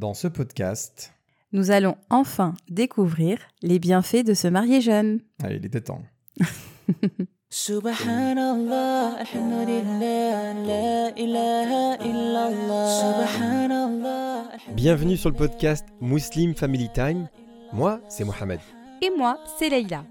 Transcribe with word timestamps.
Dans 0.00 0.14
ce 0.14 0.28
podcast, 0.28 1.12
nous 1.52 1.70
allons 1.70 1.94
enfin 2.08 2.54
découvrir 2.70 3.36
les 3.60 3.78
bienfaits 3.78 4.24
de 4.24 4.32
se 4.32 4.48
marier 4.48 4.80
jeune. 4.80 5.20
Allez, 5.42 5.56
il 5.56 5.66
était 5.66 5.82
temps. 5.82 6.00
Subhanallah, 7.50 9.16
alhamdulillah, 9.18 10.54
la 10.54 11.10
ilaha 11.18 12.02
illallah. 12.02 13.26
Subhanallah. 13.28 14.44
Bienvenue 14.72 15.18
sur 15.18 15.28
le 15.28 15.36
podcast 15.36 15.84
Muslim 16.00 16.54
Family 16.54 16.88
Time. 16.94 17.28
Moi, 17.74 18.00
c'est 18.08 18.24
Mohamed. 18.24 18.60
Et 19.02 19.10
moi, 19.18 19.36
c'est 19.58 19.68
Leïla. 19.68 20.06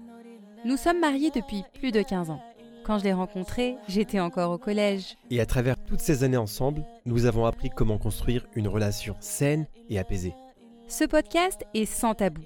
Nous 0.64 0.76
sommes 0.76 1.00
mariés 1.00 1.32
depuis 1.34 1.64
plus 1.80 1.90
de 1.90 2.02
15 2.02 2.30
ans. 2.30 2.40
Quand 2.84 2.98
je 2.98 3.04
l'ai 3.04 3.12
rencontré, 3.12 3.76
j'étais 3.88 4.20
encore 4.20 4.52
au 4.52 4.58
collège. 4.58 5.16
Et 5.30 5.40
à 5.40 5.46
travers 5.46 5.76
toutes 5.90 6.00
ces 6.00 6.22
années 6.22 6.36
ensemble, 6.36 6.84
nous 7.04 7.26
avons 7.26 7.44
appris 7.46 7.68
comment 7.68 7.98
construire 7.98 8.46
une 8.54 8.68
relation 8.68 9.16
saine 9.18 9.66
et 9.88 9.98
apaisée. 9.98 10.34
Ce 10.86 11.02
podcast 11.04 11.64
est 11.74 11.84
sans 11.84 12.14
tabou. 12.14 12.42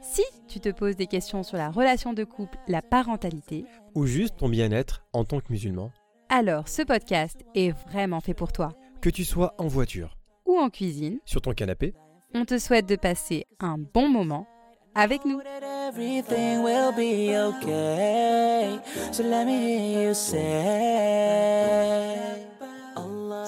Si 0.00 0.22
tu 0.48 0.60
te 0.60 0.70
poses 0.70 0.96
des 0.96 1.06
questions 1.06 1.42
sur 1.42 1.58
la 1.58 1.70
relation 1.70 2.14
de 2.14 2.24
couple, 2.24 2.56
la 2.68 2.80
parentalité, 2.80 3.66
Ou 3.94 4.06
juste 4.06 4.38
ton 4.38 4.48
bien-être 4.48 5.04
en 5.12 5.24
tant 5.24 5.40
que 5.40 5.50
musulman. 5.52 5.92
alors 6.30 6.68
ce 6.68 6.80
podcast 6.82 7.38
est 7.54 7.72
vraiment 7.90 8.20
fait 8.20 8.32
pour 8.34 8.50
toi. 8.52 8.72
Que 9.02 9.10
tu 9.10 9.24
sois 9.26 9.54
en 9.58 9.66
voiture, 9.66 10.16
Ou 10.46 10.56
en 10.58 10.70
cuisine, 10.70 11.18
sur 11.26 11.42
ton 11.42 11.52
canapé, 11.52 11.92
on 12.34 12.46
te 12.46 12.58
souhaite 12.58 12.86
de 12.86 12.96
passer 12.96 13.44
un 13.60 13.76
bon 13.76 14.08
moment 14.08 14.46
avec 14.94 15.26
nous. 15.26 15.42
That 15.42 15.88
everything 15.90 16.62
will 16.62 16.92
be 16.96 17.36
okay. 17.36 18.78
So 19.12 19.22
let 19.22 19.44
me 19.44 19.52
hear 19.52 20.08
you 20.08 20.14
say. 20.14 21.26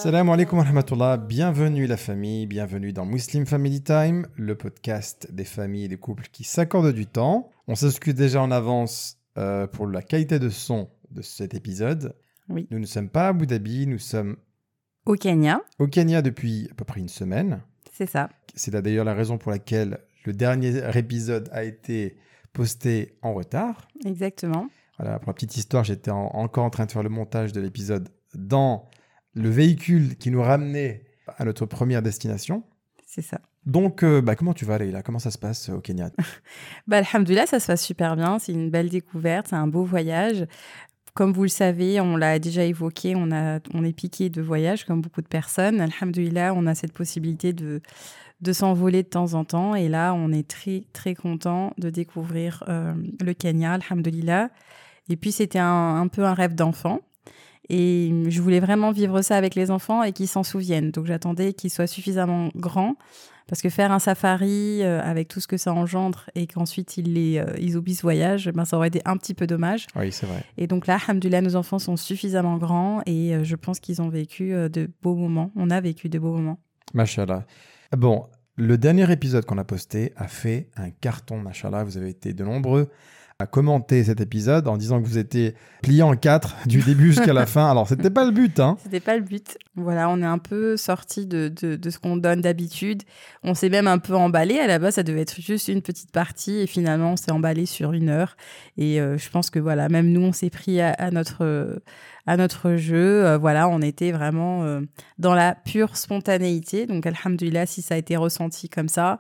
Salam 0.03 0.29
alaikum 0.31 0.59
wa 0.59 0.65
rahmatullah, 0.65 1.17
bienvenue 1.17 1.87
la 1.87 1.97
famille, 1.97 2.47
bienvenue 2.47 2.93
dans 2.93 3.05
Muslim 3.07 3.47
Family 3.47 3.83
Time, 3.83 4.27
le 4.37 4.55
podcast 4.57 5.29
des 5.33 5.45
familles 5.45 5.85
et 5.85 5.89
des 5.89 5.97
couples 5.97 6.27
qui 6.33 6.45
s'accordent 6.45 6.93
du 6.93 7.07
temps. 7.07 7.51
On 7.67 7.75
s'excuse 7.75 8.15
déjà 8.15 8.43
en 8.43 8.51
avance 8.51 9.19
euh, 9.39 9.67
pour 9.67 9.87
la 9.87 10.03
qualité 10.03 10.39
de 10.39 10.49
son 10.49 10.89
de 11.11 11.23
cet 11.23 11.55
épisode. 11.55 12.15
Oui. 12.49 12.67
Nous 12.71 12.79
ne 12.79 12.87
sommes 12.87 13.09
pas 13.09 13.27
à 13.27 13.29
Abu 13.29 13.47
Dhabi, 13.47 13.87
nous 13.87 13.99
sommes 13.99 14.37
Au 15.07 15.15
Kenya, 15.15 15.61
au 15.79 15.87
Kenya 15.87 16.23
depuis 16.23 16.69
à 16.71 16.75
peu 16.75 16.85
près 16.85 17.01
une 17.01 17.09
semaine. 17.09 17.63
c'est 17.93 18.09
ça. 18.09 18.29
C'est 18.55 18.73
là 18.73 18.83
d'ailleurs 18.83 19.05
la 19.05 19.15
raison 19.15 19.39
pour 19.39 19.51
laquelle 19.51 19.99
le 20.25 20.33
dernier 20.33 20.81
épisode 20.97 21.49
a 21.53 21.65
été 21.65 22.17
posté 22.53 23.17
en 23.23 23.33
retard. 23.35 23.87
Exactement. 24.05 24.69
Voilà, 24.99 25.19
pour 25.21 25.29
la 25.31 25.35
petite 25.35 25.57
histoire, 25.57 25.85
j'étais 25.85 26.11
en- 26.11 26.27
encore 26.35 26.65
en 26.65 26.71
train 26.71 26.87
de 26.87 26.91
faire 26.93 27.03
le 27.05 27.09
montage 27.09 27.53
de 27.53 27.61
l'épisode 27.61 28.09
dans 28.35 28.89
le 29.39 29.51
véhicule 29.51 30.17
qui 30.17 30.31
nous 30.31 30.43
ramenait 30.43 31.05
à 31.39 31.45
notre 31.45 31.67
première 31.67 32.03
destination. 32.03 32.65
C'est 33.07 33.23
ça. 33.23 33.41
Donc, 33.67 34.03
euh, 34.03 34.21
bah, 34.21 34.35
comment 34.35 34.55
tu 34.55 34.65
vas, 34.65 34.79
Leïla? 34.79 35.03
Comment 35.03 35.19
ça 35.19 35.31
se 35.31 35.39
passe 35.39 35.69
euh, 35.69 35.75
au 35.75 35.81
Kenya? 35.81 36.11
Bah, 36.87 36.99
alhamdoulilah, 36.99 37.47
ça 37.47 37.61
se 37.61 37.67
passe 37.67 37.85
super 37.85 38.17
bien. 38.17 38.39
C'est 38.39 38.53
une 38.53 38.71
belle 38.71 38.89
découverte, 38.89 39.49
c'est 39.49 39.57
un 39.57 39.67
beau 39.67 39.85
voyage. 39.85 40.47
Comme 41.15 41.33
vous 41.33 41.43
le 41.43 41.49
savez, 41.49 42.01
on 42.01 42.17
l'a 42.17 42.39
déjà 42.39 42.65
évoqué, 42.65 43.15
on, 43.17 43.31
a, 43.31 43.61
on 43.75 43.85
est 43.85 43.93
piqué 43.93 44.31
de 44.31 44.41
voyage 44.41 44.85
comme 44.85 45.01
beaucoup 45.01 45.21
de 45.21 45.27
personnes. 45.27 45.81
Alhamdoulilah, 45.81 46.55
on 46.55 46.67
a 46.67 46.75
cette 46.75 46.93
possibilité 46.93 47.53
de, 47.53 47.81
de 48.41 48.53
s'envoler 48.53 49.03
de 49.03 49.09
temps 49.09 49.35
en 49.35 49.45
temps. 49.45 49.75
Et 49.75 49.89
là, 49.89 50.15
on 50.15 50.33
est 50.33 50.49
très, 50.49 50.85
très 50.93 51.15
content 51.15 51.73
de 51.77 51.91
découvrir 51.91 52.65
euh, 52.69 52.95
le 53.21 53.35
Kenya, 53.35 53.75
alhamdoulilah. 53.75 54.51
Et 55.09 55.17
puis, 55.17 55.33
c'était 55.33 55.59
un, 55.59 55.97
un 55.97 56.09
peu 56.09 56.25
un 56.25 56.35
rêve 56.35 56.55
d'enfant. 56.55 57.01
Et 57.71 58.13
je 58.29 58.41
voulais 58.41 58.61
vraiment 58.61 58.93
vivre 58.93 59.21
ça 59.23 59.37
avec 59.37 59.55
les 59.55 59.71
enfants 59.71 60.03
et 60.03 60.13
qu'ils 60.13 60.29
s'en 60.29 60.43
souviennent. 60.43 60.91
Donc, 60.91 61.07
j'attendais 61.07 61.53
qu'ils 61.53 61.71
soient 61.71 61.87
suffisamment 61.87 62.49
grands 62.55 62.97
parce 63.49 63.63
que 63.63 63.71
faire 63.71 63.91
un 63.91 63.99
safari 63.99 64.83
euh, 64.83 65.01
avec 65.03 65.27
tout 65.27 65.41
ce 65.41 65.49
que 65.49 65.57
ça 65.57 65.73
engendre 65.73 66.27
et 66.35 66.47
qu'ensuite 66.47 66.99
ils, 66.99 67.15
les, 67.15 67.39
euh, 67.39 67.47
ils 67.59 67.77
oublient 67.77 67.95
ce 67.95 68.03
voyage, 68.03 68.51
ben, 68.51 68.65
ça 68.65 68.77
aurait 68.77 68.89
été 68.89 69.01
un 69.07 69.17
petit 69.17 69.35
peu 69.35 69.47
dommage. 69.47 69.87
Oui, 69.97 70.13
c'est 70.13 70.27
vrai. 70.27 70.45
Et 70.59 70.67
donc 70.67 70.87
là, 70.87 70.99
alhamdoulilah, 71.09 71.41
nos 71.41 71.57
enfants 71.57 71.79
sont 71.79 71.97
suffisamment 71.97 72.59
grands 72.59 73.01
et 73.07 73.35
euh, 73.35 73.45
je 73.45 73.57
pense 73.57 73.81
qu'ils 73.81 74.03
ont 74.03 74.11
vécu 74.11 74.51
de 74.51 74.91
beaux 75.03 75.17
moments. 75.17 75.51
On 75.57 75.71
a 75.71 75.81
vécu 75.81 76.11
de 76.11 76.19
beaux 76.19 76.33
moments. 76.33 76.61
Machallah. 76.93 77.47
Bon, 77.97 78.27
le 78.57 78.77
dernier 78.77 79.11
épisode 79.11 79.47
qu'on 79.47 79.59
a 79.59 79.65
posté 79.65 80.13
a 80.17 80.29
fait 80.29 80.69
un 80.77 80.91
carton, 80.91 81.39
machallah. 81.39 81.85
Vous 81.85 81.97
avez 81.97 82.11
été 82.11 82.35
de 82.35 82.45
nombreux 82.45 82.91
à 83.41 83.47
commenter 83.47 84.03
cet 84.03 84.21
épisode 84.21 84.67
en 84.67 84.77
disant 84.77 85.01
que 85.01 85.07
vous 85.07 85.17
étiez 85.17 85.55
plié 85.81 86.03
en 86.03 86.17
quatre 86.17 86.57
du 86.67 86.81
début 86.81 87.13
jusqu'à 87.13 87.33
la 87.33 87.47
fin. 87.47 87.71
Alors, 87.71 87.87
c'était 87.87 88.11
pas 88.11 88.25
le 88.25 88.33
but, 88.33 88.59
hein 88.59 88.77
C'était 88.83 88.99
pas 88.99 89.17
le 89.17 89.23
but. 89.23 89.57
Voilà, 89.77 90.11
on 90.11 90.21
est 90.23 90.27
un 90.27 90.39
peu 90.39 90.77
sorti 90.77 91.25
de, 91.25 91.47
de, 91.47 91.91
ce 91.91 92.01
qu'on 92.01 92.17
donne 92.17 92.41
d'habitude. 92.41 93.05
On 93.45 93.55
s'est 93.55 93.69
même 93.69 93.87
un 93.87 93.99
peu 93.99 94.17
emballé. 94.17 94.59
À 94.59 94.67
la 94.67 94.81
base, 94.81 94.97
ça 94.97 95.05
devait 95.05 95.21
être 95.21 95.41
juste 95.41 95.69
une 95.69 95.83
petite 95.83 96.11
partie 96.11 96.57
et 96.57 96.67
finalement, 96.67 97.13
on 97.13 97.17
s'est 97.17 97.31
emballé 97.31 97.65
sur 97.65 97.93
une 97.93 98.09
heure. 98.09 98.37
Et 98.77 99.01
euh, 99.01 99.17
je 99.17 99.31
pense 99.31 99.51
que 99.51 99.61
voilà, 99.61 99.89
même 99.89 100.11
nous, 100.11 100.23
on 100.23 100.33
s'est 100.33 100.51
pris 100.51 100.81
à, 100.81 100.91
à 100.91 101.13
notre 101.13 101.79
à 102.29 102.37
notre 102.37 102.77
jeu. 102.77 103.25
Euh, 103.25 103.39
voilà, 103.39 103.69
on 103.69 103.81
était 103.81 104.13
vraiment 104.13 104.63
euh, 104.63 104.83
dans 105.19 105.35
la 105.35 105.55
pure 105.55 105.97
spontanéité. 105.97 106.87
Donc, 106.87 107.07
alhamdulillah, 107.07 107.65
si 107.65 107.81
ça 107.83 107.95
a 107.95 107.99
été 107.99 108.17
ressenti 108.17 108.69
comme 108.69 108.89
ça. 108.89 109.19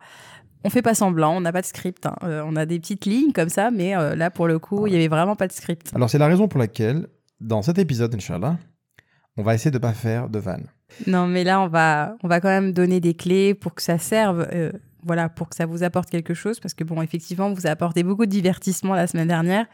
On 0.64 0.70
fait 0.70 0.82
pas 0.82 0.94
semblant, 0.94 1.36
on 1.36 1.40
n'a 1.40 1.52
pas 1.52 1.60
de 1.60 1.66
script. 1.66 2.04
hein. 2.06 2.16
Euh, 2.24 2.42
on 2.44 2.56
a 2.56 2.66
des 2.66 2.78
petites 2.80 3.04
lignes 3.06 3.32
comme 3.32 3.48
ça, 3.48 3.70
mais 3.70 3.96
euh, 3.96 4.16
là, 4.16 4.30
pour 4.30 4.48
le 4.48 4.58
coup, 4.58 4.86
il 4.86 4.92
y 4.92 4.96
avait 4.96 5.08
vraiment 5.08 5.36
pas 5.36 5.46
de 5.46 5.52
script. 5.52 5.90
Alors, 5.94 6.10
c'est 6.10 6.18
la 6.18 6.26
raison 6.26 6.48
pour 6.48 6.58
laquelle, 6.58 7.06
dans 7.40 7.62
cet 7.62 7.78
épisode, 7.78 8.14
Inch'Allah, 8.14 8.58
on 9.36 9.42
va 9.42 9.54
essayer 9.54 9.70
de 9.70 9.78
pas 9.78 9.92
faire 9.92 10.28
de 10.28 10.38
vannes. 10.40 10.66
Non, 11.06 11.26
mais 11.28 11.44
là, 11.44 11.60
on 11.60 11.68
va, 11.68 12.16
on 12.24 12.28
va 12.28 12.40
quand 12.40 12.48
même 12.48 12.72
donner 12.72 12.98
des 12.98 13.14
clés 13.14 13.54
pour 13.54 13.74
que 13.74 13.82
ça 13.82 13.98
serve, 13.98 14.48
euh, 14.52 14.72
voilà, 15.04 15.28
pour 15.28 15.48
que 15.48 15.54
ça 15.54 15.64
vous 15.66 15.84
apporte 15.84 16.10
quelque 16.10 16.34
chose. 16.34 16.58
Parce 16.58 16.74
que, 16.74 16.82
bon, 16.82 17.00
effectivement, 17.02 17.52
vous 17.52 17.66
a 17.66 17.70
apporté 17.70 18.02
beaucoup 18.02 18.26
de 18.26 18.30
divertissement 18.30 18.94
la 18.94 19.06
semaine 19.06 19.28
dernière, 19.28 19.66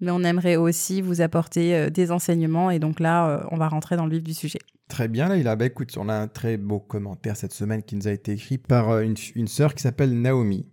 mais 0.00 0.10
on 0.10 0.22
aimerait 0.22 0.56
aussi 0.56 1.00
vous 1.00 1.22
apporter 1.22 1.90
des 1.90 2.12
enseignements. 2.12 2.70
Et 2.70 2.78
donc 2.78 3.00
là, 3.00 3.46
on 3.50 3.56
va 3.56 3.68
rentrer 3.68 3.96
dans 3.96 4.04
le 4.04 4.12
vif 4.12 4.22
du 4.22 4.34
sujet. 4.34 4.58
Très 4.88 5.08
bien, 5.08 5.28
Leïla. 5.28 5.56
Bah, 5.56 5.66
écoute, 5.66 5.96
on 5.98 6.08
a 6.08 6.14
un 6.14 6.28
très 6.28 6.56
beau 6.56 6.78
commentaire 6.78 7.36
cette 7.36 7.52
semaine 7.52 7.82
qui 7.82 7.96
nous 7.96 8.06
a 8.08 8.12
été 8.12 8.32
écrit 8.32 8.58
par 8.58 8.90
euh, 8.90 9.00
une, 9.02 9.16
une 9.34 9.48
sœur 9.48 9.74
qui 9.74 9.82
s'appelle 9.82 10.20
Naomi. 10.20 10.66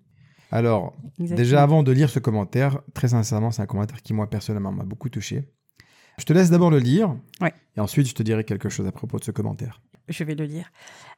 Alors, 0.51 0.95
Exactement. 1.19 1.35
déjà 1.35 1.63
avant 1.63 1.81
de 1.81 1.91
lire 1.91 2.11
ce 2.11 2.19
commentaire, 2.19 2.79
très 2.93 3.07
sincèrement, 3.07 3.49
c'est 3.49 3.63
un 3.63 3.65
commentaire 3.65 4.01
qui, 4.03 4.13
moi, 4.13 4.29
personnellement, 4.29 4.71
m'a 4.71 4.83
beaucoup 4.83 5.09
touché. 5.09 5.49
Je 6.19 6.25
te 6.25 6.33
laisse 6.33 6.51
d'abord 6.51 6.69
le 6.69 6.77
lire. 6.77 7.15
Ouais. 7.41 7.53
Et 7.75 7.79
ensuite, 7.79 8.07
je 8.07 8.13
te 8.13 8.21
dirai 8.21 8.43
quelque 8.43 8.69
chose 8.69 8.85
à 8.85 8.91
propos 8.91 9.17
de 9.17 9.23
ce 9.23 9.31
commentaire. 9.31 9.81
Je 10.09 10.23
vais 10.23 10.35
le 10.35 10.45
lire. 10.45 10.69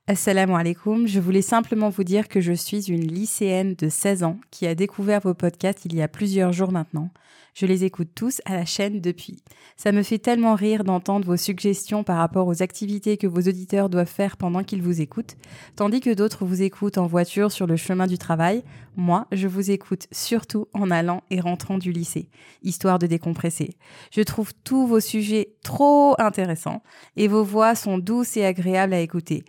Assalamu 0.07 0.53
alaikum. 0.53 1.07
Je 1.07 1.19
voulais 1.19 1.41
simplement 1.41 1.89
vous 1.89 2.03
dire 2.03 2.27
que 2.27 2.39
je 2.39 2.53
suis 2.53 2.91
une 2.91 3.07
lycéenne 3.07 3.73
de 3.73 3.89
16 3.89 4.23
ans 4.23 4.37
qui 4.51 4.67
a 4.67 4.75
découvert 4.75 5.19
vos 5.19 5.33
podcasts 5.33 5.83
il 5.85 5.95
y 5.95 6.01
a 6.03 6.07
plusieurs 6.07 6.53
jours 6.53 6.71
maintenant. 6.71 7.09
Je 7.55 7.65
les 7.65 7.85
écoute 7.85 8.09
tous 8.13 8.41
à 8.43 8.53
la 8.53 8.65
chaîne 8.65 8.99
depuis. 8.99 9.41
Ça 9.77 9.93
me 9.93 10.03
fait 10.03 10.19
tellement 10.19 10.55
rire 10.55 10.83
d'entendre 10.83 11.25
vos 11.25 11.37
suggestions 11.37 12.03
par 12.03 12.17
rapport 12.17 12.47
aux 12.47 12.61
activités 12.61 13.15
que 13.15 13.27
vos 13.27 13.39
auditeurs 13.39 13.89
doivent 13.89 14.07
faire 14.07 14.35
pendant 14.35 14.61
qu'ils 14.61 14.81
vous 14.81 14.99
écoutent, 14.99 15.37
tandis 15.77 16.01
que 16.01 16.13
d'autres 16.13 16.43
vous 16.43 16.61
écoutent 16.61 16.97
en 16.97 17.07
voiture 17.07 17.53
sur 17.53 17.65
le 17.65 17.77
chemin 17.77 18.07
du 18.07 18.17
travail. 18.17 18.61
Moi, 18.97 19.25
je 19.31 19.47
vous 19.47 19.71
écoute 19.71 20.07
surtout 20.11 20.67
en 20.73 20.91
allant 20.91 21.23
et 21.29 21.39
rentrant 21.39 21.77
du 21.77 21.93
lycée, 21.93 22.27
histoire 22.61 22.99
de 22.99 23.07
décompresser. 23.07 23.77
Je 24.11 24.21
trouve 24.21 24.53
tous 24.65 24.85
vos 24.85 24.99
sujets 24.99 25.55
trop 25.63 26.15
intéressants 26.19 26.83
et 27.15 27.29
vos 27.29 27.43
voix 27.45 27.73
sont 27.73 27.97
douces 27.97 28.35
et 28.35 28.45
agréables 28.45 28.93
à 28.93 28.99
écouter. 28.99 29.45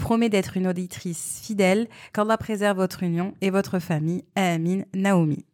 Promets 0.00 0.28
d'être 0.28 0.56
une 0.56 0.66
auditrice 0.66 1.40
fidèle. 1.42 1.86
Qu'Allah 2.12 2.36
préserve 2.36 2.78
votre 2.78 3.02
union 3.04 3.34
et 3.40 3.50
votre 3.50 3.78
famille. 3.78 4.24
Amin. 4.34 4.82
Naomi. 4.94 5.44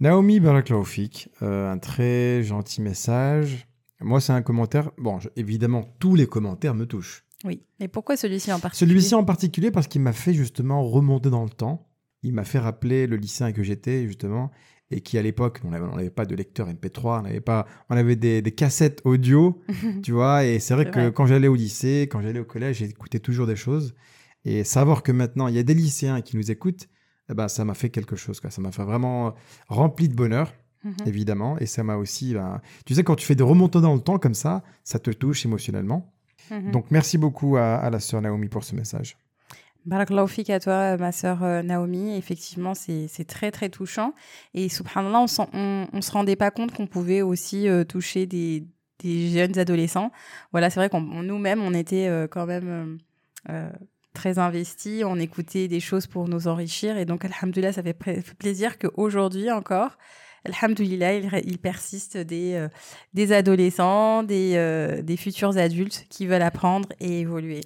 Naomi 0.00 0.40
Baraklaoufik, 0.40 1.28
euh, 1.42 1.70
un 1.70 1.78
très 1.78 2.42
gentil 2.42 2.80
message. 2.80 3.66
Moi, 4.00 4.20
c'est 4.20 4.32
un 4.32 4.42
commentaire. 4.42 4.90
Bon, 4.98 5.20
je- 5.20 5.28
évidemment, 5.36 5.84
tous 6.00 6.14
les 6.16 6.26
commentaires 6.26 6.74
me 6.74 6.86
touchent. 6.86 7.24
Oui. 7.44 7.62
Et 7.78 7.88
pourquoi 7.88 8.16
celui-ci 8.16 8.52
en 8.52 8.58
particulier? 8.58 8.88
Celui-ci 8.90 9.14
en 9.14 9.24
particulier 9.24 9.70
parce 9.70 9.86
qu'il 9.86 10.00
m'a 10.00 10.12
fait 10.12 10.32
justement 10.34 10.82
remonter 10.82 11.30
dans 11.30 11.44
le 11.44 11.50
temps. 11.50 11.86
Il 12.24 12.32
m'a 12.32 12.44
fait 12.44 12.58
rappeler 12.58 13.06
le 13.06 13.16
lycéen 13.16 13.52
que 13.52 13.62
j'étais 13.62 14.06
justement 14.06 14.50
et 14.92 15.00
qui 15.00 15.18
à 15.18 15.22
l'époque 15.22 15.60
on 15.64 15.70
n'avait 15.70 16.10
pas 16.10 16.24
de 16.26 16.34
lecteur 16.34 16.68
MP3, 16.68 17.20
on 17.20 17.22
n'avait 17.22 17.40
pas, 17.40 17.66
on 17.90 17.96
avait 17.96 18.16
des, 18.16 18.42
des 18.42 18.52
cassettes 18.52 19.00
audio, 19.04 19.60
tu 20.02 20.12
vois. 20.12 20.44
Et 20.44 20.58
c'est 20.60 20.74
vrai 20.74 20.86
que 20.90 21.00
vrai. 21.00 21.12
quand 21.12 21.26
j'allais 21.26 21.48
au 21.48 21.54
lycée, 21.54 22.08
quand 22.10 22.20
j'allais 22.22 22.40
au 22.40 22.44
collège, 22.44 22.76
j'écoutais 22.78 23.18
toujours 23.20 23.46
des 23.46 23.56
choses 23.56 23.94
et 24.44 24.64
savoir 24.64 25.02
que 25.02 25.12
maintenant 25.12 25.48
il 25.48 25.54
y 25.54 25.58
a 25.58 25.62
des 25.62 25.74
lycéens 25.74 26.20
qui 26.20 26.36
nous 26.36 26.50
écoutent, 26.50 26.88
eh 27.30 27.34
ben, 27.34 27.48
ça 27.48 27.64
m'a 27.64 27.74
fait 27.74 27.90
quelque 27.90 28.16
chose. 28.16 28.40
Quoi. 28.40 28.50
Ça 28.50 28.60
m'a 28.60 28.72
fait 28.72 28.84
vraiment 28.84 29.34
rempli 29.68 30.08
de 30.08 30.14
bonheur 30.14 30.52
Mhm. 30.84 30.94
évidemment. 31.06 31.58
Et 31.58 31.66
ça 31.66 31.84
m'a 31.84 31.94
aussi. 31.96 32.34
ben, 32.34 32.60
tu 32.84 32.94
sais, 32.94 33.04
quand 33.04 33.14
tu 33.14 33.24
fais 33.24 33.36
des 33.36 33.44
remontées 33.44 33.80
dans 33.80 33.94
le 33.94 34.00
temps 34.00 34.18
comme 34.18 34.34
ça, 34.34 34.64
ça 34.82 34.98
te 34.98 35.10
touche 35.12 35.46
émotionnellement. 35.46 36.12
Mhm. 36.50 36.72
Donc, 36.72 36.86
merci 36.90 37.18
beaucoup 37.18 37.56
à, 37.56 37.76
à 37.76 37.88
la 37.88 38.00
sœur 38.00 38.20
Naomi 38.20 38.48
pour 38.48 38.64
ce 38.64 38.74
message. 38.74 39.16
Barakallahu 39.84 40.28
à 40.50 40.60
toi, 40.60 40.96
ma 40.96 41.10
sœur 41.10 41.42
euh, 41.42 41.62
Naomi. 41.62 42.16
Effectivement, 42.16 42.74
c'est 42.74 43.08
très, 43.26 43.50
très 43.50 43.68
touchant. 43.68 44.14
Et 44.54 44.68
subhanallah, 44.68 45.20
on 45.20 45.26
s'en- 45.26 45.50
on 45.52 45.88
ne 45.92 46.00
se 46.00 46.12
rendait 46.12 46.36
pas 46.36 46.50
compte 46.52 46.72
qu'on 46.72 46.86
pouvait 46.86 47.20
aussi 47.22 47.68
euh, 47.68 47.82
toucher 47.84 48.26
des, 48.26 48.64
des 49.00 49.28
jeunes 49.30 49.58
adolescents. 49.58 50.12
Voilà, 50.52 50.70
c'est 50.70 50.78
vrai 50.78 50.88
qu'on 50.88 51.02
on- 51.02 51.22
nous-mêmes, 51.24 51.60
on 51.62 51.74
était 51.74 52.06
euh, 52.08 52.28
quand 52.28 52.46
même 52.46 52.98
euh, 53.48 53.52
euh, 53.52 53.70
très 54.14 54.38
investis, 54.38 55.02
on 55.04 55.18
écoutait 55.18 55.66
des 55.66 55.80
choses 55.80 56.06
pour 56.06 56.28
nous 56.28 56.46
enrichir. 56.46 56.96
Et 56.96 57.04
donc, 57.04 57.24
alhamdoulilah, 57.24 57.72
ça 57.72 57.82
fait 57.82 57.94
plaisir 58.38 58.78
qu'aujourd'hui 58.78 59.50
encore, 59.50 59.98
alhamdoulilah, 60.44 61.14
il, 61.16 61.30
il 61.44 61.58
persiste 61.58 62.16
des, 62.18 62.54
euh, 62.54 62.68
des 63.14 63.32
adolescents, 63.32 64.22
des, 64.22 64.52
euh, 64.54 65.02
des 65.02 65.16
futurs 65.16 65.56
adultes 65.58 66.06
qui 66.08 66.26
veulent 66.26 66.42
apprendre 66.42 66.88
et 67.00 67.20
évoluer. 67.20 67.62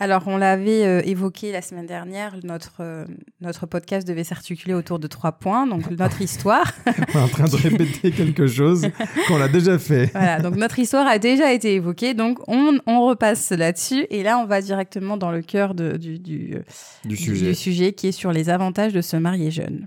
Alors, 0.00 0.22
on 0.26 0.38
l'avait 0.38 0.84
euh, 0.86 1.02
évoqué 1.04 1.52
la 1.52 1.60
semaine 1.60 1.84
dernière, 1.86 2.34
notre, 2.42 2.76
euh, 2.80 3.04
notre 3.42 3.66
podcast 3.66 4.08
devait 4.08 4.24
s'articuler 4.24 4.72
autour 4.72 4.98
de 4.98 5.06
trois 5.06 5.32
points. 5.32 5.66
Donc, 5.66 5.90
notre 5.98 6.22
histoire. 6.22 6.72
On 6.86 7.18
est 7.18 7.22
en 7.22 7.28
train 7.28 7.44
de 7.44 7.56
répéter 7.68 8.10
quelque 8.10 8.46
chose 8.46 8.88
qu'on 9.28 9.40
a 9.40 9.48
déjà 9.48 9.78
fait. 9.78 10.06
voilà, 10.12 10.40
donc 10.40 10.56
notre 10.56 10.78
histoire 10.78 11.06
a 11.06 11.18
déjà 11.18 11.52
été 11.52 11.74
évoquée. 11.74 12.14
Donc, 12.14 12.38
on, 12.48 12.78
on 12.86 13.06
repasse 13.06 13.50
là-dessus. 13.50 14.06
Et 14.10 14.22
là, 14.22 14.38
on 14.38 14.46
va 14.46 14.62
directement 14.62 15.18
dans 15.18 15.30
le 15.30 15.42
cœur 15.42 15.74
de- 15.74 15.98
du, 15.98 16.18
du, 16.18 16.54
euh, 16.56 16.62
Du 17.04 17.16
du- 17.16 17.22
sujet. 17.22 17.46
du 17.48 17.54
sujet 17.54 17.92
qui 17.92 18.08
est 18.08 18.12
sur 18.12 18.32
les 18.32 18.48
avantages 18.48 18.94
de 18.94 19.02
se 19.02 19.16
marier 19.18 19.50
jeune. 19.50 19.86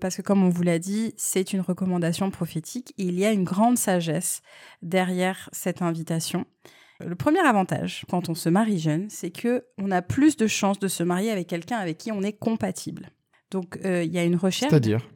Parce 0.00 0.16
que 0.16 0.22
comme 0.22 0.42
on 0.42 0.48
vous 0.48 0.64
l'a 0.64 0.80
dit, 0.80 1.14
c'est 1.16 1.52
une 1.52 1.60
recommandation 1.60 2.32
prophétique 2.32 2.92
il 2.98 3.16
y 3.20 3.24
a 3.24 3.30
une 3.30 3.44
grande 3.44 3.78
sagesse 3.78 4.42
derrière 4.82 5.48
cette 5.52 5.80
invitation. 5.82 6.44
Le 7.00 7.14
premier 7.14 7.40
avantage 7.40 8.04
quand 8.08 8.28
on 8.28 8.34
se 8.34 8.48
marie 8.48 8.78
jeune, 8.78 9.08
c'est 9.10 9.30
que 9.30 9.64
on 9.78 9.90
a 9.90 10.02
plus 10.02 10.36
de 10.36 10.46
chances 10.46 10.78
de 10.78 10.88
se 10.88 11.02
marier 11.02 11.30
avec 11.30 11.48
quelqu'un 11.48 11.78
avec 11.78 11.98
qui 11.98 12.12
on 12.12 12.22
est 12.22 12.32
compatible. 12.32 13.10
Donc 13.50 13.78
euh, 13.84 14.04
il 14.04 14.12
y 14.12 14.18
a 14.18 14.24
une 14.24 14.36
recherche 14.36 14.70
C'est-à-dire? 14.70 15.08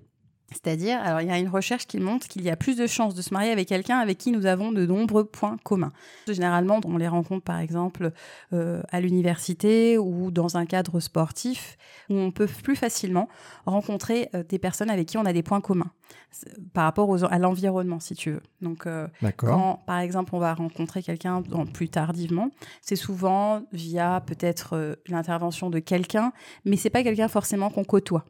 C'est-à-dire, 0.53 1.01
alors 1.03 1.21
il 1.21 1.29
y 1.29 1.31
a 1.33 1.39
une 1.39 1.49
recherche 1.49 1.87
qui 1.87 1.99
montre 1.99 2.29
qu'il 2.29 2.43
y 2.43 2.51
a 2.51 2.57
plus 2.57 2.77
de 2.77 2.87
chances 2.87 3.15
de 3.15 3.23
se 3.23 3.35
marier 3.35 3.51
avec 3.51 3.67
quelqu'un 3.67 3.99
avec 3.99 4.17
qui 4.19 4.31
nous 4.31 4.47
avons 4.47 4.71
de 4.71 4.87
nombreux 4.87 5.25
points 5.25 5.57
communs. 5.65 5.93
Généralement, 6.29 6.81
on 6.85 6.97
les 6.99 7.09
rencontre 7.09 7.43
par 7.43 7.59
exemple 7.59 8.13
euh, 8.53 8.81
à 8.91 9.01
l'université 9.01 9.99
ou 9.99 10.31
dans 10.31 10.57
un 10.57 10.65
cadre 10.65 11.01
sportif 11.01 11.77
où 12.11 12.15
on 12.15 12.31
peut 12.31 12.47
plus 12.47 12.77
facilement 12.77 13.29
rencontrer 13.67 14.29
euh, 14.35 14.45
des 14.45 14.61
personnes 14.61 14.89
avec 14.89 15.09
qui 15.09 15.19
on 15.19 15.25
a 15.25 15.33
des 15.33 15.43
points 15.43 15.61
communs 15.61 15.91
par 16.73 16.85
rapport 16.85 17.09
aux, 17.09 17.25
à 17.25 17.39
l'environnement, 17.39 17.99
si 17.99 18.15
tu 18.15 18.31
veux. 18.31 18.43
Donc, 18.61 18.87
euh, 18.87 19.09
quand, 19.37 19.81
par 19.87 19.99
exemple, 19.99 20.35
on 20.35 20.39
va 20.39 20.55
rencontrer 20.55 21.03
quelqu'un 21.03 21.43
plus 21.73 21.89
tardivement, 21.89 22.51
c'est 22.83 22.95
souvent 22.95 23.63
via 23.73 24.23
peut-être 24.25 24.99
l'intervention 25.09 25.71
de 25.71 25.81
quelqu'un, 25.81 26.33
mais 26.65 26.77
c'est 26.77 26.91
pas 26.91 27.03
quelqu'un 27.03 27.29
forcément 27.29 27.71
qu'on 27.71 27.85
côtoie. 27.85 28.25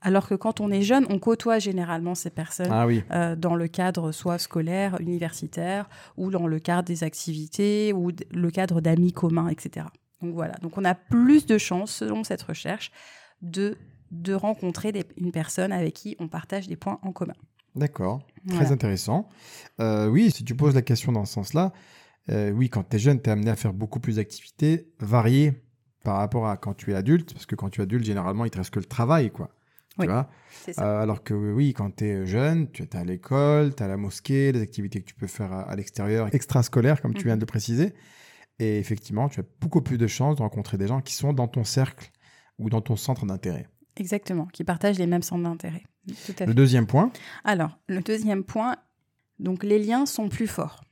Alors 0.00 0.28
que 0.28 0.34
quand 0.34 0.60
on 0.60 0.70
est 0.70 0.82
jeune, 0.82 1.06
on 1.10 1.18
côtoie 1.18 1.58
généralement 1.58 2.14
ces 2.14 2.30
personnes 2.30 2.70
Ah 2.72 2.86
oui. 2.86 3.02
euh, 3.10 3.36
dans 3.36 3.54
le 3.54 3.68
cadre 3.68 4.12
soit 4.12 4.38
scolaire, 4.38 5.00
universitaire, 5.00 5.88
ou 6.16 6.30
dans 6.30 6.46
le 6.46 6.58
cadre 6.58 6.84
des 6.84 7.04
activités, 7.04 7.92
ou 7.92 8.10
le 8.30 8.50
cadre 8.50 8.80
d'amis 8.80 9.12
communs, 9.12 9.48
etc. 9.48 9.86
Donc 10.22 10.34
voilà, 10.34 10.54
donc 10.62 10.78
on 10.78 10.84
a 10.84 10.94
plus 10.94 11.46
de 11.46 11.58
chances, 11.58 11.90
selon 11.92 12.24
cette 12.24 12.42
recherche, 12.42 12.90
de, 13.42 13.76
de 14.10 14.32
rencontrer 14.34 14.92
des- 14.92 15.04
une 15.18 15.30
personne 15.32 15.72
avec 15.72 15.94
qui 15.94 16.16
on 16.20 16.28
partage 16.28 16.68
des 16.68 16.76
points 16.76 16.98
en 17.02 17.12
commun. 17.12 17.34
D'accord. 17.74 18.20
Très 18.48 18.56
Voilà. 18.56 18.70
intéressant. 18.72 19.28
Euh, 19.80 20.08
oui, 20.08 20.30
si 20.30 20.42
tu 20.44 20.54
poses 20.54 20.74
la 20.74 20.82
question 20.82 21.12
dans 21.12 21.26
ce 21.26 21.34
sens-là, 21.34 21.72
euh, 22.30 22.50
oui, 22.50 22.70
quand 22.70 22.88
tu 22.88 22.96
es 22.96 22.98
jeune, 22.98 23.20
tu 23.20 23.28
es 23.28 23.32
amené 23.32 23.50
à 23.50 23.56
faire 23.56 23.74
beaucoup 23.74 24.00
plus 24.00 24.16
d'activités 24.16 24.88
variées 25.00 25.62
par 26.02 26.16
rapport 26.16 26.46
à 26.48 26.56
quand 26.56 26.72
tu 26.74 26.92
es 26.92 26.94
adulte, 26.94 27.34
parce 27.34 27.44
que 27.44 27.54
quand 27.56 27.68
tu 27.68 27.80
es 27.80 27.82
adulte, 27.82 28.04
généralement, 28.04 28.44
il 28.46 28.50
te 28.50 28.56
reste 28.58 28.70
que 28.70 28.78
le 28.78 28.84
travail, 28.86 29.30
quoi. 29.30 29.50
Oui, 29.98 30.06
Tu 30.06 30.10
vois 30.12 30.28
ça. 30.72 30.82
Euh, 30.84 31.02
alors 31.02 31.22
que 31.22 31.34
oui, 31.34 31.72
quand 31.72 31.94
tu 31.96 32.04
es 32.06 32.26
jeune, 32.26 32.70
tu 32.70 32.82
es 32.82 32.96
à 32.96 33.04
l'école, 33.04 33.74
tu 33.74 33.82
as 33.82 33.88
la 33.88 33.96
mosquée, 33.96 34.52
les 34.52 34.60
activités 34.62 35.00
que 35.00 35.06
tu 35.06 35.14
peux 35.14 35.26
faire 35.26 35.52
à, 35.52 35.62
à 35.62 35.76
l'extérieur, 35.76 36.28
extrascolaires, 36.34 37.00
comme 37.00 37.14
tu 37.14 37.24
viens 37.24 37.34
Mhm. 37.34 37.38
de 37.40 37.42
le 37.42 37.46
préciser. 37.46 37.94
Et 38.58 38.78
effectivement, 38.78 39.28
tu 39.28 39.40
as 39.40 39.44
beaucoup 39.60 39.82
plus 39.82 39.98
de 39.98 40.06
chances 40.06 40.36
de 40.36 40.42
rencontrer 40.42 40.78
des 40.78 40.86
gens 40.86 41.00
qui 41.00 41.14
sont 41.14 41.32
dans 41.32 41.48
ton 41.48 41.64
cercle 41.64 42.10
ou 42.58 42.70
dans 42.70 42.80
ton 42.80 42.96
centre 42.96 43.26
d'intérêt. 43.26 43.66
Exactement, 43.96 44.46
qui 44.46 44.64
partagent 44.64 44.98
les 44.98 45.06
mêmes 45.06 45.22
centres 45.22 45.42
d'intérêt. 45.44 45.82
Tout 46.06 46.32
à 46.32 46.34
fait. 46.34 46.46
Le 46.46 46.54
deuxième 46.54 46.86
point, 46.86 47.10
Alors, 47.44 47.78
le 47.88 48.00
deuxième 48.00 48.44
point, 48.44 48.76
donc 49.38 49.62
les 49.64 49.78
liens 49.78 50.06
sont 50.06 50.28
plus 50.28 50.46
forts. 50.46 50.82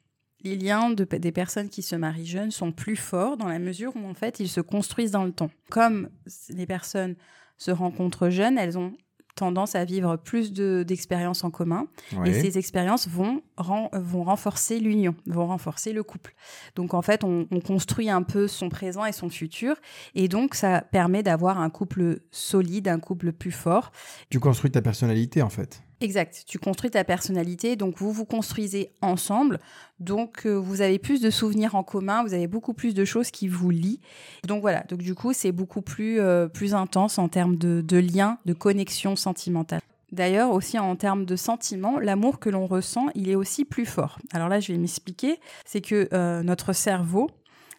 Les 0.42 0.56
liens 0.56 0.90
de, 0.90 1.04
des 1.04 1.32
personnes 1.32 1.70
qui 1.70 1.80
se 1.82 1.96
marient 1.96 2.26
jeunes 2.26 2.50
sont 2.50 2.70
plus 2.72 2.96
forts 2.96 3.38
dans 3.38 3.48
la 3.48 3.58
mesure 3.58 3.94
où 3.96 4.06
en 4.06 4.12
fait 4.12 4.40
ils 4.40 4.48
se 4.48 4.60
construisent 4.60 5.12
dans 5.12 5.24
le 5.24 5.32
temps. 5.32 5.50
Comme 5.70 6.10
les 6.50 6.66
personnes 6.66 7.16
se 7.56 7.70
rencontrent 7.70 8.28
jeunes, 8.30 8.58
elles 8.58 8.76
ont 8.78 8.92
tendance 9.36 9.74
à 9.74 9.84
vivre 9.84 10.14
plus 10.16 10.52
de- 10.52 10.84
d'expériences 10.86 11.42
en 11.42 11.50
commun 11.50 11.88
et 12.24 12.32
ces 12.40 12.56
expériences 12.56 13.08
vont, 13.08 13.42
ren- 13.56 13.88
vont 13.92 14.22
renforcer 14.22 14.78
l'union, 14.78 15.16
vont 15.26 15.48
renforcer 15.48 15.92
le 15.92 16.04
couple. 16.04 16.36
Donc 16.76 16.94
en 16.94 17.02
fait, 17.02 17.24
on, 17.24 17.48
on 17.50 17.58
construit 17.58 18.08
un 18.08 18.22
peu 18.22 18.46
son 18.46 18.68
présent 18.68 19.04
et 19.04 19.10
son 19.10 19.28
futur 19.28 19.74
et 20.14 20.28
donc 20.28 20.54
ça 20.54 20.82
permet 20.82 21.24
d'avoir 21.24 21.58
un 21.58 21.68
couple 21.68 22.20
solide, 22.30 22.86
un 22.86 23.00
couple 23.00 23.32
plus 23.32 23.50
fort 23.50 23.90
tu 24.30 24.38
construis 24.38 24.70
ta 24.70 24.82
personnalité 24.82 25.42
en 25.42 25.50
fait. 25.50 25.82
Exact. 26.00 26.44
Tu 26.46 26.58
construis 26.58 26.90
ta 26.90 27.04
personnalité, 27.04 27.76
donc 27.76 27.98
vous 27.98 28.12
vous 28.12 28.24
construisez 28.24 28.90
ensemble. 29.00 29.58
Donc 30.00 30.42
euh, 30.44 30.54
vous 30.54 30.80
avez 30.80 30.98
plus 30.98 31.20
de 31.20 31.30
souvenirs 31.30 31.74
en 31.74 31.82
commun, 31.82 32.22
vous 32.24 32.34
avez 32.34 32.46
beaucoup 32.46 32.74
plus 32.74 32.94
de 32.94 33.04
choses 33.04 33.30
qui 33.30 33.48
vous 33.48 33.70
lient. 33.70 34.00
Donc 34.46 34.60
voilà. 34.60 34.84
Donc 34.88 35.00
du 35.00 35.14
coup, 35.14 35.32
c'est 35.32 35.52
beaucoup 35.52 35.82
plus 35.82 36.20
euh, 36.20 36.48
plus 36.48 36.74
intense 36.74 37.18
en 37.18 37.28
termes 37.28 37.56
de, 37.56 37.80
de 37.80 37.96
liens, 37.96 38.38
de 38.44 38.52
connexion 38.52 39.16
sentimentale. 39.16 39.80
D'ailleurs, 40.12 40.50
aussi 40.50 40.78
en 40.78 40.94
termes 40.94 41.24
de 41.24 41.36
sentiments, 41.36 41.98
l'amour 41.98 42.38
que 42.38 42.48
l'on 42.48 42.66
ressent, 42.66 43.06
il 43.14 43.28
est 43.30 43.34
aussi 43.34 43.64
plus 43.64 43.86
fort. 43.86 44.18
Alors 44.32 44.48
là, 44.48 44.60
je 44.60 44.72
vais 44.72 44.78
m'expliquer. 44.78 45.40
C'est 45.64 45.80
que 45.80 46.08
euh, 46.12 46.42
notre 46.42 46.72
cerveau, 46.72 47.30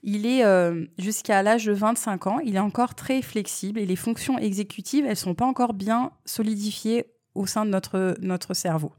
il 0.04 0.26
est 0.28 0.44
jusqu'à 1.00 1.42
l'âge 1.42 1.66
de 1.66 1.74
25 1.74 2.28
ans, 2.28 2.40
il 2.40 2.58
est 2.58 2.60
encore 2.60 2.94
très 2.94 3.24
flexible 3.24 3.80
et 3.80 3.88
les 3.88 3.96
fonctions 3.96 4.38
exécutives, 4.38 5.04
elles 5.08 5.16
sont 5.16 5.34
pas 5.34 5.46
encore 5.46 5.74
bien 5.74 6.12
solidifiées 6.26 7.08
au 7.36 7.46
sein 7.46 7.66
de 7.66 7.70
notre, 7.70 8.16
notre 8.22 8.54
cerveau. 8.54 8.92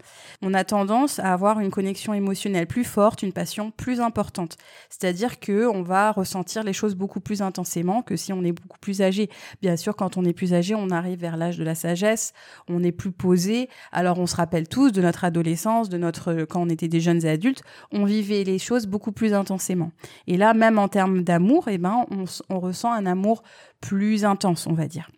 On 0.43 0.55
a 0.55 0.65
tendance 0.65 1.19
à 1.19 1.33
avoir 1.33 1.61
une 1.61 1.71
connexion 1.71 2.15
émotionnelle 2.15 2.67
plus 2.67 2.85
forte, 2.85 3.23
une 3.23 3.33
passion 3.33 3.71
plus 3.71 4.01
importante. 4.01 4.57
C'est-à-dire 4.91 5.41
que 5.41 5.67
on 5.67 5.83
va 5.83 6.13
ressentir 6.13 6.63
les 6.63 6.73
choses 6.73 6.95
beaucoup 6.95 7.21
plus 7.21 7.43
intensément 7.43 8.03
que 8.03 8.17
si 8.17 8.33
on 8.33 8.45
est 8.45 8.53
beaucoup 8.53 8.79
plus 8.79 9.03
âgé. 9.03 9.31
Bien 9.63 9.77
sûr, 9.77 9.97
quand 9.97 10.17
on 10.17 10.25
est 10.25 10.33
plus 10.33 10.55
âgé, 10.55 10.75
on 10.75 10.91
arrive 10.91 11.19
vers 11.19 11.37
l'âge 11.37 11.59
de 11.59 11.65
la 11.65 11.75
sagesse, 11.75 12.33
on 12.69 12.83
est 12.83 12.93
plus 12.93 13.13
posé. 13.13 13.69
Alors 13.93 14.19
on 14.19 14.27
se 14.27 14.37
rappelle 14.37 14.69
tous 14.69 14.93
de 14.93 15.03
notre 15.03 15.25
adolescence, 15.25 15.89
de 15.89 15.99
notre 15.99 16.45
quand 16.45 16.63
on 16.63 16.69
était 16.69 16.89
des 16.89 17.01
jeunes 17.01 17.27
adultes, 17.27 17.63
on 17.93 18.05
vivait 18.05 18.45
les 18.45 18.59
choses 18.59 18.87
beaucoup 18.87 19.13
plus 19.13 19.35
intensément. 19.35 19.91
Et 20.27 20.37
là, 20.37 20.55
même 20.55 20.79
en 20.79 20.89
termes 20.89 21.23
d'amour, 21.23 21.69
eh 21.69 21.79
ben, 21.79 22.07
on, 22.49 22.59
ressent 22.59 22.93
un 22.93 23.07
amour 23.07 23.43
plus 23.81 24.25
intense, 24.25 24.67
on 24.67 24.73
va 24.73 24.87
dire. 24.87 25.11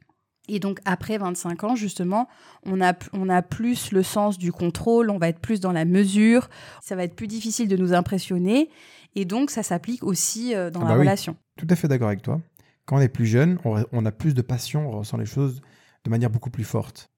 Et 0.48 0.60
donc 0.60 0.80
après 0.84 1.18
25 1.18 1.64
ans, 1.64 1.74
justement, 1.76 2.28
on 2.64 2.80
a, 2.80 2.94
on 3.12 3.28
a 3.28 3.42
plus 3.42 3.92
le 3.92 4.02
sens 4.02 4.38
du 4.38 4.50
contrôle, 4.52 5.10
on 5.10 5.18
va 5.18 5.28
être 5.28 5.40
plus 5.40 5.60
dans 5.60 5.72
la 5.72 5.84
mesure, 5.84 6.48
ça 6.82 6.96
va 6.96 7.04
être 7.04 7.14
plus 7.14 7.26
difficile 7.26 7.68
de 7.68 7.76
nous 7.76 7.92
impressionner, 7.92 8.70
et 9.14 9.24
donc 9.24 9.50
ça 9.50 9.62
s'applique 9.62 10.02
aussi 10.02 10.54
euh, 10.54 10.70
dans 10.70 10.80
Ah 10.80 10.84
la 10.84 10.88
bah 10.90 10.94
oui. 10.96 11.00
relation. 11.00 11.36
Tout 11.56 11.66
à 11.70 11.76
fait 11.76 11.88
d'accord 11.88 12.08
avec 12.08 12.22
toi. 12.22 12.40
Quand 12.86 12.96
on 12.96 13.00
est 13.00 13.08
plus 13.08 13.26
jeune, 13.26 13.58
on, 13.64 13.84
on 13.92 14.06
a 14.06 14.12
plus 14.12 14.32
de 14.34 14.40
passion, 14.42 14.88
on 14.88 14.98
ressent 14.98 15.18
les 15.18 15.26
choses 15.26 15.60
de 16.04 16.10
manière 16.10 16.30
beaucoup 16.30 16.50
plus 16.50 16.64
forte. 16.64 17.10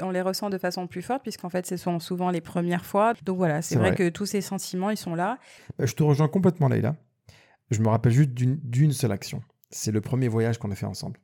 On 0.00 0.10
les 0.10 0.22
ressent 0.22 0.48
de 0.48 0.56
façon 0.56 0.86
plus 0.86 1.02
forte, 1.02 1.22
puisqu'en 1.22 1.50
fait, 1.50 1.66
ce 1.66 1.76
sont 1.76 1.98
souvent 2.00 2.30
les 2.30 2.40
premières 2.40 2.86
fois. 2.86 3.12
Donc 3.26 3.36
voilà, 3.36 3.60
c'est 3.60 3.74
vrai, 3.76 3.88
vrai. 3.88 3.96
que 3.96 4.08
tous 4.08 4.24
ces 4.24 4.40
sentiments, 4.40 4.88
ils 4.88 4.96
sont 4.96 5.14
là. 5.14 5.36
Bah, 5.78 5.84
Je 5.84 5.92
te 5.94 6.02
rejoins 6.02 6.28
complètement, 6.28 6.68
Leïla. 6.68 6.96
Je 7.70 7.80
me 7.82 7.88
rappelle 7.88 8.12
juste 8.12 8.30
d'une 8.32 8.92
seule 8.92 9.12
action. 9.12 9.42
C'est 9.70 9.92
le 9.92 10.00
premier 10.00 10.28
voyage 10.28 10.56
qu'on 10.58 10.70
a 10.70 10.74
fait 10.74 10.86
ensemble. 10.86 11.18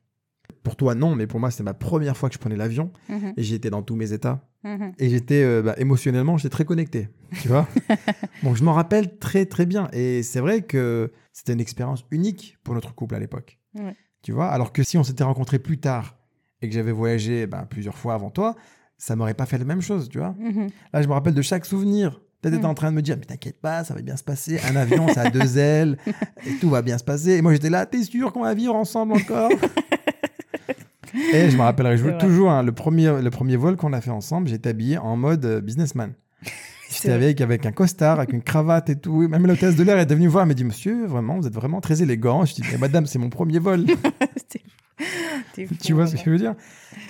Pour 0.67 0.75
toi, 0.75 0.95
non, 0.95 1.15
mais 1.15 1.27
pour 1.27 1.39
moi, 1.39 1.49
c'était 1.49 1.63
ma 1.63 1.73
première 1.73 2.17
fois 2.17 2.27
que 2.27 2.35
je 2.35 2.39
prenais 2.39 2.57
l'avion 2.57 2.91
et 3.37 3.41
j'étais 3.43 3.69
dans 3.69 3.81
tous 3.83 3.95
mes 3.95 4.11
états. 4.11 4.41
Mhm. 4.65 4.91
Et 4.99 5.09
j'étais 5.09 5.41
euh, 5.43 5.61
bah, 5.61 5.75
émotionnellement, 5.77 6.35
j'étais 6.37 6.49
très 6.51 6.65
connecté. 6.65 7.07
Tu 7.41 7.47
vois 7.47 7.67
Donc 8.43 8.57
je 8.57 8.63
m'en 8.65 8.73
rappelle 8.73 9.17
très 9.17 9.45
très 9.45 9.65
bien. 9.65 9.87
Et 9.93 10.23
c'est 10.23 10.41
vrai 10.41 10.63
que 10.63 11.11
c'était 11.31 11.53
une 11.53 11.61
expérience 11.61 12.03
unique 12.11 12.57
pour 12.65 12.73
notre 12.75 12.93
couple 12.93 13.15
à 13.15 13.19
l'époque. 13.19 13.59
Ouais. 13.75 13.95
Tu 14.23 14.33
vois 14.33 14.47
Alors 14.49 14.73
que 14.73 14.83
si 14.83 14.97
on 14.97 15.03
s'était 15.03 15.23
rencontrés 15.23 15.59
plus 15.59 15.77
tard 15.77 16.17
et 16.61 16.67
que 16.67 16.73
j'avais 16.75 16.91
voyagé 16.91 17.47
bah, 17.47 17.65
plusieurs 17.69 17.97
fois 17.97 18.13
avant 18.15 18.29
toi, 18.29 18.55
ça 18.97 19.15
m'aurait 19.15 19.35
pas 19.35 19.45
fait 19.45 19.57
la 19.57 19.63
même 19.65 19.81
chose, 19.81 20.09
tu 20.09 20.17
vois 20.17 20.35
Mhm. 20.37 20.67
Là, 20.91 21.01
je 21.01 21.07
me 21.07 21.13
rappelle 21.13 21.33
de 21.35 21.41
chaque 21.41 21.65
souvenir. 21.65 22.19
Peut-être 22.41 22.53
Mm. 22.53 22.57
t'étais 22.57 22.67
en 22.67 22.73
train 22.75 22.91
de 22.91 22.95
me 22.95 23.01
dire, 23.01 23.15
mais 23.17 23.25
t'inquiète 23.25 23.59
pas, 23.61 23.83
ça 23.83 23.93
va 23.95 24.01
bien 24.03 24.15
se 24.17 24.23
passer. 24.23 24.59
Un 24.69 24.75
avion, 24.75 25.07
ça 25.07 25.21
a 25.21 25.29
deux 25.31 25.57
ailes, 25.57 25.97
et 26.45 26.51
tout 26.59 26.69
va 26.69 26.81
bien 26.83 26.97
se 26.99 27.03
passer. 27.03 27.31
Et 27.31 27.41
moi, 27.41 27.51
j'étais 27.53 27.69
là, 27.71 27.85
t'es 27.87 28.03
sûr 28.03 28.31
qu'on 28.31 28.43
va 28.43 28.53
vivre 28.53 28.75
ensemble 28.75 29.13
encore? 29.13 29.49
Et 31.33 31.49
je 31.49 31.57
me 31.57 31.61
rappellerai 31.61 31.97
je 31.97 32.09
toujours, 32.17 32.51
hein, 32.51 32.63
le, 32.63 32.71
premier, 32.71 33.21
le 33.21 33.29
premier 33.29 33.55
vol 33.55 33.75
qu'on 33.75 33.93
a 33.93 34.01
fait 34.01 34.11
ensemble, 34.11 34.47
j'étais 34.47 34.69
habillé 34.69 34.97
en 34.97 35.15
mode 35.17 35.45
euh, 35.45 35.61
businessman. 35.61 36.13
J'étais 36.89 37.11
avec, 37.11 37.41
avec 37.41 37.65
un 37.65 37.73
costard, 37.73 38.19
avec 38.19 38.31
une 38.31 38.41
cravate 38.41 38.89
et 38.89 38.95
tout. 38.95 39.27
Même 39.27 39.45
l'hôtesse 39.45 39.75
de 39.75 39.83
l'air 39.83 39.99
est 39.99 40.09
venue 40.09 40.27
voir, 40.27 40.43
elle 40.43 40.47
m'a 40.47 40.53
dit, 40.53 40.63
monsieur, 40.63 41.05
vraiment, 41.05 41.37
vous 41.37 41.45
êtes 41.45 41.53
vraiment 41.53 41.81
très 41.81 42.01
élégant. 42.01 42.45
Je 42.45 42.55
dis, 42.55 42.61
mais 42.71 42.77
madame, 42.77 43.05
c'est 43.05 43.19
mon 43.19 43.29
premier 43.29 43.59
vol. 43.59 43.85
Fou, 45.67 45.75
tu 45.81 45.93
vois 45.93 46.07
ce 46.07 46.15
que 46.15 46.21
je 46.23 46.29
veux 46.29 46.37
dire? 46.37 46.55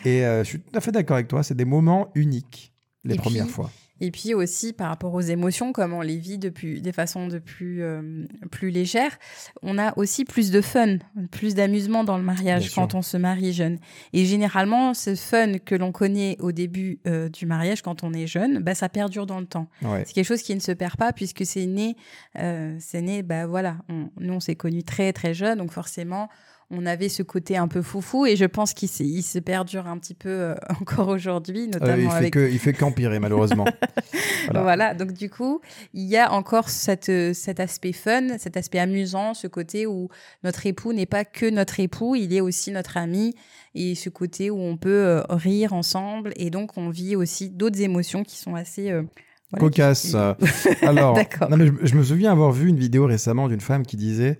Et 0.06 0.25
euh, 0.25 0.44
je 0.44 0.50
suis 0.50 0.60
tout 0.60 0.75
à 0.75 0.82
fait 0.82 0.92
d'accord 0.92 1.16
avec 1.16 1.27
toi, 1.27 1.44
c'est 1.44 1.56
des 1.56 1.66
moments 1.66 2.10
uniques, 2.16 2.74
les 3.04 3.16
Et 3.16 3.18
premières 3.18 3.46
puis, 3.46 3.54
fois. 3.54 3.70
Et 4.00 4.12
puis 4.12 4.34
aussi 4.34 4.74
par 4.74 4.89
rapport 4.89 5.13
aux 5.13 5.22
émotions, 5.22 5.74
comme 5.74 5.94
on 5.94 6.01
les 6.01 6.18
vit 6.18 6.38
depuis 6.38 6.82
des 6.82 6.92
façons 6.92 7.27
de 7.27 7.39
plus, 7.39 7.82
euh, 7.82 8.25
plus 8.51 8.70
légères, 8.70 9.18
on 9.63 9.77
a 9.77 9.98
aussi 9.98 10.24
plus 10.25 10.51
de 10.51 10.62
fun, 10.62 10.98
plus 11.32 11.56
d'amusement 11.56 12.04
dans 12.04 12.18
le 12.18 12.24
mariage 12.24 12.62
Bien 12.63 12.70
sûr. 12.70 12.82
quand 12.84 12.96
on 12.96 13.01
se 13.01 13.18
marie 13.18 13.54
jeune. 13.54 13.77
Et 14.13 14.25
généralement, 14.25 14.94
ce 14.94 15.16
fun 15.16 15.58
que 15.60 15.75
l'on 15.75 15.92
connaît 15.92 16.38
au 16.39 16.51
début 16.51 17.00
euh, 17.08 17.30
du 17.30 17.46
mariage 17.46 17.82
quand 17.82 18.04
on 18.04 18.13
est 18.13 18.27
jeune, 18.27 18.60
bah, 18.60 18.75
ça 18.75 18.89
perdure 18.89 19.25
dans 19.25 19.39
le 19.39 19.46
temps. 19.48 19.68
Ouais. 19.82 20.04
C'est 20.06 20.13
quelque 20.13 20.25
chose 20.27 20.42
qui 20.44 20.54
ne 20.56 20.60
se 20.60 20.72
perd 20.72 20.96
pas 20.98 21.12
puisque 21.13 21.46
c'est 21.46 21.66
né, 21.66 21.96
euh, 22.39 22.75
c'est 22.80 23.01
né, 23.01 23.24
bah 23.24 23.48
voilà, 23.48 23.77
on- 23.89 24.10
nous 24.20 24.34
on 24.34 24.39
s'est 24.39 24.56
connus 24.56 24.84
très 24.84 25.12
très 25.13 25.34
jeunes, 25.34 25.58
donc 25.58 25.72
forcément 25.72 26.30
on 26.70 26.86
avait 26.86 27.08
ce 27.08 27.24
côté 27.24 27.56
un 27.56 27.70
peu 27.70 27.82
foufou 27.82 28.26
et 28.26 28.36
je 28.36 28.44
pense 28.44 28.74
qu'il 28.74 28.90
il 29.00 29.22
se 29.24 29.40
perdure 29.40 29.88
un 29.88 29.98
petit 29.98 30.14
peu 30.14 30.30
euh, 30.30 30.56
encore 30.82 31.08
aujourd'hui, 31.08 31.64
Euh, 31.64 31.80
notamment 31.80 32.04
il 32.04 32.10
fait 32.10 32.16
avec 32.16 32.34
que, 32.34 32.52
il 32.52 32.60
fait 32.60 32.74
qu'empirer 32.74 33.20
malheureusement. 33.20 33.66
voilà. 34.46 34.62
Voilà. 34.64 34.94
donc 34.94 35.14
du 35.14 35.30
coup, 35.30 35.62
il 35.94 36.04
y 36.04 36.18
a 36.18 36.32
encore 36.34 36.70
cette, 36.70 37.10
euh, 37.10 37.34
cet 37.34 37.60
aspect 37.62 37.94
fun, 37.94 38.38
cet 38.38 38.58
aspect 38.58 38.80
amusant, 38.80 39.34
ce 39.34 39.48
côté 39.48 39.88
où 39.88 40.10
notre 40.44 40.66
époux 40.66 40.92
n'est 40.92 41.06
pas 41.06 41.24
que 41.24 41.50
notre 41.50 41.80
époux, 41.80 42.16
il 42.16 42.34
est 42.34 42.42
aussi 42.42 42.72
notre 42.72 42.98
ami, 42.98 43.34
et 43.74 43.96
ce 43.96 44.10
côté 44.10 44.50
où 44.50 44.60
on 44.60 44.76
peut 44.76 44.90
euh, 45.06 45.22
rire 45.30 45.72
ensemble, 45.74 46.34
et 46.36 46.50
donc 46.50 46.78
on 46.78 46.90
vit 46.90 47.16
aussi 47.16 47.50
d'autres 47.50 47.82
émotions 47.82 48.24
qui 48.24 48.38
sont 48.38 48.56
assez... 48.56 48.92
euh, 48.92 49.04
voilà, 49.52 49.64
Cocasse. 49.66 50.08
qui-. 50.12 50.86
Alors, 50.86 51.14
D'accord. 51.16 51.50
non, 51.50 51.56
mais 51.56 51.68
je, 51.68 51.72
je 51.82 51.96
me 51.96 52.04
souviens 52.04 52.34
avoir 52.34 52.52
vu 52.52 52.68
une 52.68 52.78
vidéo 52.78 53.06
récemment 53.06 53.48
d'une 53.48 53.62
femme 53.62 53.86
qui 53.86 53.96
disait, 53.96 54.40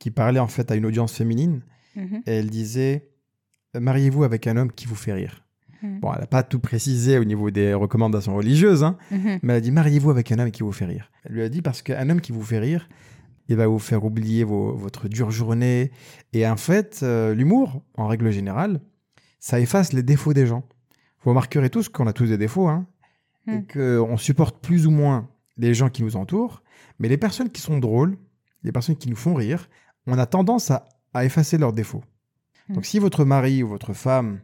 qui 0.00 0.10
parlait 0.10 0.40
en 0.40 0.48
fait 0.48 0.72
à 0.72 0.74
une 0.74 0.84
audience 0.86 1.12
féminine, 1.14 1.60
Mhm. 1.94 2.22
et 2.26 2.32
elle 2.32 2.50
disait 2.50 3.06
Mariez-vous 3.78 4.24
avec 4.24 4.48
un 4.48 4.56
homme 4.56 4.72
qui 4.72 4.86
vous 4.86 4.96
fait 4.96 5.12
rire. 5.12 5.44
Mhm. 5.82 6.00
Bon, 6.00 6.12
elle 6.12 6.20
n'a 6.20 6.26
pas 6.26 6.42
tout 6.42 6.58
précisé 6.58 7.18
au 7.18 7.24
niveau 7.24 7.50
des 7.52 7.72
recommandations 7.72 8.34
religieuses, 8.34 8.82
hein, 8.82 8.96
Mhm. 9.12 9.38
mais 9.42 9.52
elle 9.52 9.58
a 9.58 9.60
dit 9.60 9.70
Mariez-vous 9.70 10.10
avec 10.10 10.32
un 10.32 10.38
homme 10.40 10.50
qui 10.50 10.64
vous 10.64 10.72
fait 10.72 10.86
rire. 10.86 11.10
Elle 11.24 11.34
lui 11.34 11.42
a 11.42 11.48
dit 11.48 11.62
parce 11.62 11.80
qu'un 11.82 12.10
homme 12.10 12.20
qui 12.20 12.32
vous 12.32 12.42
fait 12.42 12.58
rire, 12.58 12.88
il 13.48 13.54
va 13.56 13.66
vous 13.68 13.78
faire 13.78 14.04
oublier 14.04 14.42
vos- 14.44 14.74
votre 14.74 15.08
dure 15.08 15.30
journée. 15.30 15.92
Et 16.32 16.46
en 16.48 16.56
fait, 16.56 17.00
euh, 17.04 17.34
l'humour, 17.34 17.82
en 17.96 18.06
règle 18.08 18.30
générale, 18.32 18.80
ça 19.38 19.60
efface 19.60 19.92
les 19.92 20.02
défauts 20.02 20.32
des 20.34 20.46
gens. 20.46 20.64
Vous 21.22 21.30
remarquerez 21.30 21.70
tous 21.70 21.88
qu'on 21.88 22.06
a 22.08 22.12
tous 22.12 22.26
des 22.26 22.38
défauts, 22.38 22.68
hein, 22.68 22.86
et 23.48 23.62
qu'on 23.72 24.16
supporte 24.16 24.60
plus 24.60 24.86
ou 24.86 24.90
moins 24.90 25.28
les 25.56 25.74
gens 25.74 25.88
qui 25.90 26.02
nous 26.02 26.16
entourent, 26.16 26.62
mais 26.98 27.08
les 27.08 27.16
personnes 27.16 27.50
qui 27.50 27.60
sont 27.60 27.78
drôles, 27.78 28.16
les 28.62 28.70
personnes 28.72 28.96
qui 28.96 29.08
nous 29.10 29.16
font 29.16 29.34
rire, 29.34 29.68
on 30.10 30.18
a 30.18 30.26
tendance 30.26 30.70
à, 30.70 30.88
à 31.14 31.24
effacer 31.24 31.58
leurs 31.58 31.72
défauts. 31.72 32.02
Mm. 32.68 32.74
Donc 32.74 32.86
si 32.86 32.98
votre 32.98 33.24
mari 33.24 33.62
ou 33.62 33.68
votre 33.68 33.92
femme 33.92 34.40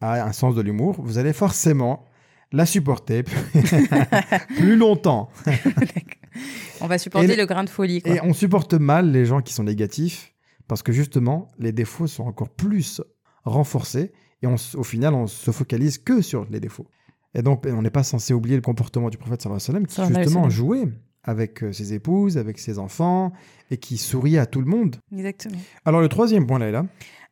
a 0.00 0.24
un 0.24 0.32
sens 0.32 0.54
de 0.54 0.62
l'humour, 0.62 0.96
vous 1.00 1.18
allez 1.18 1.32
forcément 1.32 2.04
la 2.52 2.66
supporter 2.66 3.22
plus 4.56 4.76
longtemps. 4.76 5.30
On 6.80 6.86
va 6.86 6.98
supporter 6.98 7.32
Et 7.32 7.36
le 7.36 7.46
grain 7.46 7.64
de 7.64 7.68
folie. 7.68 8.02
Quoi. 8.02 8.14
Et 8.14 8.20
on 8.22 8.32
supporte 8.32 8.74
mal 8.74 9.10
les 9.10 9.26
gens 9.26 9.40
qui 9.40 9.52
sont 9.52 9.64
négatifs 9.64 10.34
parce 10.66 10.82
que 10.82 10.92
justement, 10.92 11.48
les 11.58 11.72
défauts 11.72 12.06
sont 12.06 12.24
encore 12.24 12.48
plus 12.48 13.02
renforcés 13.44 14.12
et 14.42 14.46
on 14.46 14.54
au 14.74 14.82
final, 14.82 15.14
on 15.14 15.26
se 15.26 15.50
focalise 15.50 15.98
que 15.98 16.22
sur 16.22 16.46
les 16.50 16.60
défauts. 16.60 16.86
Et 17.34 17.42
donc, 17.42 17.66
on 17.66 17.82
n'est 17.82 17.90
pas 17.90 18.02
censé 18.02 18.32
oublier 18.32 18.56
le 18.56 18.62
comportement 18.62 19.10
du 19.10 19.18
prophète 19.18 19.42
sallallahu 19.42 19.62
alayhi 19.68 19.84
wa 19.84 19.90
sallam 19.90 20.14
qui 20.14 20.20
justement 20.24 20.50
jouait 20.50 20.88
avec 21.24 21.62
euh, 21.62 21.72
ses 21.72 21.92
épouses, 21.92 22.38
avec 22.38 22.58
ses 22.58 22.78
enfants 22.78 23.32
et 23.70 23.76
qui 23.76 23.98
souriait 23.98 24.38
à 24.38 24.46
tout 24.46 24.60
le 24.60 24.66
monde. 24.66 24.96
Exactement. 25.12 25.58
Alors, 25.84 26.00
le 26.00 26.08
troisième 26.08 26.46
point, 26.46 26.58
là, 26.58 26.70
là, 26.70 26.86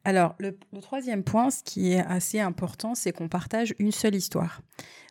Alors, 0.05 0.35
le, 0.39 0.57
le 0.73 0.81
troisième 0.81 1.23
point, 1.23 1.51
ce 1.51 1.63
qui 1.63 1.93
est 1.93 2.05
assez 2.05 2.41
important, 2.41 2.95
c'est 2.95 3.13
qu'on 3.13 3.29
partage 3.29 3.75
une 3.79 3.93
seule 3.93 4.15
histoire. 4.15 4.63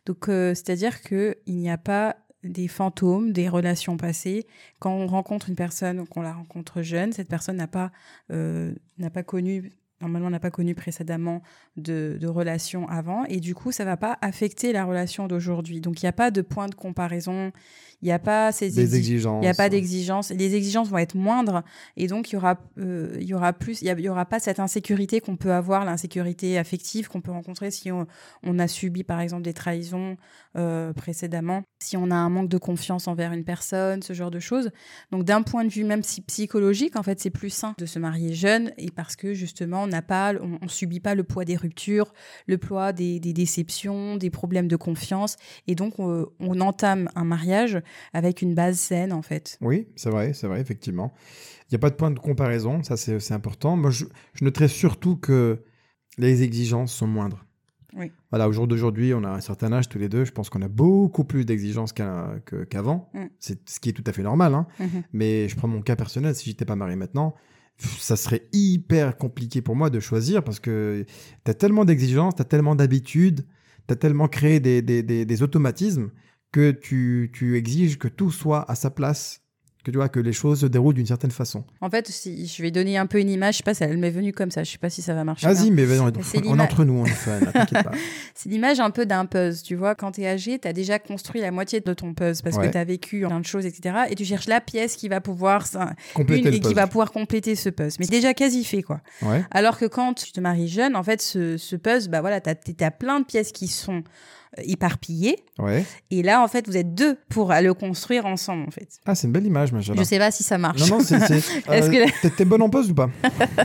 Donc, 0.06 0.28
euh, 0.28 0.54
c'est-à-dire 0.54 1.02
qu'il 1.02 1.36
n'y 1.48 1.70
a 1.70 1.78
pas 1.78 2.16
des 2.44 2.68
fantômes, 2.68 3.32
des 3.32 3.48
relations 3.48 3.96
passées. 3.96 4.46
Quand 4.78 4.92
on 4.92 5.06
rencontre 5.06 5.48
une 5.48 5.56
personne, 5.56 6.06
qu'on 6.06 6.22
la 6.22 6.32
rencontre 6.32 6.82
jeune, 6.82 7.12
cette 7.12 7.28
personne 7.28 7.56
n'a 7.56 7.66
pas, 7.66 7.90
euh, 8.30 8.72
n'a 8.98 9.10
pas 9.10 9.24
connu, 9.24 9.72
normalement 10.00 10.30
n'a 10.30 10.38
pas 10.38 10.50
connu 10.50 10.74
précédemment 10.74 11.42
de, 11.76 12.16
de 12.20 12.26
relation 12.28 12.88
avant, 12.88 13.24
et 13.24 13.40
du 13.40 13.54
coup, 13.54 13.72
ça 13.72 13.84
va 13.84 13.96
pas 13.96 14.16
affecter 14.20 14.72
la 14.72 14.84
relation 14.84 15.26
d'aujourd'hui. 15.26 15.80
Donc, 15.80 16.00
il 16.00 16.04
n'y 16.04 16.10
a 16.10 16.12
pas 16.12 16.30
de 16.30 16.40
point 16.40 16.68
de 16.68 16.74
comparaison, 16.76 17.52
il 18.00 18.06
n'y 18.06 18.12
a 18.12 18.18
pas 18.18 18.52
ces 18.52 18.78
exi- 18.80 18.94
exigences. 18.96 19.38
il 19.42 19.46
n'y 19.46 19.48
a 19.50 19.54
pas 19.54 19.68
d'exigences. 19.68 20.30
Les 20.30 20.54
exigences 20.54 20.88
vont 20.88 20.98
être 20.98 21.16
moindres 21.16 21.62
et 21.96 22.06
donc 22.06 22.30
il 22.30 22.34
y 22.34 22.36
aura, 22.36 22.58
euh, 22.78 23.16
il 23.20 23.26
y 23.26 23.34
aura 23.34 23.52
plus, 23.52 23.82
il 23.82 23.88
y 24.00 24.08
aura 24.08 24.24
pas 24.24 24.38
cette 24.38 24.60
insécurité 24.60 25.20
qu'on 25.20 25.36
peut 25.36 25.52
avoir, 25.52 25.84
l'insécurité 25.84 26.58
affective 26.58 27.08
qu'on 27.08 27.20
peut 27.20 27.32
rencontrer 27.32 27.70
si 27.70 27.90
on, 27.90 28.06
on 28.44 28.58
a 28.58 28.68
subi 28.68 29.02
par 29.02 29.20
exemple 29.20 29.42
des 29.42 29.52
trahisons 29.54 30.16
euh, 30.56 30.92
précédemment, 30.92 31.62
si 31.82 31.96
on 31.96 32.10
a 32.10 32.14
un 32.14 32.28
manque 32.30 32.48
de 32.48 32.58
confiance 32.58 33.08
envers 33.08 33.32
une 33.32 33.44
personne, 33.44 34.02
ce 34.02 34.12
genre 34.12 34.30
de 34.30 34.40
choses. 34.40 34.70
Donc 35.10 35.24
d'un 35.24 35.42
point 35.42 35.64
de 35.64 35.70
vue 35.70 35.84
même 35.84 36.02
psy- 36.02 36.22
psychologique, 36.22 36.96
en 36.96 37.02
fait, 37.02 37.20
c'est 37.20 37.30
plus 37.30 37.50
sain 37.50 37.74
de 37.78 37.86
se 37.86 37.98
marier 37.98 38.32
jeune 38.32 38.72
et 38.78 38.90
parce 38.90 39.16
que 39.16 39.34
justement 39.34 39.82
on 39.82 39.86
n'a 39.88 40.02
pas, 40.02 40.34
on, 40.40 40.58
on 40.62 40.68
subit 40.68 41.00
pas 41.00 41.14
le 41.14 41.24
poids 41.24 41.44
des 41.44 41.56
ruptures, 41.56 42.12
le 42.46 42.58
poids 42.58 42.92
des, 42.92 43.18
des 43.20 43.32
déceptions, 43.32 44.16
des 44.16 44.30
problèmes 44.30 44.68
de 44.68 44.76
confiance 44.76 45.36
et 45.66 45.74
donc 45.74 45.98
on, 45.98 46.26
on 46.40 46.60
entame 46.60 47.08
un 47.14 47.24
mariage 47.24 47.78
avec 48.12 48.42
une 48.42 48.54
base 48.54 48.78
saine 48.78 49.12
en 49.12 49.22
fait. 49.22 49.58
Oui, 49.60 49.88
c'est 49.96 50.10
vrai, 50.10 50.32
c'est 50.32 50.46
vrai, 50.46 50.60
effectivement. 50.60 51.12
Il 51.70 51.74
n'y 51.74 51.76
a 51.76 51.78
pas 51.80 51.90
de 51.90 51.96
point 51.96 52.10
de 52.10 52.18
comparaison, 52.18 52.82
ça 52.82 52.96
c'est 52.96 53.32
important. 53.32 53.76
Moi, 53.76 53.90
je, 53.90 54.04
je 54.34 54.44
noterais 54.44 54.68
surtout 54.68 55.16
que 55.16 55.62
les 56.16 56.42
exigences 56.42 56.92
sont 56.92 57.06
moindres. 57.06 57.44
Oui. 57.96 58.12
Voilà, 58.30 58.48
au 58.48 58.52
jour 58.52 58.66
d'aujourd'hui, 58.68 59.14
on 59.14 59.24
a 59.24 59.30
un 59.30 59.40
certain 59.40 59.72
âge 59.72 59.88
tous 59.88 59.98
les 59.98 60.08
deux. 60.10 60.24
Je 60.24 60.32
pense 60.32 60.50
qu'on 60.50 60.60
a 60.62 60.68
beaucoup 60.68 61.24
plus 61.24 61.44
d'exigences 61.46 61.92
qu'avant. 61.92 63.10
Mm. 63.14 63.24
C'est 63.38 63.68
ce 63.68 63.80
qui 63.80 63.88
est 63.88 63.92
tout 63.92 64.04
à 64.06 64.12
fait 64.12 64.22
normal. 64.22 64.54
hein. 64.54 64.66
Mhm. 64.78 65.02
Mais 65.12 65.48
je 65.48 65.56
prends 65.56 65.68
mon 65.68 65.80
cas 65.80 65.96
personnel. 65.96 66.34
Si 66.34 66.50
j'étais 66.50 66.64
pas 66.66 66.76
marié 66.76 66.96
maintenant, 66.96 67.34
ça 67.78 68.16
serait 68.16 68.42
hyper 68.52 69.16
compliqué 69.16 69.62
pour 69.62 69.74
moi 69.76 69.88
de 69.90 70.00
choisir 70.00 70.44
parce 70.44 70.60
que 70.60 71.04
tu 71.44 71.50
as 71.50 71.54
tellement 71.54 71.84
d'exigences, 71.84 72.34
tu 72.36 72.42
as 72.42 72.44
tellement 72.44 72.74
d'habitudes, 72.74 73.46
tu 73.86 73.92
as 73.92 73.96
tellement 73.96 74.28
créé 74.28 74.60
des, 74.60 74.82
des- 74.82 75.02
des- 75.02 75.24
des 75.24 75.42
automatismes 75.42 76.10
que 76.52 76.70
tu, 76.70 77.30
tu 77.34 77.56
exiges 77.56 77.98
que 77.98 78.08
tout 78.08 78.30
soit 78.30 78.70
à 78.70 78.74
sa 78.74 78.90
place, 78.90 79.40
que 79.84 79.90
tu 79.90 79.96
vois 79.96 80.08
que 80.08 80.18
les 80.20 80.32
choses 80.32 80.60
se 80.60 80.66
déroulent 80.66 80.94
d'une 80.94 81.06
certaine 81.06 81.30
façon. 81.30 81.64
En 81.80 81.88
fait, 81.88 82.08
si 82.08 82.46
je 82.46 82.62
vais 82.62 82.70
donner 82.70 82.98
un 82.98 83.06
peu 83.06 83.20
une 83.20 83.30
image, 83.30 83.54
je 83.54 83.58
sais 83.58 83.62
pas, 83.62 83.86
elle 83.86 83.96
m'est 83.96 84.10
venue 84.10 84.32
comme 84.32 84.50
ça, 84.50 84.64
je 84.64 84.72
sais 84.72 84.78
pas 84.78 84.90
si 84.90 85.02
ça 85.02 85.14
va 85.14 85.24
marcher. 85.24 85.46
Vas-y, 85.46 85.68
hein. 85.68 85.72
mais 85.72 85.84
vas-y, 85.84 86.00
on, 86.00 86.58
entre 86.58 86.84
nous, 86.84 87.00
on 87.00 87.04
pas. 87.04 87.92
C'est 88.34 88.48
l'image 88.48 88.80
un 88.80 88.90
peu 88.90 89.06
d'un 89.06 89.24
puzzle, 89.24 89.62
tu 89.62 89.76
vois. 89.76 89.94
Quand 89.94 90.12
tu 90.12 90.22
es 90.22 90.26
âgé, 90.28 90.58
tu 90.58 90.66
as 90.66 90.72
déjà 90.72 90.98
construit 90.98 91.40
la 91.40 91.50
moitié 91.50 91.80
de 91.80 91.94
ton 91.94 92.12
puzzle 92.12 92.42
parce 92.42 92.56
Ouais. 92.56 92.66
que 92.66 92.72
tu 92.72 92.78
as 92.78 92.84
vécu 92.84 93.20
plein 93.20 93.40
de 93.40 93.46
choses, 93.46 93.66
etc. 93.66 93.96
Et 94.10 94.14
tu 94.14 94.24
cherches 94.24 94.48
la 94.48 94.60
pièce 94.60 94.96
qui 94.96 95.08
va 95.08 95.20
pouvoir, 95.20 95.66
ça- 95.66 95.94
Compléter 96.14 96.40
une, 96.48 96.50
le 96.50 96.56
et 96.56 96.60
qui 96.60 96.74
va 96.74 96.86
pouvoir 96.86 97.12
compléter 97.12 97.54
ce 97.54 97.68
puzzle. 97.68 97.96
Mais 98.00 98.06
c'est 98.06 98.10
déjà 98.10 98.34
quasi 98.34 98.64
fait, 98.64 98.82
quoi. 98.82 99.00
Ouais. 99.22 99.44
Alors 99.50 99.78
que 99.78 99.84
quand 99.86 100.14
tu 100.14 100.32
te 100.32 100.40
maries 100.40 100.68
jeune, 100.68 100.96
en 100.96 101.02
fait, 101.02 101.22
ce, 101.22 101.56
ce 101.56 101.76
puzzle, 101.76 102.10
bah 102.10 102.20
voilà, 102.20 102.40
tu 102.40 102.50
as, 102.50 102.90
plein 102.90 103.20
de 103.20 103.24
pièces 103.24 103.52
qui 103.52 103.68
sont 103.68 104.02
euh, 104.58 104.62
éparpillées. 104.66 105.36
Ouais. 105.58 105.84
Et 106.10 106.22
là, 106.22 106.42
en 106.42 106.48
fait, 106.48 106.66
vous 106.68 106.76
êtes 106.76 106.94
deux 106.94 107.16
pour 107.28 107.52
le 107.52 107.74
construire 107.74 108.26
ensemble, 108.26 108.64
en 108.68 108.70
fait. 108.70 108.88
Ah, 109.06 109.14
c'est 109.14 109.26
une 109.26 109.32
belle 109.32 109.46
image, 109.46 109.72
Majala. 109.72 109.98
Je 110.00 110.04
sais 110.06 110.18
pas 110.18 110.30
si 110.30 110.42
ça 110.44 110.56
marche. 110.58 110.80
Non, 110.88 110.98
non, 110.98 111.00
c'est. 111.04 111.16
Est-ce 111.16 111.90
euh, 111.90 112.06
que- 112.22 112.28
t'es- 112.28 112.44
bonne 112.44 112.62
en 112.62 112.70
pause 112.70 112.90
ou 112.90 112.94
pas? 112.94 113.10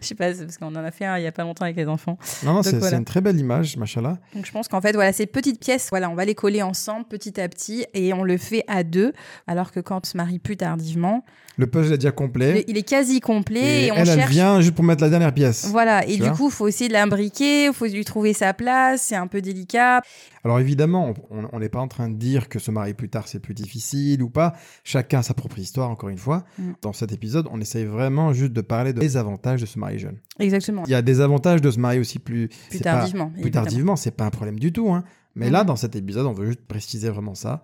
Je 0.00 0.06
sais 0.06 0.14
pas, 0.14 0.32
c'est 0.32 0.44
parce 0.44 0.58
qu'on 0.58 0.66
en 0.74 0.84
a 0.84 0.90
fait 0.90 1.04
un 1.04 1.18
il 1.18 1.24
y 1.24 1.26
a 1.26 1.32
pas 1.32 1.42
longtemps 1.42 1.64
avec 1.64 1.76
les 1.76 1.88
enfants. 1.88 2.18
Non, 2.44 2.52
non, 2.54 2.62
c'est 2.62 2.76
voilà. 2.78 2.98
une 2.98 3.04
très 3.04 3.20
belle 3.20 3.38
image, 3.38 3.76
machallah. 3.76 4.18
Donc 4.34 4.46
je 4.46 4.52
pense 4.52 4.68
qu'en 4.68 4.80
fait, 4.80 4.92
voilà, 4.92 5.12
ces 5.12 5.26
petites 5.26 5.60
pièces, 5.60 5.88
voilà, 5.90 6.08
on 6.10 6.14
va 6.14 6.24
les 6.24 6.34
coller 6.34 6.62
ensemble 6.62 7.06
petit 7.06 7.40
à 7.40 7.48
petit 7.48 7.84
et 7.94 8.12
on 8.12 8.22
le 8.22 8.36
fait 8.36 8.64
à 8.68 8.84
deux. 8.84 9.12
Alors 9.46 9.72
que 9.72 9.80
quand 9.80 10.00
on 10.06 10.08
se 10.08 10.16
marie 10.16 10.38
plus 10.38 10.56
tardivement, 10.56 11.24
Le 11.56 11.66
puzzle 11.66 11.94
est 11.94 11.98
déjà 11.98 12.12
complet. 12.12 12.64
il 12.68 12.76
est 12.76 12.82
quasi 12.82 13.20
complet 13.20 13.60
et, 13.84 13.86
Et 13.86 13.92
on 13.92 13.96
elle, 13.96 14.08
elle 14.08 14.18
cherche. 14.20 14.30
vient 14.30 14.60
juste 14.60 14.74
pour 14.74 14.84
mettre 14.84 15.02
la 15.02 15.10
dernière 15.10 15.32
pièce. 15.34 15.66
Voilà, 15.66 16.06
et 16.06 16.16
Tu 16.16 16.22
du 16.22 16.30
coup, 16.30 16.48
il 16.48 16.52
faut 16.52 16.68
essayer 16.68 16.88
de 16.88 16.92
l'imbriquer, 16.94 17.66
il 17.66 17.72
faut 17.72 17.86
lui 17.86 18.04
trouver 18.04 18.32
sa 18.34 18.54
place, 18.54 19.02
c'est 19.02 19.16
un 19.16 19.26
peu 19.26 19.40
délicat. 19.40 20.02
Alors 20.44 20.60
évidemment, 20.60 21.14
on 21.30 21.58
n'est 21.58 21.68
pas 21.68 21.80
en 21.80 21.88
train 21.88 22.08
de 22.08 22.14
dire 22.14 22.48
que 22.48 22.58
se 22.58 22.70
marier 22.70 22.94
plus 22.94 23.08
tard 23.08 23.26
c'est 23.28 23.40
plus 23.40 23.54
difficile 23.54 24.22
ou 24.22 24.30
pas. 24.30 24.54
Chacun 24.84 25.18
a 25.18 25.22
sa 25.22 25.34
propre 25.34 25.58
histoire, 25.58 25.90
encore 25.90 26.08
une 26.08 26.18
fois. 26.18 26.44
Mm. 26.58 26.72
Dans 26.82 26.92
cet 26.92 27.12
épisode, 27.12 27.46
on 27.50 27.60
essaye 27.60 27.84
vraiment 27.84 28.32
juste 28.32 28.52
de 28.52 28.60
parler 28.60 28.92
des 28.92 29.16
avantages 29.16 29.60
de 29.60 29.66
se 29.66 29.78
marier 29.78 29.98
jeune. 29.98 30.18
Exactement. 30.38 30.84
Il 30.86 30.90
y 30.90 30.94
a 30.94 31.02
des 31.02 31.20
avantages 31.20 31.60
de 31.60 31.70
se 31.70 31.78
marier 31.80 31.98
aussi 32.00 32.18
plus, 32.18 32.48
Plus 32.48 32.56
c'est 32.70 32.78
pas- 32.84 32.92
tardivement. 32.98 33.30
plus 33.30 33.50
tardivement, 33.50 33.96
c'est 33.96 34.12
pas 34.12 34.24
un 34.24 34.30
problème 34.30 34.58
du 34.58 34.72
tout. 34.72 34.90
hein. 34.92 35.04
Mais 35.34 35.50
là, 35.50 35.60
Mhm. 35.62 35.66
dans 35.66 35.76
cet 35.76 35.96
épisode, 35.96 36.26
on 36.26 36.32
veut 36.32 36.46
juste 36.46 36.66
préciser 36.66 37.10
vraiment 37.10 37.34
ça. 37.34 37.62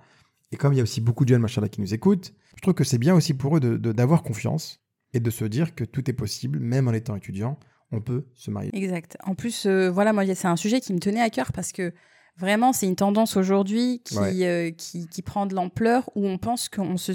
Et 0.53 0.57
comme 0.57 0.73
il 0.73 0.77
y 0.77 0.81
a 0.81 0.83
aussi 0.83 1.01
beaucoup 1.01 1.25
de 1.25 1.31
jeunes 1.31 1.41
machallah 1.43 1.69
qui 1.69 1.81
nous 1.81 1.95
écoutent, 1.95 2.33
je 2.57 2.61
trouve 2.63 2.75
que 2.75 2.85
c'est 2.85 2.99
bien 2.99 3.15
aussi 3.15 3.35
pour 3.35 3.57
eux 3.57 3.61
de- 3.61 3.77
de- 3.77 3.93
d'avoir 3.93 4.23
confiance 4.23 4.81
et 5.13 5.21
de 5.21 5.31
se 5.31 5.45
dire 5.45 5.75
que 5.75 5.85
tout 5.85 6.09
est 6.11 6.13
possible, 6.13 6.59
même 6.61 6.87
en 6.89 6.93
étant 6.93 7.17
étudiant, 7.17 7.59
on 7.93 8.01
peut 8.01 8.27
se 8.35 8.51
marier. 8.51 8.71
Exact. 8.73 9.17
En 9.25 9.35
plus, 9.35 9.67
euh, 9.67 9.91
voilà, 9.91 10.13
moi, 10.13 10.25
c'est 10.35 10.47
un 10.49 10.57
sujet 10.57 10.81
qui 10.81 10.93
me 10.93 10.99
tenait 11.01 11.21
à 11.21 11.31
cœur 11.31 11.53
parce 11.53 11.73
que 11.73 11.93
Vraiment, 12.37 12.73
c'est 12.73 12.87
une 12.87 12.97
tendance 12.97 13.37
aujourd'hui 13.37 14.01
qui, 14.05 14.19
Ouais. 14.19 14.45
euh, 14.45 14.71
qui, 14.73 15.07
qui 15.07 15.23
prend 15.23 15.47
de 15.47 15.55
l'ampleur 15.55 16.11
où 16.17 16.27
on 16.27 16.37
pense 16.37 16.69
qu'on 16.69 16.97
se, 16.97 17.13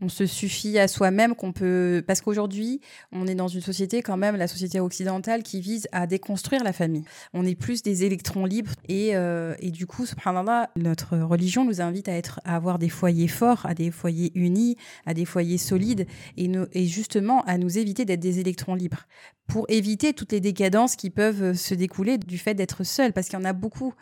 on 0.00 0.08
se 0.08 0.26
suffit 0.26 0.78
à 0.78 0.86
soi-même, 0.86 1.34
qu'on 1.34 1.50
peut. 1.52 2.04
Parce 2.06 2.20
qu'aujourd'hui, 2.20 2.80
on 3.10 3.26
est 3.26 3.34
dans 3.34 3.48
une 3.48 3.62
société, 3.62 4.00
quand 4.00 4.16
même, 4.16 4.36
la 4.36 4.46
société 4.46 4.78
occidentale, 4.78 5.42
qui 5.42 5.60
vise 5.60 5.88
à 5.90 6.06
déconstruire 6.06 6.62
la 6.62 6.72
famille. 6.72 7.02
On 7.34 7.44
est 7.44 7.56
plus 7.56 7.82
des 7.82 8.04
électrons 8.04 8.44
libres. 8.44 8.70
Et, 8.88 9.16
euh, 9.16 9.56
et 9.58 9.72
du 9.72 9.88
coup, 9.88 10.06
subhanallah, 10.06 10.70
notre 10.76 11.18
religion 11.18 11.64
nous 11.64 11.80
invite 11.80 12.08
à, 12.08 12.12
être, 12.12 12.38
à 12.44 12.54
avoir 12.54 12.78
des 12.78 12.88
foyers 12.88 13.26
forts, 13.28 13.66
à 13.66 13.74
des 13.74 13.90
foyers 13.90 14.30
unis, 14.36 14.76
à 15.04 15.14
des 15.14 15.24
foyers 15.24 15.58
solides, 15.58 16.06
et, 16.36 16.46
nous- 16.46 16.66
et 16.74 16.86
justement 16.86 17.42
à 17.42 17.58
nous 17.58 17.76
éviter 17.76 18.04
d'être 18.04 18.20
des 18.20 18.38
électrons 18.38 18.76
libres 18.76 19.06
pour 19.48 19.66
éviter 19.68 20.12
toutes 20.12 20.30
les 20.30 20.38
décadences 20.40 20.94
qui 20.94 21.10
peuvent 21.10 21.42
euh, 21.42 21.54
se 21.54 21.74
découler 21.74 22.18
du 22.18 22.38
fait 22.38 22.54
d'être 22.54 22.84
seul, 22.84 23.12
parce 23.12 23.28
qu'il 23.28 23.36
y 23.36 23.42
en 23.42 23.44
a 23.44 23.52
beaucoup. 23.52 23.94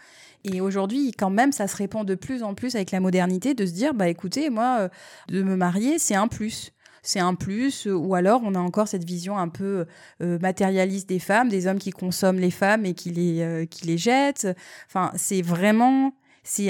Et 0.45 0.61
aujourd'hui, 0.61 1.13
quand 1.13 1.31
même, 1.31 1.53
ça 1.53 1.67
se 1.67 1.77
répand 1.77 2.07
de 2.07 2.15
plus 2.15 2.43
en 2.43 2.55
plus 2.55 2.75
avec 2.75 2.91
la 2.91 3.01
modernité 3.01 3.55
de 3.55 3.67
se 3.67 3.73
dire, 3.73 3.95
bah 3.95 4.09
écoutez, 4.09 4.51
moi, 4.51 4.79
euh, 4.81 4.89
de 5.29 5.43
me 5.43 5.57
marier, 5.57 5.99
c'est 5.99 6.15
un 6.15 6.29
plus. 6.29 6.73
C'est 7.03 7.21
un 7.21 7.35
plus, 7.35 7.87
euh, 7.87 7.95
ou 7.95 8.15
alors 8.15 8.43
on 8.45 8.55
a 8.55 8.59
encore 8.59 8.89
cette 8.89 9.05
vision 9.05 9.39
un 9.39 9.49
peu 9.49 9.87
euh, 10.21 10.39
matérialiste 10.41 11.09
des 11.09 11.19
femmes, 11.19 11.49
des 11.49 11.67
hommes 11.67 11.79
qui 11.79 11.91
consomment 11.91 12.41
les 12.41 12.51
femmes 12.51 12.85
et 12.85 12.95
qui 12.95 13.11
les, 13.11 13.67
qui 13.71 13.87
les 13.87 13.99
jettent. 13.99 14.49
Enfin, 14.87 15.13
c'est 15.17 15.43
vraiment, 15.43 16.13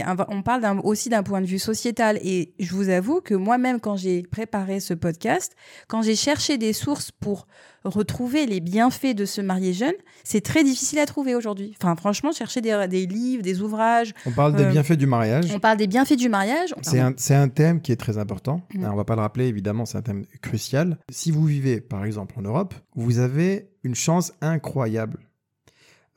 un- 0.02 0.16
on 0.28 0.42
parle 0.42 0.80
aussi 0.82 1.08
d'un 1.08 1.22
point 1.22 1.40
de 1.40 1.46
vue 1.46 1.58
sociétal. 1.60 2.18
Et 2.22 2.52
je 2.58 2.74
vous 2.74 2.88
avoue 2.88 3.20
que 3.20 3.34
moi-même, 3.34 3.78
quand 3.80 3.96
j'ai 3.96 4.22
préparé 4.22 4.80
ce 4.80 4.92
podcast, 4.94 5.54
quand 5.86 6.02
j'ai 6.02 6.16
cherché 6.16 6.58
des 6.58 6.72
sources 6.72 7.10
pour 7.12 7.46
retrouver 7.84 8.44
les 8.46 8.60
bienfaits 8.60 9.14
de 9.14 9.24
se 9.24 9.40
marier 9.40 9.72
jeune, 9.72 9.94
c'est 10.24 10.40
très 10.40 10.64
difficile 10.64 10.98
à 10.98 11.06
trouver 11.06 11.34
aujourd'hui. 11.36 11.74
Enfin, 11.80 11.94
franchement, 11.96 12.32
chercher 12.32 12.60
des, 12.60 12.86
des 12.88 13.06
livres, 13.06 13.42
des 13.42 13.62
ouvrages. 13.62 14.12
On 14.26 14.32
parle 14.32 14.56
des 14.56 14.64
Euh, 14.64 14.70
bienfaits 14.72 14.94
du 14.98 15.06
mariage. 15.06 15.46
On 15.54 15.60
parle 15.60 15.76
des 15.78 15.86
bienfaits 15.86 16.16
du 16.16 16.28
mariage. 16.28 16.74
C'est 16.82 17.34
un, 17.34 17.48
thème 17.48 17.80
qui 17.80 17.92
est 17.92 17.96
très 17.96 18.18
important. 18.18 18.60
Mm. 18.74 18.84
On 18.92 18.96
va 18.96 19.04
pas 19.04 19.14
le 19.14 19.22
rappeler, 19.22 19.46
évidemment, 19.46 19.86
c'est 19.86 19.96
un 19.96 20.02
thème 20.02 20.26
crucial. 20.42 20.98
Si 21.10 21.30
vous 21.30 21.44
vivez, 21.44 21.80
par 21.80 22.04
exemple, 22.04 22.34
en 22.38 22.42
Europe, 22.42 22.74
vous 22.96 23.20
avez 23.20 23.70
une 23.84 23.94
chance 23.94 24.32
incroyable. 24.40 25.20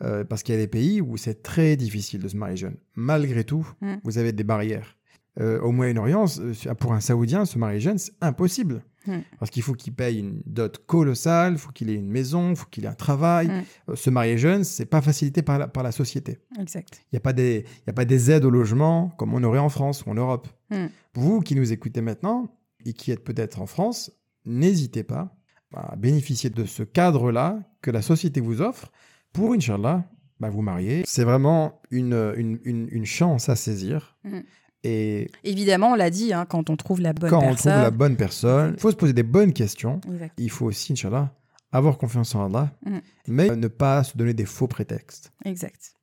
Euh, 0.04 0.24
parce 0.24 0.42
qu'il 0.42 0.56
y 0.56 0.58
a 0.58 0.62
des 0.62 0.68
pays 0.68 1.00
où 1.00 1.16
c'est 1.16 1.44
très 1.44 1.76
difficile 1.76 2.22
de 2.22 2.28
se 2.28 2.36
marier 2.36 2.58
jeune. 2.58 2.76
Malgré 2.96 3.44
tout, 3.44 3.68
Mm. 3.82 3.96
vous 4.04 4.18
avez 4.18 4.32
des 4.32 4.44
barrières. 4.44 4.98
Euh, 5.40 5.62
au 5.62 5.72
Moyen-Orient, 5.72 6.26
pour 6.80 6.94
un 6.94 7.00
Saoudien, 7.00 7.46
se 7.46 7.58
marier 7.60 7.80
jeune, 7.80 7.98
c'est 8.00 8.12
impossible. 8.20 8.84
Mm. 9.06 9.20
Parce 9.40 9.52
qu'il 9.52 9.62
faut 9.64 9.74
qu'il 9.74 9.94
paye 9.94 10.20
une 10.20 10.42
dot 10.46 10.80
colossale, 10.88 11.54
il 11.54 11.58
faut 11.60 11.72
qu'il 11.72 11.90
ait 11.92 11.96
une 11.96 12.10
maison, 12.10 12.50
il 12.50 12.56
faut 12.56 12.66
qu'il 12.72 12.86
ait 12.86 12.88
un 12.90 12.96
travail. 12.96 13.48
Mm. 13.48 13.64
Euh, 13.92 13.96
se 13.96 14.10
marier 14.10 14.38
jeune, 14.40 14.64
c'est 14.64 14.86
pas 14.88 15.02
facilité 15.02 15.42
par 15.44 15.60
la, 15.60 15.68
par 15.68 15.84
la 15.84 15.92
société. 15.92 16.40
Exact. 16.60 17.00
Il 17.06 17.16
n'y 17.16 17.18
a, 17.18 17.22
pas 17.22 17.34
des- 17.34 17.64
il 17.68 17.88
y 17.88 17.90
a 17.90 17.94
pas 17.94 18.06
des 18.06 18.32
aides 18.32 18.44
au 18.46 18.50
logement 18.50 19.10
comme 19.18 19.34
on 19.36 19.44
aurait 19.44 19.60
en 19.60 19.70
France 19.70 20.04
ou 20.06 20.10
en 20.10 20.16
Europe. 20.16 20.48
Vous 21.14 21.42
qui 21.42 21.56
nous 21.56 21.72
écoutez 21.72 22.02
maintenant 22.02 22.58
et 22.86 22.94
qui 22.94 23.12
êtes 23.12 23.24
peut-être 23.24 23.62
en 23.62 23.66
France, 23.68 24.12
n'hésitez 24.46 25.04
pas 25.04 25.36
à 25.76 25.96
bénéficier 25.96 26.50
de 26.50 26.66
ce 26.66 26.84
cadre-là 26.84 27.60
que 27.82 27.92
la 27.92 28.02
société 28.02 28.42
vous 28.42 28.62
offre 28.62 28.92
pour, 29.34 29.54
Inch'Allah, 29.54 30.04
bah, 30.40 30.50
vous 30.50 30.62
marier. 30.62 31.04
C'est 31.06 31.24
vraiment 31.24 31.82
une, 31.92 32.34
une, 32.38 32.60
une- 32.64 32.88
une 32.92 33.06
chance 33.06 33.50
à 33.50 33.56
saisir. 33.56 34.18
Mm. 34.24 34.40
Et 34.84 35.30
Évidemment, 35.44 35.92
on 35.92 35.96
l'a 35.96 36.10
dit, 36.10 36.34
hein, 36.34 36.46
quand 36.50 36.70
on 36.72 36.76
trouve 36.76 37.02
la 37.02 37.14
bonne 37.14 37.30
quand 37.30 37.38
on 37.40 37.42
personne. 37.50 37.72
trouve 37.74 37.84
la 37.84 37.92
bonne 37.92 38.16
personne, 38.18 38.74
il 38.76 38.80
faut 38.82 38.90
se 38.92 38.96
poser 38.96 39.14
des 39.14 39.22
bonnes 39.24 39.54
questions. 39.54 40.02
Exact. 40.12 40.34
Il 40.40 40.50
faut 40.50 40.66
aussi, 40.66 40.94
Inch'Allah, 40.94 41.32
avoir 41.72 41.98
confiance 42.00 42.34
en 42.36 42.46
Allah, 42.48 42.72
Mm. 42.86 42.98
mais 43.28 43.56
ne 43.56 43.68
pas 43.68 44.04
se 44.04 44.18
donner 44.18 44.34
des 44.34 44.46
faux 44.46 44.68
prétextes. 44.68 45.32
Exact. 45.46 45.94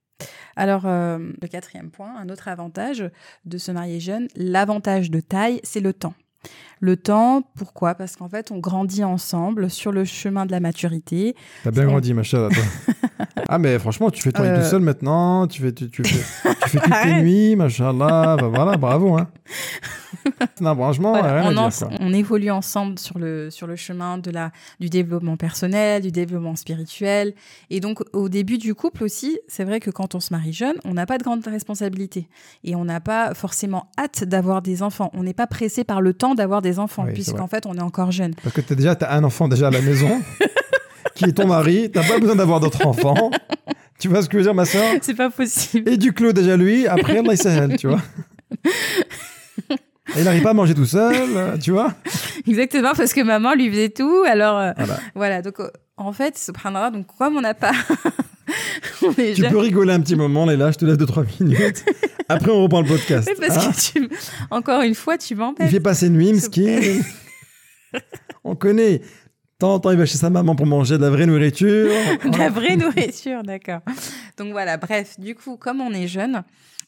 Alors, 0.57 0.87
euh, 0.87 1.19
le 1.43 1.49
quatrième 1.49 1.91
point, 1.91 2.17
un 2.17 2.29
autre 2.29 2.49
avantage 2.49 3.09
de 3.45 3.59
se 3.59 3.71
marier 3.73 4.01
jeune, 4.01 4.29
l'avantage 4.37 5.11
de 5.11 5.21
taille, 5.21 5.61
c'est 5.65 5.81
le 5.81 5.93
temps. 5.93 6.15
Le 6.81 6.97
temps, 6.97 7.43
pourquoi? 7.57 7.97
Parce 7.97 8.15
qu'en 8.15 8.29
fait, 8.29 8.53
on 8.53 8.59
grandit 8.59 9.03
ensemble 9.03 9.71
sur 9.71 9.91
le 9.91 10.05
chemin 10.05 10.47
de 10.47 10.53
la 10.53 10.61
maturité. 10.61 11.35
T'as 11.65 11.73
bien 11.73 11.85
grandi, 11.87 12.15
machin, 12.15 12.49
toi. 12.49 12.63
ah, 13.49 13.59
mais 13.59 13.79
franchement, 13.79 14.11
tu 14.11 14.23
fais 14.23 14.33
ton 14.33 14.43
lit 14.43 14.49
Euh. 14.51 14.63
tout 14.63 14.69
seul 14.69 14.81
maintenant, 14.83 15.47
tu 15.47 15.63
fais, 15.63 15.73
tu, 15.73 15.91
tu 15.91 16.05
fais, 16.05 16.51
tu 16.63 16.69
fais 16.69 16.79
toutes 16.81 16.93
tes 17.03 17.23
nuits, 17.23 17.57
machallah, 17.57 18.37
bah 18.39 18.51
voilà, 18.53 18.77
bravo, 18.77 19.17
hein. 19.17 19.29
non, 20.61 20.75
franchement, 20.75 21.13
Voilà, 21.13 21.41
rien 21.43 21.53
on, 21.53 21.57
en- 21.57 21.69
dire, 21.69 21.89
on 22.01 22.13
évolue 22.13 22.51
ensemble 22.51 22.99
sur 22.99 23.19
le, 23.19 23.51
sur 23.51 23.67
le 23.67 23.77
chemin 23.77 24.19
de 24.19 24.31
la, 24.31 24.51
du 24.81 24.89
développement 24.89 25.37
personnel, 25.37 26.03
du 26.03 26.11
développement 26.13 26.57
spirituel. 26.57 27.35
Et 27.71 27.81
donc, 27.81 28.01
au 28.13 28.29
début 28.29 28.59
du 28.59 28.75
couple 28.75 29.05
aussi, 29.05 29.39
c'est 29.49 29.65
vrai 29.65 29.81
que 29.81 29.91
quand 29.91 30.15
on 30.15 30.21
se 30.21 30.33
marie 30.33 30.53
jeune, 30.53 30.75
on 30.85 30.95
n'a 30.95 31.07
pas 31.07 31.19
de 31.19 31.25
grandes 31.25 31.47
responsabilités. 31.47 32.29
Et 32.65 32.75
on 32.75 32.85
n'a 32.85 33.01
pas 33.01 33.35
forcément 33.35 33.91
hâte 33.99 34.25
d'avoir 34.25 34.63
des 34.63 34.83
enfants. 34.83 35.11
On 35.15 35.23
n'est 35.23 35.35
pas 35.35 35.47
pressé 35.47 35.85
par 35.85 36.01
le 36.01 36.13
temps 36.15 36.35
d'avoir 36.35 36.63
des 36.63 36.79
enfants, 36.79 37.05
Oui, 37.07 37.13
puisqu'en 37.13 37.47
fait, 37.47 37.67
on 37.67 37.75
est 37.75 37.83
encore 37.83 38.11
jeune. 38.11 38.35
Parce 38.43 38.55
que 38.55 38.61
t'as 38.61 38.75
déjà 38.75 38.97
un 39.11 39.25
enfant 39.25 39.47
déjà 39.49 39.69
à 39.69 39.71
la 39.71 39.81
maison, 39.83 40.21
qui 41.19 41.25
est 41.31 41.33
ton 41.33 41.47
mari, 41.47 41.91
t'as 41.93 42.07
pas 42.07 42.19
besoin 42.19 42.37
d'avoir 42.37 42.61
d'autres 42.61 42.87
enfants. 42.87 43.31
Tu 43.99 44.09
vois 44.09 44.23
ce 44.23 44.29
que 44.29 44.35
je 44.35 44.39
veux 44.39 44.45
dire, 44.45 44.55
ma 44.55 44.65
soeur 44.65 44.85
C'est 45.03 45.15
pas 45.15 45.29
possible. 45.31 45.89
Et 45.91 45.97
du 45.97 46.13
clos 46.13 46.33
déjà 46.33 46.57
lui, 46.57 46.87
après, 46.87 47.19
Allah 47.19 47.33
il 47.33 47.37
sahel, 47.39 47.77
tu 47.77 47.89
vois. 47.89 48.01
Et 50.17 50.21
il 50.21 50.25
n'arrive 50.25 50.43
pas 50.43 50.51
à 50.51 50.55
manger 50.55 50.75
tout 50.75 50.87
seul, 50.87 51.59
tu 51.61 51.73
vois. 51.73 51.93
Exactement, 52.47 52.93
parce 52.97 53.13
que 53.13 53.21
maman 53.23 53.55
lui 53.55 53.69
faisait 53.71 53.91
tout. 53.91 54.25
Alors, 54.27 54.57
euh, 54.59 54.73
Voilà. 54.79 54.99
voilà. 55.15 55.43
Donc, 55.43 55.61
euh, 55.61 55.69
en 55.97 56.13
fait, 56.13 56.39
subhanallah, 56.39 56.91
donc, 56.91 57.07
comme 57.19 57.37
on 57.37 57.41
n'a 57.43 57.55
pas. 57.55 57.73
on 59.03 59.11
est 59.13 59.35
Tu 59.35 59.43
jeune. 59.43 59.51
peux 59.51 59.59
rigoler 59.59 59.93
un 59.93 60.01
petit 60.01 60.17
moment, 60.17 60.47
là, 60.47 60.71
je 60.71 60.79
te 60.79 60.85
laisse 60.87 60.97
2-3 60.97 61.25
minutes. 61.41 61.85
Après, 62.29 62.51
on 62.51 62.63
reprend 62.63 62.81
le 62.81 62.87
podcast. 62.89 63.29
Parce 63.39 63.67
hein. 63.67 63.71
que 63.73 63.99
tu... 63.99 64.09
encore 64.51 64.81
une 64.83 64.95
fois, 64.95 65.19
tu 65.19 65.35
Il 65.35 65.39
m'embêtes. 65.39 65.71
fait 65.71 65.81
pas 65.81 65.95
ses 65.95 66.09
nuits, 66.09 66.33
Mski. 66.33 66.69
On 68.45 68.55
connaît. 68.55 69.03
Temps 69.61 69.75
en 69.75 69.81
temps, 69.81 69.91
il 69.91 69.99
va 69.99 70.07
chez 70.07 70.19
sa 70.19 70.31
maman 70.31 70.55
pour 70.55 70.67
manger 70.67 70.99
de 70.99 71.03
la 71.03 71.11
vraie 71.11 71.27
nourriture. 71.27 71.91
De 72.25 72.39
la 72.39 72.49
vraie 72.49 72.77
nourriture, 72.77 73.43
d'accord. 73.43 73.81
Donc 74.37 74.53
voilà, 74.53 74.77
bref, 74.77 75.19
du 75.19 75.35
coup, 75.35 75.57
comme 75.57 75.81
on 75.81 75.93
est 75.93 76.07
jeune, 76.07 76.45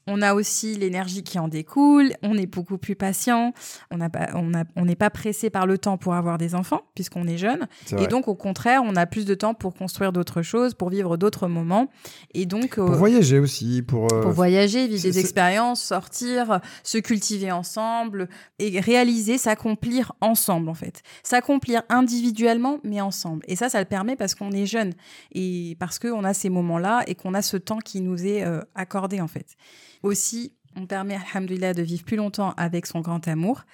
on 0.07 0.23
a 0.23 0.35
aussi 0.35 0.75
l'énergie 0.77 1.23
qui 1.23 1.39
en 1.39 1.49
découle, 1.49 2.13
on 2.23 2.37
est 2.37 2.47
beaucoup 2.47 2.79
plus 2.79 2.97
patient, 2.97 3.53
on 3.91 3.99
n'a 3.99 4.09
pas- 4.11 4.31
on 4.35 4.55
a- 4.55 4.65
on 4.77 4.85
n'est 4.85 4.97
pas 4.97 5.11
pressé 5.11 5.51
par 5.51 5.67
le 5.67 5.79
temps 5.79 5.99
pour 5.99 6.15
avoir 6.15 6.39
des 6.39 6.55
enfants, 6.55 6.83
puisqu'on 6.95 7.27
est 7.29 7.39
jeune. 7.39 7.67
C'est 7.87 7.95
Et 7.95 7.99
vrai. 7.99 8.07
donc, 8.09 8.27
au 8.29 8.35
contraire, 8.35 8.83
on 8.85 8.97
a 8.97 9.07
plus 9.07 9.25
de 9.25 9.35
temps 9.35 9.55
pour 9.55 9.75
construire 9.75 10.13
d'autres 10.13 10.43
choses, 10.43 10.75
pour 10.75 10.91
vivre 10.91 11.17
d'autres 11.17 11.47
moments. 11.49 11.89
Et 12.35 12.47
donc, 12.47 12.77
Pour 12.77 12.91
euh, 12.91 12.97
voyager 12.97 13.39
aussi, 13.39 13.83
pour. 13.83 14.13
euh, 14.13 14.23
pour 14.23 14.33
voyager, 14.33 14.87
vivre 14.89 15.01
c'est- 15.01 15.09
des 15.09 15.13
c'est- 15.15 15.21
expériences, 15.21 15.83
sortir, 15.83 16.61
se 16.83 16.99
cultiver 16.99 17.53
ensemble 17.53 18.29
et 18.59 18.81
réaliser, 18.81 19.39
s'accomplir 19.39 20.13
ensemble 20.21 20.69
en 20.69 20.75
fait. 20.75 21.03
S'accomplir 21.23 21.83
individuellement 21.89 22.79
mais 22.83 23.01
ensemble. 23.01 23.45
Et 23.49 23.57
ça, 23.57 23.69
ça 23.69 23.79
le 23.79 23.85
permet 23.85 24.17
parce 24.17 24.35
qu'on 24.35 24.51
est 24.53 24.67
jeune 24.67 24.93
et 25.33 25.77
parce 25.79 25.99
qu'on 25.99 26.25
a 26.25 26.35
ces 26.35 26.49
moments-là 26.51 27.03
et 27.07 27.15
qu'on 27.15 27.35
a 27.35 27.43
ce 27.43 27.57
temps 27.57 27.79
qui 27.79 28.01
nous 28.01 28.25
est 28.27 28.45
euh, 28.45 28.61
accordé 28.75 29.21
en 29.21 29.29
fait. 29.29 29.57
Aussi, 30.03 30.55
on 30.77 30.87
permet, 30.87 31.17
alhamdoulilah, 31.17 31.75
de 31.75 31.83
vivre 31.83 32.05
plus 32.05 32.17
longtemps 32.17 32.53
avec 32.57 32.87
son 32.87 33.01
grand 33.01 33.27
amour. 33.29 33.65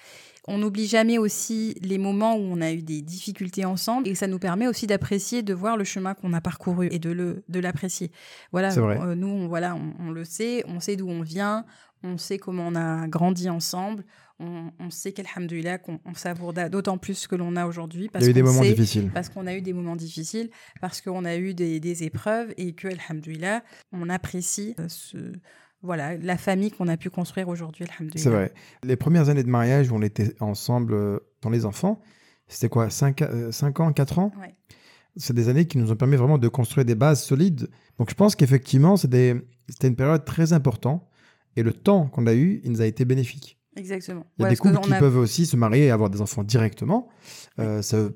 On 0.49 0.59
n'oublie 0.59 0.87
jamais 0.87 1.17
aussi 1.17 1.75
les 1.81 1.97
moments 1.97 2.35
où 2.37 2.39
on 2.39 2.61
a 2.61 2.71
eu 2.71 2.81
des 2.81 3.01
difficultés 3.01 3.65
ensemble 3.65 4.07
et 4.07 4.15
ça 4.15 4.27
nous 4.27 4.39
permet 4.39 4.65
aussi 4.67 4.87
d'apprécier, 4.87 5.41
de 5.43 5.53
voir 5.53 5.75
le 5.75 5.83
chemin 5.83 6.13
qu'on 6.13 6.31
a 6.31 6.39
parcouru 6.39 6.87
et 6.89 6.99
de 6.99 7.09
le 7.11 7.43
de 7.49 7.59
l'apprécier. 7.59 8.11
Voilà, 8.53 8.71
euh, 9.01 9.13
nous, 9.15 9.27
on, 9.27 9.47
voilà, 9.49 9.75
on, 9.75 9.93
on 9.99 10.09
le 10.11 10.23
sait, 10.23 10.63
on 10.67 10.79
sait 10.79 10.95
d'où 10.95 11.09
on 11.09 11.21
vient, 11.21 11.65
on 12.01 12.17
sait 12.17 12.37
comment 12.37 12.65
on 12.65 12.75
a 12.75 13.09
grandi 13.09 13.49
ensemble, 13.49 14.05
on, 14.39 14.71
on 14.79 14.89
sait 14.89 15.11
qu'alhamdoulilah, 15.11 15.79
qu'on 15.79 15.99
on 16.05 16.13
savoure 16.13 16.53
d'a- 16.53 16.69
d'autant 16.69 16.97
plus 16.97 17.27
que 17.27 17.35
l'on 17.35 17.57
a 17.57 17.65
aujourd'hui. 17.65 18.07
Parce 18.07 18.23
y 18.23 18.27
a 18.27 18.31
eu 18.31 18.33
des 18.33 18.41
qu'on 18.41 18.47
moments 18.47 18.61
difficiles. 18.61 19.11
Parce 19.13 19.27
qu'on 19.27 19.47
a 19.47 19.53
eu 19.53 19.61
des 19.61 19.73
moments 19.73 19.97
difficiles, 19.97 20.49
parce 20.79 21.01
qu'on 21.01 21.25
a 21.25 21.35
eu 21.35 21.53
des, 21.55 21.81
des 21.81 22.03
épreuves 22.05 22.53
et 22.55 22.71
que, 22.71 22.87
alhamdoulilah, 22.87 23.63
on 23.91 24.07
apprécie 24.09 24.75
euh, 24.79 24.85
ce, 24.87 25.17
voilà, 25.87 26.15
la 26.17 26.37
famille 26.37 26.69
qu'on 26.69 26.87
a 26.87 26.97
pu 26.97 27.09
construire 27.09 27.47
aujourd'hui, 27.49 27.85
alhamdoulilah. 27.85 28.21
C'est 28.23 28.29
vrai. 28.29 28.53
Les 28.83 28.95
premières 28.95 29.29
années 29.29 29.41
de 29.43 29.49
mariage 29.49 29.91
où 29.91 29.95
on 29.95 30.01
était 30.03 30.35
ensemble 30.39 30.93
euh, 30.93 31.19
dans 31.41 31.49
les 31.49 31.65
enfants, 31.65 31.99
c'était 32.47 32.69
quoi 32.69 32.89
5, 32.91 33.21
ans, 33.79 33.91
4 33.93 34.19
ans? 34.19 34.31
Ouais. 34.39 34.53
C'est 35.15 35.33
des 35.33 35.49
années 35.49 35.65
qui 35.65 35.79
nous 35.79 35.91
ont 35.91 35.95
permis 35.95 36.15
vraiment 36.15 36.37
de 36.37 36.47
construire 36.47 36.85
des 36.85 36.93
bases 36.93 37.23
solides. 37.23 37.69
Donc 37.97 38.09
je 38.11 38.15
pense 38.15 38.35
qu'effectivement, 38.35 38.95
c'était 38.97 39.33
une 39.83 39.95
période 39.95 40.23
très 40.25 40.53
importante. 40.53 41.03
Et 41.55 41.63
le 41.63 41.73
temps 41.73 42.05
qu'on 42.07 42.27
a 42.27 42.35
eu, 42.35 42.61
il 42.63 42.71
nous 42.71 42.81
a 42.81 42.85
été 42.85 43.03
bénéfique. 43.03 43.57
Exactement. 43.75 44.25
Il 44.37 44.41
y 44.41 44.45
a 44.45 44.47
Ouais, 44.47 44.53
des 44.53 44.57
couples 44.57 44.79
qui 44.79 44.93
a- 44.93 44.99
peuvent 44.99 45.17
aussi 45.17 45.45
se 45.47 45.55
marier 45.57 45.85
et 45.85 45.91
avoir 45.91 46.09
des 46.11 46.21
enfants 46.21 46.43
directement. 46.43 47.09
Euh, 47.59 47.81
ça 47.81 47.97
ne 47.97 48.09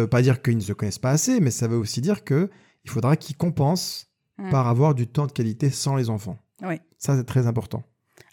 veut, 0.00 0.06
pas 0.08 0.20
dire 0.22 0.42
qu'ils 0.42 0.56
ne 0.56 0.60
se 0.62 0.72
connaissent 0.72 0.98
pas 0.98 1.10
assez, 1.10 1.38
mais 1.40 1.50
ça 1.52 1.68
veut 1.68 1.76
aussi 1.76 2.00
dire 2.00 2.24
qu'il 2.24 2.48
faudra 2.86 3.16
qu'ils 3.16 3.36
compensent 3.36 4.06
par 4.50 4.68
avoir 4.68 4.94
du 4.94 5.06
temps 5.08 5.26
de 5.26 5.32
qualité 5.32 5.70
sans 5.70 5.96
les 5.96 6.10
enfants. 6.10 6.38
Oui. 6.62 6.80
Ça, 6.98 7.16
c'est 7.16 7.24
très 7.24 7.46
important. 7.46 7.82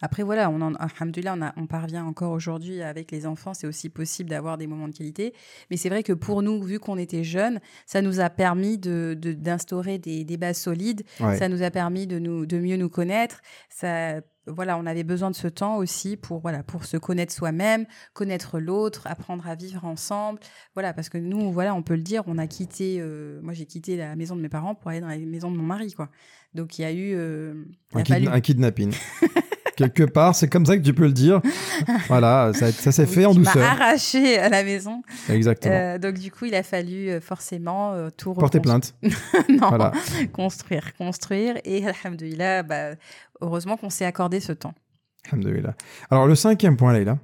Après, 0.01 0.23
voilà, 0.23 0.49
on 0.49 0.61
en, 0.61 0.73
on, 0.73 1.41
a- 1.41 1.53
on 1.57 1.67
parvient 1.67 2.05
encore 2.05 2.31
aujourd'hui 2.31 2.81
avec 2.81 3.11
les 3.11 3.25
enfants, 3.27 3.53
c'est 3.53 3.67
aussi 3.67 3.89
possible 3.89 4.29
d'avoir 4.31 4.57
des 4.57 4.65
moments 4.67 4.88
de 4.88 4.93
qualité. 4.95 5.33
Mais 5.69 5.77
c'est 5.77 5.89
vrai 5.89 6.01
que 6.03 6.11
pour 6.13 6.41
nous, 6.41 6.61
vu 6.63 6.79
qu'on 6.79 6.97
était 6.97 7.23
jeunes, 7.23 7.59
ça 7.85 8.01
nous 8.01 8.19
a 8.19 8.29
permis 8.31 8.77
de- 8.79 9.15
de- 9.19 9.33
d'instaurer 9.33 9.99
des, 9.99 10.23
des 10.23 10.38
bases 10.38 10.57
solides, 10.57 11.03
Ouais. 11.19 11.38
ça 11.38 11.49
nous 11.49 11.61
a 11.61 11.69
permis 11.69 12.07
de, 12.07 12.17
nous, 12.19 12.45
de 12.47 12.57
mieux 12.57 12.77
nous 12.77 12.89
connaître. 12.89 13.41
Ça, 13.69 14.21
voilà, 14.47 14.77
on 14.77 14.86
avait 14.86 15.03
besoin 15.03 15.31
de 15.31 15.36
ce 15.36 15.47
temps 15.47 15.77
aussi 15.77 16.17
pour, 16.17 16.39
voilà, 16.39 16.63
pour 16.63 16.86
se 16.86 16.97
connaître 16.97 17.34
soi-même, 17.34 17.86
connaître 18.13 18.60
l'autre, 18.60 19.08
apprendre 19.08 19.47
à 19.47 19.55
vivre 19.55 19.84
ensemble. 19.86 20.39
Voilà, 20.75 20.93
parce 20.93 21.10
que 21.10 21.17
nous, 21.17 21.51
voilà, 21.51 21.73
on 21.75 21.81
peut 21.84 21.95
le 21.95 22.01
dire, 22.03 22.23
on 22.27 22.38
a 22.38 22.47
quitté, 22.47 22.97
euh, 22.99 23.39
moi 23.41 23.53
j'ai 23.53 23.65
quitté 23.65 23.97
la 23.97 24.15
maison 24.15 24.36
de 24.36 24.41
mes 24.41 24.49
parents 24.49 24.75
pour 24.75 24.91
aller 24.91 25.01
dans 25.01 25.08
la 25.08 25.17
maison 25.17 25.49
de 25.51 25.58
mon 25.58 25.63
mari, 25.63 25.93
quoi. 25.93 26.10
Donc 26.53 26.77
il 26.79 26.84
y 26.84 26.86
a 26.86 26.91
eu, 26.91 27.13
euh, 27.15 27.65
il 27.93 27.97
Un, 27.97 28.01
a 28.01 28.03
kid- 28.03 28.13
fallu- 28.15 28.29
un 28.29 28.39
kidnapping. 28.41 28.93
Quelque 29.75 30.03
part, 30.03 30.35
c'est 30.35 30.47
comme 30.47 30.65
ça 30.65 30.77
que 30.77 30.81
tu 30.81 30.93
peux 30.93 31.05
le 31.05 31.11
dire. 31.11 31.41
Voilà, 32.07 32.51
ça, 32.53 32.71
ça 32.71 32.91
s'est 32.91 33.05
fait 33.05 33.25
en 33.25 33.33
douceur. 33.33 33.63
arraché 33.63 34.38
à 34.38 34.49
la 34.49 34.63
maison. 34.63 35.01
Exactement. 35.29 35.73
Euh, 35.73 35.97
donc 35.97 36.15
du 36.15 36.31
coup, 36.31 36.45
il 36.45 36.55
a 36.55 36.63
fallu 36.63 37.09
euh, 37.09 37.19
forcément 37.21 37.93
euh, 37.93 38.09
tout 38.15 38.33
Porter 38.33 38.59
plainte. 38.59 38.95
non, 39.49 39.67
Voilà. 39.69 39.91
construire, 40.33 40.93
construire. 40.95 41.55
Et 41.65 41.85
alhamdoulilah, 41.85 42.63
bah, 42.63 42.91
heureusement 43.41 43.77
qu'on 43.77 43.89
s'est 43.89 44.05
accordé 44.05 44.39
ce 44.39 44.51
temps. 44.53 44.73
Alhamdoulilah. 45.31 45.75
Alors, 46.09 46.27
le 46.27 46.35
cinquième 46.35 46.77
point, 46.77 46.93
Leïla. 46.93 47.17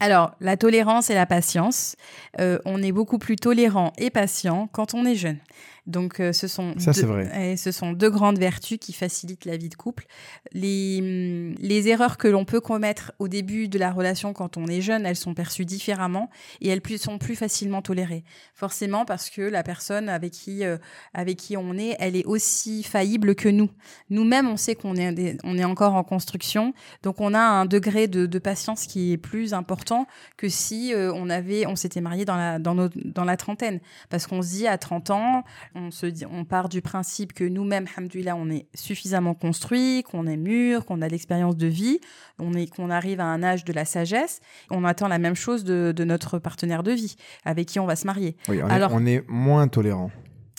Alors, 0.00 0.32
la 0.40 0.56
tolérance 0.56 1.10
et 1.10 1.14
la 1.14 1.26
patience. 1.26 1.94
Euh, 2.40 2.58
on 2.64 2.82
est 2.82 2.90
beaucoup 2.92 3.18
plus 3.18 3.36
tolérant 3.36 3.92
et 3.98 4.10
patient 4.10 4.68
quand 4.72 4.94
on 4.94 5.04
est 5.04 5.14
jeune. 5.14 5.38
Donc, 5.86 6.20
euh, 6.20 6.32
ce 6.32 6.46
sont 6.46 6.74
Ça, 6.78 6.92
deux- 6.92 7.06
vrai. 7.06 7.56
ce 7.56 7.72
sont 7.72 7.92
deux 7.92 8.10
grandes 8.10 8.38
vertus 8.38 8.78
qui 8.80 8.92
facilitent 8.92 9.44
la 9.44 9.56
vie 9.56 9.68
de 9.68 9.74
couple. 9.74 10.06
Les, 10.52 10.98
hum, 11.00 11.54
les 11.58 11.88
erreurs 11.88 12.18
que 12.18 12.28
l'on 12.28 12.44
peut 12.44 12.60
commettre 12.60 13.12
au 13.18 13.26
début 13.28 13.66
de 13.68 13.78
la 13.78 13.90
relation 13.90 14.32
quand 14.32 14.56
on 14.56 14.66
est 14.66 14.80
jeune, 14.80 15.04
elles 15.06 15.16
sont 15.16 15.34
perçues 15.34 15.64
différemment 15.64 16.30
et 16.60 16.68
elles 16.68 16.80
plus- 16.82 16.98
sont 16.98 17.18
plus 17.18 17.34
facilement 17.34 17.82
tolérées. 17.82 18.22
Forcément 18.54 19.04
parce 19.04 19.28
que 19.28 19.42
la 19.42 19.62
personne 19.64 20.08
avec 20.08 20.32
qui, 20.32 20.64
euh, 20.64 20.78
avec 21.14 21.36
qui 21.38 21.56
on 21.56 21.76
est, 21.76 21.96
elle 21.98 22.14
est 22.16 22.24
aussi 22.26 22.82
faillible 22.84 23.34
que 23.34 23.48
nous. 23.48 23.70
Nous-mêmes, 24.10 24.48
on 24.48 24.56
sait 24.56 24.76
qu'on 24.76 24.94
est, 24.94 25.12
des- 25.12 25.36
on 25.42 25.58
est 25.58 25.64
encore 25.64 25.94
en 25.94 26.04
construction, 26.04 26.74
donc 27.02 27.20
on 27.20 27.34
a 27.34 27.40
un 27.40 27.66
degré 27.66 28.06
de, 28.06 28.26
de 28.26 28.38
patience 28.38 28.86
qui 28.86 29.12
est 29.12 29.16
plus 29.18 29.52
important 29.52 30.06
que 30.36 30.48
si 30.48 30.94
euh, 30.94 31.12
on 31.14 31.28
avait, 31.28 31.66
on 31.66 31.74
s'était 31.76 32.00
marié 32.00 32.24
dans 32.24 32.36
la, 32.36 32.58
dans, 32.58 32.74
nos- 32.76 32.88
dans 33.04 33.24
la 33.24 33.36
trentaine. 33.36 33.80
Parce 34.10 34.26
qu'on 34.26 34.42
se 34.42 34.48
dit 34.50 34.66
à 34.68 34.78
30 34.78 35.10
ans, 35.10 35.42
on, 35.74 35.90
se 35.90 36.06
dit, 36.06 36.24
on 36.30 36.44
part 36.44 36.68
du 36.68 36.82
principe 36.82 37.32
que 37.32 37.44
nous-mêmes, 37.44 37.86
hamdoulilah, 37.96 38.36
on 38.36 38.50
est 38.50 38.66
suffisamment 38.74 39.34
construit, 39.34 40.02
qu'on 40.02 40.26
est 40.26 40.36
mûr, 40.36 40.84
qu'on 40.84 41.02
a 41.02 41.08
l'expérience 41.08 41.56
de 41.56 41.66
vie, 41.66 42.00
on 42.38 42.54
est, 42.54 42.66
qu'on 42.66 42.90
arrive 42.90 43.20
à 43.20 43.24
un 43.26 43.42
âge 43.42 43.64
de 43.64 43.72
la 43.72 43.84
sagesse. 43.84 44.40
On 44.70 44.84
attend 44.84 45.08
la 45.08 45.18
même 45.18 45.34
chose 45.34 45.64
de, 45.64 45.92
de 45.94 46.04
notre 46.04 46.38
partenaire 46.38 46.82
de 46.82 46.92
vie, 46.92 47.16
avec 47.44 47.68
qui 47.68 47.80
on 47.80 47.86
va 47.86 47.96
se 47.96 48.06
marier. 48.06 48.36
Oui, 48.48 48.60
on, 48.62 48.68
Alors- 48.68 48.92
est, 48.92 48.94
on 48.94 49.06
est 49.06 49.24
moins 49.28 49.68
tolérant. 49.68 50.10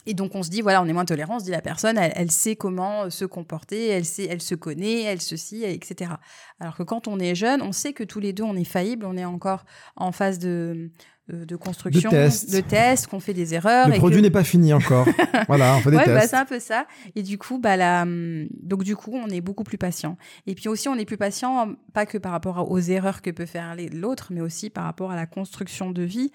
Et 0.06 0.13
donc 0.13 0.36
on 0.36 0.43
se 0.43 0.49
dit 0.49 0.62
voilà, 0.62 0.82
on 0.82 0.86
est 0.86 0.93
moins 0.93 1.06
tolérant, 1.06 1.38
on 1.38 1.39
se 1.39 1.45
dit 1.45 1.52
la 1.52 1.62
personne, 1.62 1.97
elle, 1.97 2.12
elle 2.15 2.30
sait 2.32 2.56
comment 2.56 3.04
euh, 3.04 3.10
se 3.10 3.23
comporter, 3.23 3.88
elle 3.88 4.04
sait, 4.04 4.28
elle 4.30 4.41
se 4.41 4.54
connaît, 4.54 5.04
elle 5.04 5.21
ceci, 5.21 5.63
etc. 5.63 6.12
Alors 6.60 6.76
que 6.76 6.84
quand 6.84 7.08
on 7.08 7.19
est 7.19 7.36
jeune, 7.36 7.62
on 7.62 7.71
sait 7.71 7.93
que 7.93 8.04
tous 8.04 8.19
les 8.19 8.34
deux 8.34 8.43
on 8.43 8.56
est 8.56 8.65
faillible, 8.65 9.06
on 9.06 9.15
est 9.15 9.23
encore 9.23 9.63
en 9.95 10.12
phase 10.12 10.39
de 10.39 10.91
de, 11.29 11.45
de 11.45 11.55
construction, 11.55 12.09
de 12.12 12.59
test, 12.62 13.07
qu'on 13.07 13.19
fait 13.21 13.33
des 13.33 13.53
erreurs. 13.53 13.88
Le 13.88 13.95
et 13.95 13.97
produit 13.97 14.17
que- 14.19 14.23
n'est 14.23 14.29
pas 14.31 14.43
fini 14.43 14.73
encore. 14.73 15.07
voilà, 15.47 15.75
on 15.77 15.79
fait 15.79 15.91
des 15.91 15.97
Ouais, 15.97 16.05
bah, 16.05 16.19
tests. 16.19 16.31
c'est 16.31 16.36
un 16.36 16.45
peu 16.45 16.59
ça. 16.59 16.86
Et 17.15 17.23
du 17.23 17.38
coup, 17.38 17.59
bah, 17.59 17.77
la, 17.77 18.01
hum, 18.03 18.47
donc 18.62 18.83
du 18.83 18.95
coup, 18.95 19.13
on 19.15 19.29
est 19.29 19.39
beaucoup 19.41 19.63
plus 19.63 19.77
patient. 19.77 20.17
Et 20.47 20.55
puis 20.55 20.67
aussi, 20.67 20.88
on 20.89 20.95
est 20.95 21.05
plus 21.05 21.17
patient, 21.17 21.75
pas 21.93 22.05
que 22.05 22.17
par 22.17 22.31
rapport 22.33 22.69
aux 22.69 22.79
erreurs 22.79 23.21
que 23.21 23.29
peut 23.31 23.45
faire 23.45 23.75
l'autre, 23.93 24.27
mais 24.31 24.41
aussi 24.41 24.69
par 24.69 24.83
rapport 24.83 25.12
à 25.12 25.15
la 25.15 25.25
construction 25.25 25.91
de 25.91 26.03
vie. 26.03 26.31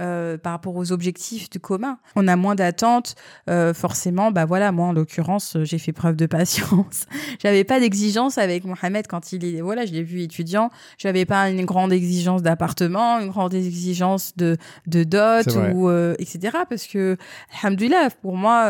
Euh, 0.00 0.38
par 0.38 0.52
rapport 0.52 0.74
aux 0.76 0.90
objectifs 0.92 1.50
du 1.50 1.60
commun. 1.60 1.98
On 2.16 2.26
a 2.28 2.36
moins 2.36 2.54
d'attentes, 2.54 3.14
euh, 3.50 3.74
forcément. 3.74 4.30
Bah 4.30 4.44
voilà, 4.46 4.72
moi 4.72 4.86
en 4.86 4.92
l'occurrence, 4.92 5.56
euh, 5.56 5.64
j'ai 5.64 5.78
fait 5.78 5.92
preuve 5.92 6.16
de 6.16 6.26
patience. 6.26 7.06
J'avais 7.42 7.64
pas 7.64 7.78
d'exigence 7.80 8.38
avec 8.38 8.64
Mohamed 8.64 9.06
quand 9.06 9.32
il 9.32 9.44
est, 9.44 9.60
voilà, 9.60 9.84
je 9.84 9.92
l'ai 9.92 10.02
vu 10.02 10.20
étudiant. 10.22 10.70
J'avais 10.98 11.24
pas 11.26 11.50
une 11.50 11.64
grande 11.66 11.92
exigence 11.92 12.42
d'appartement, 12.42 13.20
une 13.20 13.28
grande 13.28 13.52
exigence 13.54 14.36
de 14.36 14.56
de 14.86 15.04
dot 15.04 15.46
ou 15.74 15.88
euh, 15.88 16.14
etc. 16.18 16.58
Parce 16.68 16.86
que, 16.86 17.16
alhamdoulilah, 17.62 18.10
pour 18.22 18.36
moi. 18.36 18.68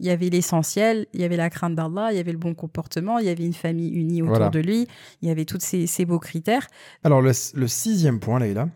il 0.00 0.06
y 0.06 0.10
avait 0.10 0.30
l'essentiel, 0.30 1.06
il 1.12 1.20
y 1.20 1.24
avait 1.24 1.36
la 1.36 1.50
crainte 1.50 1.74
d'Allah, 1.74 2.08
il 2.10 2.16
y 2.16 2.20
avait 2.20 2.32
le 2.32 2.38
bon 2.38 2.54
comportement, 2.54 3.18
il 3.18 3.26
y 3.26 3.28
avait 3.28 3.44
une 3.44 3.52
famille 3.52 3.90
unie 3.90 4.22
autour 4.22 4.36
Voilà. 4.36 4.48
de 4.48 4.58
lui, 4.58 4.86
il 5.20 5.28
y 5.28 5.30
avait 5.30 5.44
tous 5.44 5.58
ces, 5.60 5.86
ces 5.86 6.06
beaux 6.06 6.18
critères. 6.18 6.66
Alors, 7.04 7.20
le, 7.20 7.32
le 7.54 7.68
sixième 7.68 8.18
point, 8.18 8.38
Leïla. 8.40 8.68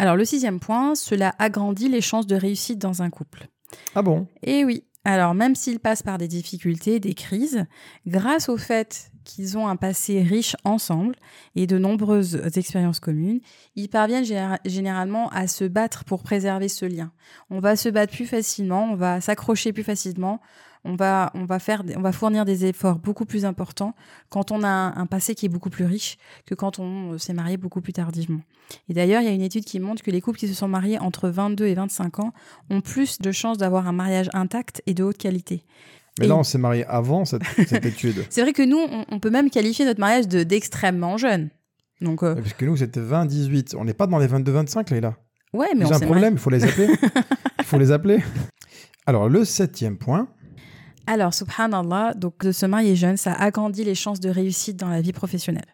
Alors 0.00 0.16
le 0.16 0.24
sixième 0.24 0.60
point, 0.60 0.94
cela 0.94 1.34
agrandit 1.38 1.90
les 1.90 2.00
chances 2.00 2.26
de 2.26 2.34
réussite 2.34 2.78
dans 2.78 3.02
un 3.02 3.10
couple. 3.10 3.48
Ah 3.94 4.00
bon? 4.00 4.26
Et 4.42 4.64
oui, 4.64 4.84
alors 5.04 5.34
même 5.34 5.54
s'ils 5.54 5.78
passent 5.78 6.02
par 6.02 6.16
des 6.16 6.26
difficultés, 6.26 7.00
des 7.00 7.12
crises, 7.12 7.66
grâce 8.06 8.48
au 8.48 8.56
fait 8.56 9.10
qu'ils 9.24 9.58
ont 9.58 9.68
un 9.68 9.76
passé 9.76 10.22
riche 10.22 10.56
ensemble 10.64 11.16
et 11.54 11.66
de 11.66 11.76
nombreuses 11.76 12.40
expériences 12.56 12.98
communes, 12.98 13.40
ils 13.76 13.90
parviennent 13.90 14.24
généra- 14.24 14.58
généralement 14.64 15.28
à 15.32 15.46
se 15.46 15.64
battre 15.64 16.04
pour 16.04 16.22
préserver 16.22 16.68
ce 16.68 16.86
lien. 16.86 17.12
On 17.50 17.60
va 17.60 17.76
se 17.76 17.90
battre 17.90 18.14
plus 18.14 18.24
facilement, 18.24 18.84
on 18.90 18.96
va 18.96 19.20
s'accrocher 19.20 19.74
plus 19.74 19.84
facilement, 19.84 20.40
on 20.84 20.94
va, 20.96 21.30
on, 21.34 21.44
va 21.44 21.58
faire, 21.58 21.82
on 21.96 22.00
va 22.00 22.12
fournir 22.12 22.44
des 22.44 22.64
efforts 22.64 22.98
beaucoup 22.98 23.26
plus 23.26 23.44
importants 23.44 23.94
quand 24.30 24.50
on 24.50 24.62
a 24.62 24.68
un, 24.68 24.96
un 24.96 25.06
passé 25.06 25.34
qui 25.34 25.46
est 25.46 25.50
beaucoup 25.50 25.70
plus 25.70 25.84
riche 25.84 26.16
que 26.46 26.54
quand 26.54 26.78
on 26.78 27.12
euh, 27.12 27.18
s'est 27.18 27.32
marié 27.34 27.56
beaucoup 27.56 27.80
plus 27.80 27.92
tardivement. 27.92 28.40
Et 28.88 28.94
d'ailleurs, 28.94 29.20
il 29.22 29.26
y 29.26 29.28
a 29.28 29.32
une 29.32 29.42
étude 29.42 29.64
qui 29.64 29.80
montre 29.80 30.02
que 30.02 30.10
les 30.10 30.20
couples 30.20 30.38
qui 30.38 30.48
se 30.48 30.54
sont 30.54 30.68
mariés 30.68 30.98
entre 30.98 31.28
22 31.28 31.66
et 31.66 31.74
25 31.74 32.20
ans 32.20 32.32
ont 32.70 32.80
plus 32.80 33.18
de 33.18 33.32
chances 33.32 33.58
d'avoir 33.58 33.86
un 33.88 33.92
mariage 33.92 34.30
intact 34.32 34.82
et 34.86 34.94
de 34.94 35.02
haute 35.04 35.18
qualité. 35.18 35.64
Mais 36.18 36.26
Et- 36.26 36.28
là, 36.28 36.36
on 36.36 36.42
s'est 36.44 36.58
marié 36.58 36.84
avant 36.86 37.24
cette, 37.24 37.42
cette 37.66 37.84
étude. 37.86 38.24
C'est 38.30 38.42
vrai 38.42 38.52
que 38.52 38.62
nous, 38.62 38.78
on, 38.78 39.04
on 39.10 39.20
peut 39.20 39.30
même 39.30 39.50
qualifier 39.50 39.84
notre 39.84 40.00
mariage 40.00 40.28
de 40.28 40.42
d'extrêmement 40.44 41.16
jeune. 41.18 41.50
Donc, 42.00 42.22
euh, 42.22 42.34
Parce 42.34 42.54
que 42.54 42.64
nous, 42.64 42.76
c'était 42.76 43.00
20-18. 43.00 43.76
On 43.76 43.84
n'est 43.84 43.92
pas 43.94 44.06
dans 44.06 44.18
les 44.18 44.26
22-25, 44.26 44.90
Leïla. 44.92 45.14
ouais, 45.52 45.68
mais 45.76 45.84
J'ai 45.86 45.92
on 45.92 45.96
un 45.96 46.00
problème, 46.00 46.34
il 46.34 46.38
faut 46.40 46.50
les 46.50 46.64
appeler. 46.64 46.88
Il 47.58 47.64
faut 47.64 47.78
les 47.78 47.92
appeler. 47.92 48.18
Alors, 49.06 49.28
le 49.28 49.44
septième 49.44 49.96
point. 49.98 50.26
Alors, 51.12 51.34
subhanallah, 51.34 52.14
donc 52.14 52.38
de 52.38 52.52
se 52.52 52.66
marier 52.66 52.94
jeune, 52.94 53.16
ça 53.16 53.32
agrandit 53.32 53.82
les 53.82 53.96
chances 53.96 54.20
de 54.20 54.30
réussite 54.30 54.76
dans 54.76 54.88
la 54.88 55.00
vie 55.00 55.12
professionnelle. 55.12 55.66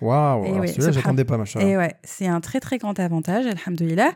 Waouh, 0.00 0.42
Eh 0.44 0.48
alors 0.48 0.60
oui, 0.60 0.68
celui-là, 0.70 0.90
j'attendais 0.90 1.24
pas, 1.24 1.38
machin. 1.38 1.60
Et 1.60 1.76
ouais, 1.76 1.94
c'est 2.02 2.26
un 2.26 2.40
très 2.40 2.58
très 2.58 2.76
grand 2.78 2.98
avantage, 2.98 3.46
alhamdoulilah, 3.46 4.10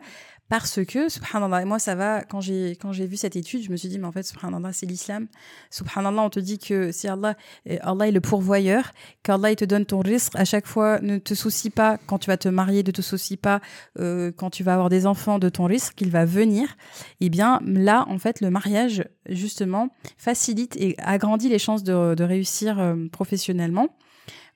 parce 0.50 0.84
que, 0.84 1.08
subhanallah, 1.08 1.62
et 1.62 1.64
moi 1.64 1.78
ça 1.78 1.94
va, 1.94 2.24
quand 2.24 2.40
j'ai, 2.40 2.72
quand 2.72 2.92
j'ai 2.92 3.06
vu 3.06 3.16
cette 3.16 3.36
étude, 3.36 3.62
je 3.62 3.70
me 3.70 3.76
suis 3.76 3.88
dit, 3.88 4.00
mais 4.00 4.06
en 4.06 4.12
fait, 4.12 4.24
subhanallah, 4.24 4.72
c'est 4.72 4.84
l'islam. 4.84 5.28
Subhanallah, 5.70 6.22
on 6.22 6.28
te 6.28 6.40
dit 6.40 6.58
que 6.58 6.90
si 6.90 7.06
Allah, 7.06 7.36
euh, 7.68 7.78
Allah 7.82 8.08
est 8.08 8.10
le 8.10 8.20
pourvoyeur, 8.20 8.90
qu'Allah 9.22 9.52
il 9.52 9.56
te 9.56 9.64
donne 9.64 9.86
ton 9.86 10.00
risque, 10.00 10.32
à 10.34 10.44
chaque 10.44 10.66
fois, 10.66 10.98
ne 11.02 11.18
te 11.18 11.34
soucie 11.34 11.70
pas, 11.70 11.98
quand 12.08 12.18
tu 12.18 12.26
vas 12.26 12.36
te 12.36 12.48
marier, 12.48 12.82
ne 12.82 12.90
te 12.90 13.00
soucie 13.00 13.36
pas, 13.36 13.60
euh, 14.00 14.32
quand 14.36 14.50
tu 14.50 14.64
vas 14.64 14.74
avoir 14.74 14.88
des 14.88 15.06
enfants, 15.06 15.38
de 15.38 15.48
ton 15.48 15.66
risque, 15.66 15.94
qu'il 15.94 16.10
va 16.10 16.24
venir. 16.24 16.76
Et 17.20 17.30
bien 17.30 17.60
là, 17.64 18.04
en 18.08 18.18
fait, 18.18 18.40
le 18.40 18.50
mariage, 18.50 19.04
justement, 19.28 19.90
facilite 20.18 20.74
et 20.74 20.96
agrandit 20.98 21.48
les 21.48 21.60
chances 21.60 21.84
de, 21.84 22.16
de 22.16 22.24
réussir 22.24 22.80
euh, 22.80 22.96
professionnellement. 23.12 23.96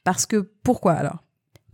Parce 0.03 0.27
que, 0.27 0.51
pourquoi 0.65 0.95
alors? 0.95 1.23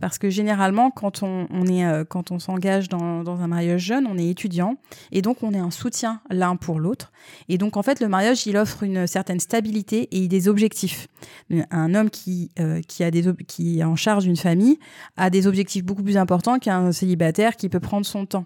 Parce 0.01 0.17
que 0.17 0.29
généralement, 0.29 0.89
quand 0.91 1.23
on, 1.23 1.47
est, 1.67 1.85
euh, 1.85 2.03
quand 2.03 2.31
on 2.31 2.39
s'engage 2.39 2.89
dans, 2.89 3.23
un 3.29 3.47
mariage 3.47 3.81
jeune, 3.81 4.07
on 4.07 4.17
est 4.17 4.27
étudiant 4.27 4.75
et 5.11 5.21
donc 5.21 5.43
on 5.43 5.53
est 5.53 5.59
un 5.59 5.71
soutien 5.71 6.21
l'un 6.29 6.55
pour 6.55 6.79
l'autre. 6.79 7.11
Et 7.47 7.57
donc 7.57 7.77
en 7.77 7.83
fait, 7.83 7.99
le 7.99 8.07
mariage, 8.07 8.45
il 8.47 8.57
offre 8.57 8.83
une 8.83 9.07
certaine 9.07 9.39
stabilité 9.39 10.09
et 10.11 10.27
des 10.27 10.47
objectifs. 10.47 11.07
Un 11.69 11.93
homme 11.93 12.09
qui 12.09 12.51
euh, 12.59 12.81
qui 12.87 13.03
a 13.03 13.11
des 13.11 13.23
qui 13.47 13.79
est 13.79 13.83
en 13.83 13.95
charge 13.95 14.23
d'une 14.23 14.35
famille 14.35 14.79
a 15.17 15.29
des 15.29 15.45
objectifs 15.47 15.85
beaucoup 15.85 16.03
plus 16.03 16.17
importants 16.17 16.57
qu'un 16.57 16.91
célibataire 16.91 17.55
qui 17.55 17.69
peut 17.69 17.79
prendre 17.79 18.05
son 18.05 18.25
temps. 18.25 18.45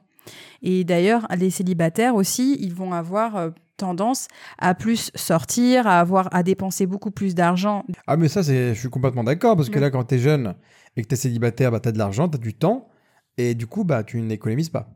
Et 0.61 0.83
d'ailleurs, 0.83 1.27
les 1.37 1.51
célibataires 1.51 2.15
aussi, 2.15 2.57
ils 2.59 2.73
vont 2.73 2.93
avoir 2.93 3.35
euh, 3.37 3.49
tendance 3.77 4.27
à 4.57 4.73
plus 4.75 5.11
sortir, 5.15 5.87
à 5.87 5.99
avoir 5.99 6.27
à 6.33 6.43
dépenser 6.43 6.85
beaucoup 6.85 7.11
plus 7.11 7.35
d'argent 7.35 7.83
Ah, 8.07 8.17
mais 8.17 8.27
ça, 8.27 8.43
c'est, 8.43 8.73
je 8.73 8.79
suis 8.79 8.89
complètement 8.89 9.23
d'accord, 9.23 9.55
parce 9.55 9.69
que 9.69 9.75
Ouais. 9.75 9.81
là, 9.81 9.91
quand 9.91 10.03
t'es 10.03 10.19
jeune 10.19 10.55
et 10.95 11.01
que 11.01 11.07
t'es 11.07 11.15
célibataire, 11.15 11.71
bah, 11.71 11.79
t'as 11.79 11.91
de 11.91 11.97
l'argent, 11.97 12.27
t'as 12.29 12.37
du 12.37 12.53
temps, 12.53 12.87
et 13.37 13.53
du 13.55 13.67
coup, 13.67 13.83
bah, 13.83 14.03
tu 14.03 14.21
n'économises 14.21 14.69
pas. 14.69 14.89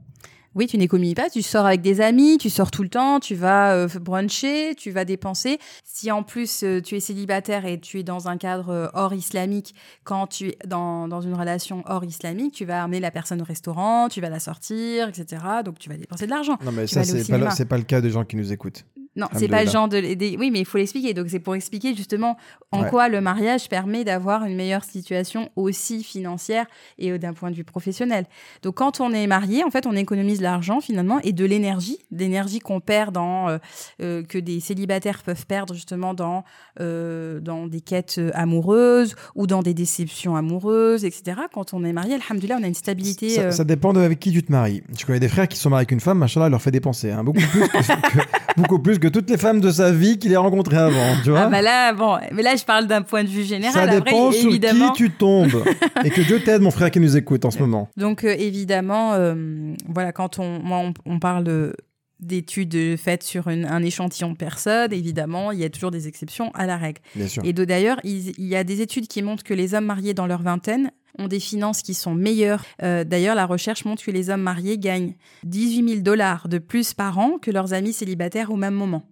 Oui, 0.55 0.67
tu 0.67 0.77
n'économises 0.77 1.13
pas, 1.13 1.29
tu 1.29 1.41
sors 1.41 1.65
avec 1.65 1.81
des 1.81 2.01
amis, 2.01 2.37
tu 2.39 2.49
sors 2.49 2.71
tout 2.71 2.81
le 2.83 2.89
temps, 2.89 3.19
tu 3.19 3.35
vas 3.35 3.73
euh, 3.75 3.87
bruncher, 4.01 4.73
tu 4.75 4.89
vas 4.91 5.05
dépenser. 5.05 5.59
Si 5.83 6.11
en 6.11 6.23
plus 6.23 6.63
euh, 6.63 6.81
tu 6.81 6.95
es 6.95 6.99
célibataire 6.99 7.65
et 7.65 7.79
tu 7.79 7.99
es 7.99 8.03
dans 8.03 8.27
un 8.27 8.37
cadre 8.37 8.69
euh, 8.69 8.87
hors 8.93 9.13
islamique, 9.13 9.75
quand 10.03 10.27
tu 10.27 10.49
es 10.49 10.57
dans, 10.65 11.07
dans 11.07 11.21
une 11.21 11.35
relation 11.35 11.83
hors 11.85 12.03
islamique, 12.03 12.53
tu 12.53 12.65
vas 12.65 12.83
amener 12.83 12.99
la 12.99 13.11
personne 13.11 13.41
au 13.41 13.45
restaurant, 13.45 14.09
tu 14.09 14.21
vas 14.21 14.29
la 14.29 14.39
sortir, 14.39 15.09
etc. 15.09 15.41
Donc 15.63 15.77
tu 15.77 15.89
vas 15.89 15.97
dépenser 15.97 16.25
de 16.25 16.31
l'argent. 16.31 16.57
Non, 16.65 16.71
mais 16.71 16.85
Tu 16.85 16.95
ça, 16.95 17.03
c'est 17.03 17.27
pas, 17.29 17.65
pas 17.65 17.77
le 17.77 17.83
cas 17.83 18.01
des 18.01 18.09
gens 18.09 18.25
qui 18.25 18.35
nous 18.35 18.51
écoutent. 18.51 18.85
Non, 19.19 19.27
c'est 19.35 19.47
pas 19.47 19.63
le 19.63 19.69
genre 19.69 19.87
de 19.89 19.97
l'aider. 19.97 20.35
Oui, 20.39 20.49
mais 20.51 20.59
il 20.59 20.65
faut 20.65 20.77
l'expliquer. 20.77 21.13
Donc, 21.13 21.27
c'est 21.29 21.39
pour 21.39 21.55
expliquer 21.55 21.93
justement 21.95 22.37
en 22.71 22.83
Ouais. 22.83 22.89
quoi 22.89 23.09
le 23.09 23.19
mariage 23.19 23.67
permet 23.67 24.03
d'avoir 24.03 24.45
une 24.45 24.55
meilleure 24.55 24.83
situation 24.83 25.49
aussi 25.55 26.03
financière 26.03 26.65
et 26.97 27.11
euh, 27.11 27.17
d'un 27.17 27.33
point 27.33 27.51
de 27.51 27.55
vue 27.55 27.63
professionnel. 27.63 28.25
Donc, 28.63 28.75
quand 28.75 29.01
on 29.01 29.11
est 29.11 29.27
marié, 29.27 29.63
en 29.63 29.71
fait, 29.71 29.85
on 29.85 29.95
économise 29.95 30.39
l'argent 30.41 30.79
finalement 30.79 31.19
et 31.23 31.33
de 31.33 31.43
l'énergie, 31.45 31.97
d'énergie 32.11 32.59
qu'on 32.59 32.79
perd 32.79 33.13
dans, 33.13 33.49
euh, 33.49 33.57
euh, 34.01 34.23
que 34.23 34.37
des 34.37 34.59
célibataires 34.59 35.23
peuvent 35.23 35.45
perdre 35.45 35.73
justement 35.73 36.13
dans, 36.13 36.45
euh, 36.79 37.39
dans 37.41 37.67
des 37.67 37.81
quêtes 37.81 38.21
amoureuses 38.33 39.15
ou 39.35 39.47
dans 39.47 39.61
des 39.61 39.73
déceptions 39.73 40.35
amoureuses, 40.37 41.03
etc. 41.05 41.41
Quand 41.53 41.73
on 41.73 41.83
est 41.83 41.91
marié, 41.93 42.15
alhamdoulilah, 42.15 42.57
on 42.59 42.63
a 42.63 42.67
une 42.67 42.73
stabilité. 42.73 43.29
Ça, 43.29 43.51
ça 43.51 43.63
dépend 43.65 43.91
de 43.93 43.99
avec 43.99 44.19
qui 44.19 44.31
tu 44.31 44.41
te 44.43 44.51
maries. 44.51 44.81
Je 44.97 45.05
connais 45.05 45.19
des 45.19 45.27
frères 45.27 45.47
qui 45.47 45.57
sont 45.57 45.69
mariés 45.69 45.81
avec 45.81 45.91
une 45.91 45.99
femme, 45.99 46.17
machin, 46.19 46.45
elle 46.45 46.51
leur 46.51 46.61
fait 46.61 46.71
dépenser. 46.71 47.11
hein, 47.11 47.23
beaucoup, 47.23 47.39
plus 47.41 47.67
que, 47.67 47.77
que- 48.17 48.61
beaucoup 48.61 48.79
plus 48.79 48.99
que 48.99 49.07
toutes 49.09 49.29
les 49.29 49.37
femmes 49.37 49.59
de 49.61 49.69
sa 49.71 49.91
vie 49.91 50.17
qu'il 50.17 50.31
ait 50.31 50.37
rencontrées 50.37 50.77
avant. 50.77 51.15
Tu 51.23 51.29
vois 51.31 51.41
Ah 51.41 51.49
bah 51.49 51.61
là, 51.61 51.93
bon, 51.93 52.17
mais 52.31 52.41
là 52.43 52.55
je 52.55 52.63
parle 52.63 52.87
d'un 52.87 53.01
point 53.01 53.23
de 53.23 53.29
vue 53.29 53.43
général. 53.43 53.73
Ça 53.73 53.81
Après, 53.83 54.11
dépend 54.11 54.31
sur 54.31 54.49
évidemment. 54.49 54.91
qui 54.91 55.03
tu 55.03 55.11
tombes. 55.11 55.63
Et 56.05 56.09
que 56.09 56.21
Dieu 56.21 56.39
t'aide, 56.41 56.61
mon 56.61 56.71
frère 56.71 56.91
qui 56.91 56.99
nous 56.99 57.17
écoute 57.17 57.45
en 57.45 57.51
ce 57.51 57.59
moment. 57.59 57.89
Donc 57.97 58.23
euh, 58.23 58.35
évidemment, 58.37 59.13
euh, 59.13 59.73
voilà, 59.87 60.11
quand 60.11 60.39
on, 60.39 60.59
moi, 60.59 60.77
on, 60.79 60.93
on 61.05 61.19
parle 61.19 61.43
de- 61.43 61.73
d'études 62.19 62.97
faites 62.97 63.23
sur 63.23 63.47
une- 63.47 63.65
un 63.65 63.81
échantillon 63.81 64.31
de 64.31 64.35
personnes, 64.37 64.91
évidemment, 64.91 65.51
il 65.51 65.59
y 65.59 65.63
a 65.63 65.69
toujours 65.69 65.91
des 65.91 66.07
exceptions 66.07 66.51
à 66.53 66.65
la 66.65 66.75
règle. 66.77 66.99
Bien 67.15 67.27
sûr. 67.27 67.41
Et 67.45 67.53
d'ailleurs, 67.53 67.97
il, 68.03 68.33
il 68.37 68.45
y 68.45 68.55
a 68.57 68.63
des 68.65 68.81
études 68.81 69.07
qui 69.07 69.21
montrent 69.21 69.43
que 69.43 69.53
les 69.53 69.73
hommes 69.73 69.85
mariés 69.85 70.13
dans 70.13 70.27
leur 70.27 70.41
vingtaine 70.41 70.91
ont 71.19 71.27
des 71.27 71.39
finances 71.39 71.81
qui 71.81 71.93
sont 71.93 72.15
meilleures. 72.15 72.63
Euh, 72.81 73.03
d'ailleurs, 73.03 73.35
la 73.35 73.45
recherche 73.45 73.85
montre 73.85 74.03
que 74.03 74.11
les 74.11 74.29
hommes 74.29 74.41
mariés 74.41 74.77
gagnent 74.77 75.15
18 75.43 75.89
000 75.89 76.01
dollars 76.01 76.47
de 76.47 76.57
plus 76.57 76.93
par 76.93 77.19
an 77.19 77.37
que 77.39 77.51
leurs 77.51 77.73
amis 77.73 77.93
célibataires 77.93 78.51
au 78.51 78.55
même 78.55 78.73
moment. 78.73 79.03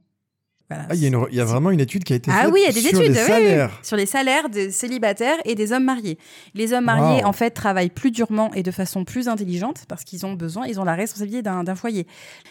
Voilà. 0.70 0.86
Ah, 0.90 0.96
il 0.96 1.02
y, 1.02 1.06
a 1.06 1.08
une- 1.08 1.26
il 1.32 1.36
y 1.38 1.40
a 1.40 1.46
vraiment 1.46 1.72
une 1.72 1.80
étude 1.80 2.04
qui 2.04 2.12
a 2.12 2.18
été 2.18 2.30
Ah 2.30 2.44
faite 2.44 2.52
oui, 2.52 2.60
il 2.64 2.66
y 2.66 2.70
a 2.70 2.74
des 2.74 2.82
sur 2.82 2.90
études 3.02 3.14
les 3.14 3.20
oui, 3.20 3.26
oui, 3.26 3.28
salaires. 3.28 3.80
sur 3.84 3.96
les 3.96 4.06
salaires 4.06 4.50
des 4.50 4.70
célibataires 4.70 5.38
et 5.46 5.56
des 5.56 5.72
hommes 5.72 5.86
mariés. 5.86 6.18
Les 6.56 6.74
hommes 6.74 6.84
mariés, 6.84 7.22
Wow. 7.24 7.30
en 7.30 7.32
fait, 7.34 7.52
travaillent 7.52 7.90
plus 7.90 8.12
durement 8.12 8.54
et 8.54 8.64
de 8.64 8.72
façon 8.72 9.06
plus 9.06 9.30
intelligente 9.30 9.86
parce 9.88 10.04
qu'ils 10.04 10.26
ont 10.26 10.34
besoin, 10.34 10.68
ils 10.68 10.78
ont 10.80 10.84
la 10.84 10.96
responsabilité 10.96 11.42
d'un 11.42 11.76
foyer. 11.76 12.06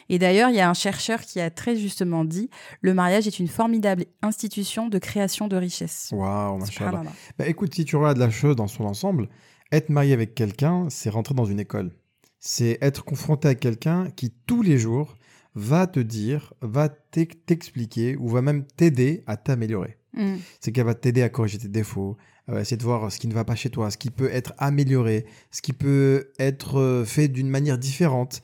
Et 0.08 0.18
d'ailleurs, 0.18 0.48
il 0.48 0.56
y 0.56 0.60
a 0.60 0.70
un 0.70 0.74
chercheur 0.74 1.20
qui 1.20 1.40
a 1.40 1.50
très 1.50 1.76
justement 1.76 2.24
dit 2.24 2.48
le 2.80 2.94
mariage 2.94 3.26
est 3.26 3.38
une 3.38 3.48
formidable 3.48 4.06
institution 4.22 4.88
de 4.88 4.98
création 4.98 5.46
de 5.48 5.56
richesse. 5.56 6.08
Waouh. 6.12 6.64
Subhanallah. 6.64 7.10
Bah, 7.38 7.46
écoute, 7.46 7.74
si 7.74 7.84
tu 7.84 7.96
regardes 7.96 8.16
la 8.18 8.30
chose 8.30 8.56
dans 8.56 8.66
son 8.68 8.84
ensemble, 8.84 9.28
être 9.72 9.90
marié 9.90 10.14
avec 10.14 10.34
quelqu'un, 10.34 10.86
c'est 10.88 11.10
rentrer 11.10 11.34
dans 11.34 11.44
une 11.44 11.60
école. 11.60 11.90
C'est 12.38 12.78
être 12.80 13.04
confronté 13.04 13.48
à 13.48 13.54
quelqu'un 13.54 14.08
qui, 14.16 14.30
tous 14.46 14.62
les 14.62 14.78
jours, 14.78 15.16
va 15.56 15.86
te 15.88 15.98
dire, 15.98 16.52
va 16.60 16.88
t'ex- 16.88 17.34
t'expliquer 17.46 18.14
ou 18.16 18.28
va 18.28 18.42
même 18.42 18.64
t'aider 18.76 19.24
à 19.26 19.36
t'améliorer. 19.36 19.96
Mm. 20.14 20.36
C'est 20.60 20.70
qu'elle 20.70 20.84
va 20.86 20.94
t'aider 20.94 21.22
à 21.22 21.28
corriger 21.28 21.58
tes 21.58 21.68
défauts, 21.68 22.16
elle 22.46 22.54
va 22.54 22.60
essayer 22.60 22.76
de 22.76 22.82
voir 22.84 23.10
ce 23.10 23.18
qui 23.18 23.26
ne 23.26 23.34
va 23.34 23.44
pas 23.44 23.56
chez 23.56 23.70
toi, 23.70 23.90
ce 23.90 23.96
qui 23.98 24.10
peut 24.10 24.30
être 24.30 24.52
amélioré, 24.58 25.26
ce 25.50 25.60
qui 25.62 25.72
peut 25.72 26.30
être 26.38 26.78
euh, 26.78 27.04
fait 27.04 27.26
d'une 27.28 27.48
manière 27.48 27.78
différente. 27.78 28.42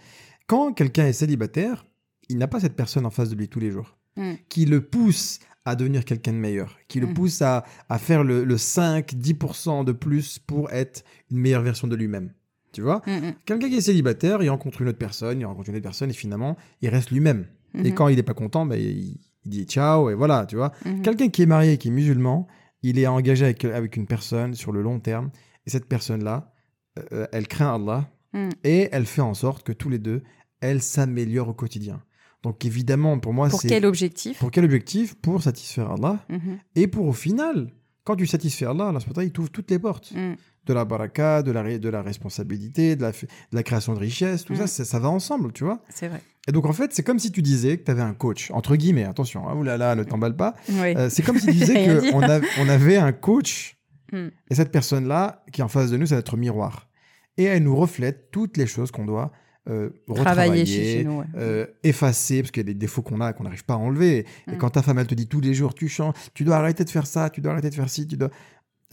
Quand 0.49 0.73
quelqu'un 0.73 1.07
est 1.07 1.13
célibataire, 1.13 1.87
il 2.29 2.39
n'a 2.39 2.49
pas 2.49 2.59
cette 2.61 2.75
personne 2.77 3.07
en 3.07 3.11
face 3.11 3.29
de 3.31 3.37
lui 3.37 3.49
tous 3.49 3.61
les 3.61 3.71
jours 3.71 3.97
Mm. 4.17 4.33
qui 4.51 4.67
le 4.67 4.81
pousse 4.85 5.39
à 5.65 5.75
devenir 5.77 6.05
quelqu'un 6.05 6.33
de 6.33 6.39
meilleur, 6.39 6.79
qui 6.89 6.99
le 7.01 7.07
Mm. 7.07 7.15
pousse 7.15 7.41
à, 7.43 7.65
à 7.89 7.99
faire 7.99 8.25
le, 8.25 8.43
le 8.45 8.57
5-10% 8.57 9.85
de 9.85 9.93
plus 9.93 10.39
pour 10.39 10.71
être 10.73 11.05
une 11.31 11.39
meilleure 11.39 11.63
version 11.63 11.89
de 11.89 11.97
lui-même. 11.97 12.33
Tu 12.73 12.81
vois 12.83 13.03
Mm, 13.07 13.11
mm, 13.29 13.35
Quelqu'un 13.45 13.69
qui 13.69 13.77
est 13.77 13.81
célibataire, 13.81 14.43
il 14.43 14.49
rencontre 14.51 14.81
une 14.83 14.89
autre 14.89 14.99
personne, 14.99 15.41
il 15.41 15.45
rencontre 15.45 15.69
une 15.71 15.77
autre 15.77 15.83
personne 15.85 16.11
et 16.11 16.15
finalement, 16.15 16.57
il 16.81 16.89
reste 16.89 17.11
lui-même. 17.11 17.47
Et 17.75 17.91
mhm, 17.91 17.95
quand 17.95 18.09
il 18.09 18.17
n'est 18.17 18.23
pas 18.23 18.35
content, 18.35 18.67
ben, 18.67 18.77
il, 18.79 19.19
il 19.45 19.51
dit 19.51 19.65
ciao 19.65 20.11
et 20.11 20.15
voilà, 20.15 20.47
tu 20.47 20.57
vois. 20.57 20.73
mhm. 20.85 21.03
Quelqu'un 21.03 21.29
qui 21.29 21.43
est 21.43 21.47
marié, 21.47 21.79
qui 21.79 21.89
est 21.89 21.93
musulman, 21.93 22.47
il 22.83 22.99
est 22.99 23.07
engagé 23.07 23.45
avec, 23.45 23.65
avec 23.65 23.97
une 23.97 24.07
personne 24.07 24.55
sur 24.55 24.73
le 24.73 24.83
long 24.83 24.99
terme. 25.01 25.31
Et 25.67 25.71
cette 25.71 25.87
personne-là, 25.87 26.53
euh, 27.13 27.27
elle 27.33 27.47
craint 27.49 27.75
Allah 27.75 28.09
Mm. 28.35 28.49
et 28.65 28.89
elle 28.93 29.05
fait 29.05 29.21
en 29.21 29.35
sorte 29.35 29.63
que 29.63 29.73
tous 29.73 29.91
les 29.91 29.99
deux, 29.99 30.23
elles 30.61 30.81
s'améliorent 30.81 31.51
au 31.51 31.53
quotidien. 31.55 32.03
Donc 32.43 32.65
évidemment, 32.65 33.19
pour 33.19 33.35
moi, 33.35 33.51
Pour 33.51 33.61
c'est... 33.61 33.69
quel 33.69 33.85
objectif? 33.85 34.39
Pour 34.39 34.51
quel 34.51 34.65
objectif? 34.65 35.15
Pour 35.17 35.43
satisfaire 35.43 35.91
Allah. 35.91 36.25
Mhm, 36.31 36.59
Et 36.77 36.87
pour 36.87 37.07
au 37.07 37.13
final, 37.13 37.71
quand 38.05 38.17
tu 38.17 38.27
satisfais 38.27 38.65
Allah, 38.65 38.89
Allah 38.89 39.01
il 39.23 39.33
t'ouvre 39.33 39.51
toutes 39.51 39.71
les 39.71 39.79
portes. 39.79 40.13
mm. 40.13 40.35
De 40.67 40.73
la 40.73 40.85
baraka, 40.85 41.43
de 41.43 41.51
la, 41.51 41.77
de 41.79 41.89
la 41.89 42.03
responsabilité, 42.03 42.95
de 42.97 43.03
la, 43.03 43.11
f- 43.11 43.25
de 43.25 43.57
la 43.57 43.63
création 43.65 43.95
de 43.95 43.99
richesse, 43.99 44.45
tout 44.45 44.53
Mm. 44.53 44.57
ça, 44.57 44.67
ça, 44.69 44.85
ça 44.85 44.99
va 45.01 45.09
ensemble, 45.09 45.53
tu 45.53 45.65
vois. 45.65 45.83
C'est 45.89 46.07
vrai. 46.09 46.21
Et 46.49 46.53
donc 46.53 46.67
en 46.67 46.73
fait, 46.73 46.93
c'est 46.95 47.03
comme 47.03 47.19
si 47.19 47.33
tu 47.33 47.43
disais 47.43 47.79
que 47.79 47.85
tu 47.85 47.91
avais 47.91 48.03
un 48.03 48.15
coach, 48.15 48.51
entre 48.53 48.77
guillemets, 48.77 49.05
attention, 49.05 49.49
hein, 49.49 49.57
oulala, 49.57 49.95
ne 49.97 50.05
t'emballe 50.05 50.37
pas. 50.37 50.55
Oui. 50.69 50.95
Euh, 50.97 51.09
c'est 51.11 51.23
comme 51.23 51.39
si 51.39 51.47
tu 51.47 51.53
disais 51.53 51.75
qu'on 52.13 52.21
on 52.23 52.69
avait 52.69 52.97
un 52.97 53.13
coach, 53.13 53.77
Mm. 54.13 54.29
et 54.51 54.55
cette 54.55 54.71
personne-là, 54.71 55.43
qui 55.53 55.63
est 55.63 55.65
en 55.65 55.69
face 55.69 55.91
de 55.91 55.97
nous, 55.97 56.05
c'est 56.07 56.15
notre 56.17 56.37
miroir. 56.37 56.89
Et 57.39 57.45
elle 57.45 57.63
nous 57.63 57.75
reflète 57.75 58.31
toutes 58.31 58.59
les 58.59 58.67
choses 58.67 58.91
qu'on 58.91 59.07
doit 59.07 59.33
euh, 59.71 59.89
Travailler 60.07 60.21
retravailler, 60.63 60.67
chez, 60.67 61.05
nous. 61.05 61.21
ouais. 61.21 61.25
euh, 61.37 61.67
effacer, 61.83 62.43
parce 62.43 62.51
qu'il 62.51 62.61
y 62.61 62.67
a 62.69 62.73
des 62.73 62.75
défauts 62.79 63.01
qu'on 63.03 63.21
a 63.23 63.33
qu'on 63.33 63.45
n'arrive 63.45 63.65
pas 63.65 63.75
à 63.75 63.79
enlever. 63.79 64.27
Et 64.49 64.53
Mm. 64.53 64.59
quand 64.59 64.71
ta 64.71 64.83
femme, 64.83 64.99
elle 64.99 65.07
te 65.07 65.15
dit 65.15 65.29
tous 65.29 65.41
les 65.41 65.55
jours, 65.55 65.73
tu 65.75 65.89
changes, 65.89 66.15
tu 66.35 66.45
dois 66.45 66.57
arrêter 66.57 66.85
de 66.85 66.91
faire 66.91 67.07
ça, 67.07 67.31
tu 67.31 67.41
dois 67.41 67.53
arrêter 67.53 67.71
de 67.71 67.75
faire 67.75 67.89
ci, 67.89 68.07
tu 68.07 68.17
dois... 68.17 68.31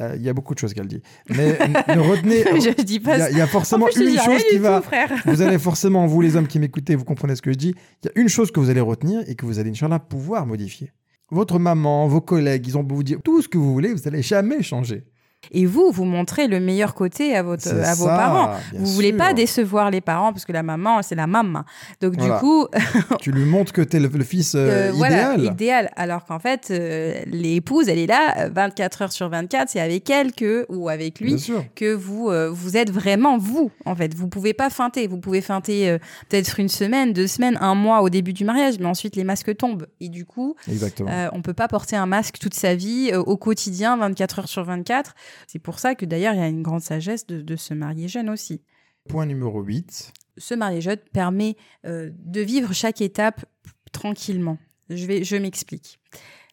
Euh, 0.02 0.16
Il 0.16 0.22
y 0.24 0.30
a 0.30 0.34
beaucoup 0.34 0.54
de 0.54 0.60
choses 0.60 0.74
qu'elle 0.74 0.88
dit. 0.88 1.02
Mais 1.30 1.58
ne 1.94 2.00
retenez... 2.00 2.44
je 2.62 2.82
dis 2.84 2.96
Il 2.96 3.02
pas 3.02 3.18
y, 3.18 3.22
a- 3.22 3.26
ça. 3.26 3.32
il 3.32 3.38
y 3.38 3.42
a 3.42 3.48
forcément 3.48 3.86
plus, 3.88 4.14
une 4.14 4.20
chose 4.20 4.44
qui 4.50 4.58
va... 4.58 4.82
tout. 4.82 4.90
Vous 5.30 5.42
allez 5.42 5.58
forcément, 5.70 6.06
vous 6.08 6.22
les 6.22 6.36
hommes 6.36 6.48
qui 6.48 6.60
m'écoutez, 6.60 6.96
vous 6.96 7.04
comprenez 7.06 7.36
ce 7.36 7.42
que 7.42 7.52
je 7.52 7.58
dis, 7.58 7.76
il 8.04 8.08
y 8.08 8.10
a 8.10 8.22
une 8.22 8.30
chose 8.30 8.52
que 8.52 8.60
vous 8.60 8.70
allez 8.70 8.82
retenir 8.82 9.22
et 9.28 9.36
que 9.36 9.46
vous 9.46 9.60
allez, 9.60 9.70
Inch'Allah, 9.72 10.00
pouvoir 10.00 10.46
modifier. 10.46 10.92
Votre 11.32 11.60
maman, 11.60 12.08
vos 12.08 12.22
collègues, 12.22 12.66
ils 12.68 12.78
ont 12.78 12.84
beau 12.84 12.96
vous 12.96 13.04
dire 13.04 13.20
tout 13.24 13.42
ce 13.42 13.48
que 13.48 13.58
vous 13.58 13.72
voulez, 13.74 13.94
vous 13.94 14.02
n'allez 14.06 14.22
jamais 14.24 14.64
changer. 14.64 15.04
Et 15.52 15.66
vous, 15.66 15.90
vous 15.92 16.04
montrez 16.06 16.48
le 16.48 16.60
meilleur 16.60 16.94
côté 16.94 17.36
à, 17.36 17.42
votre, 17.44 17.68
à 17.70 17.96
vos 17.96 18.06
ça, 18.06 18.16
parents. 18.16 18.52
Vous 18.74 18.86
voulez 18.88 19.14
pas 19.14 19.28
sûr. 19.28 19.36
décevoir 19.36 19.90
les 19.90 20.02
parents 20.02 20.32
parce 20.32 20.46
que 20.46 20.52
la 20.52 20.64
maman, 20.64 21.02
c'est 21.02 21.16
la 21.16 21.28
maman. 21.28 21.64
Donc 22.02 22.16
Voilà. 22.18 22.36
du 22.36 22.40
coup, 22.40 22.68
Tu 23.20 23.32
lui 23.32 23.46
montres 23.46 23.72
que 23.74 23.82
tu 23.82 23.98
es 23.98 24.00
le, 24.00 24.10
le 24.10 24.24
fils 24.24 24.54
euh, 24.56 24.90
euh, 24.90 24.92
voilà, 24.94 25.34
idéal. 25.36 25.54
idéal. 25.54 25.90
Alors 25.96 26.26
qu'en 26.26 26.40
fait, 26.40 26.68
euh, 26.72 27.22
l'épouse, 27.26 27.90
elle 27.90 28.00
est 28.00 28.06
là 28.08 28.46
euh, 28.46 28.50
24 28.54 29.02
heures 29.02 29.12
sur 29.12 29.30
24. 29.30 29.70
C'est 29.70 29.80
avec 29.80 30.10
elle 30.10 30.34
que 30.34 30.66
ou 30.70 30.90
avec 30.90 31.20
lui 31.20 31.40
sûr. 31.40 31.64
que 31.76 31.94
vous 31.94 32.30
vous 32.52 32.78
êtes 32.78 32.92
vraiment 32.92 33.38
vous. 33.38 33.72
En 33.86 33.96
fait, 33.96 34.14
vous 34.14 34.28
pouvez 34.28 34.54
pas 34.54 34.70
feinter. 34.70 35.08
Vous 35.08 35.18
pouvez 35.20 35.42
feinter 35.42 35.98
peut-être 36.30 36.60
une 36.60 36.70
semaine, 36.70 37.14
deux 37.14 37.28
semaines, 37.28 37.58
un 37.62 37.76
mois 37.76 38.02
au 38.02 38.10
début 38.10 38.34
du 38.34 38.44
mariage, 38.44 38.76
mais 38.80 38.86
ensuite 38.86 39.16
les 39.16 39.24
masques 39.24 39.56
tombent 39.56 39.88
et 40.00 40.10
du 40.10 40.26
coup, 40.26 40.56
euh, 40.68 41.28
on 41.32 41.42
peut 41.42 41.54
pas 41.54 41.68
porter 41.68 41.96
un 41.96 42.06
masque 42.06 42.38
toute 42.40 42.54
sa 42.54 42.76
vie 42.76 43.12
au 43.16 43.38
quotidien, 43.38 43.98
24 43.98 44.40
heures 44.40 44.48
sur 44.50 44.64
24. 44.64 45.14
C'est 45.48 45.60
pour 45.60 45.80
ça 45.80 45.96
que 45.96 46.06
d'ailleurs 46.06 46.34
il 46.34 46.40
y 46.40 46.44
a 46.44 46.48
une 46.48 46.62
grande 46.64 46.82
sagesse 46.82 47.26
de, 47.28 47.42
de 47.42 47.56
se 47.56 47.74
marier 47.74 48.08
jeune 48.08 48.30
aussi. 48.30 48.62
Point 49.08 49.26
numéro 49.26 49.62
8. 49.62 50.14
Se 50.38 50.54
marier 50.54 50.82
jeune 50.82 50.98
permet 51.14 51.56
euh, 51.86 52.12
de 52.18 52.42
vivre 52.42 52.74
chaque 52.74 53.02
étape 53.02 53.46
tranquillement. 53.92 54.58
Je 54.90 55.06
vais, 55.06 55.24
je 55.24 55.36
m'explique. 55.36 56.00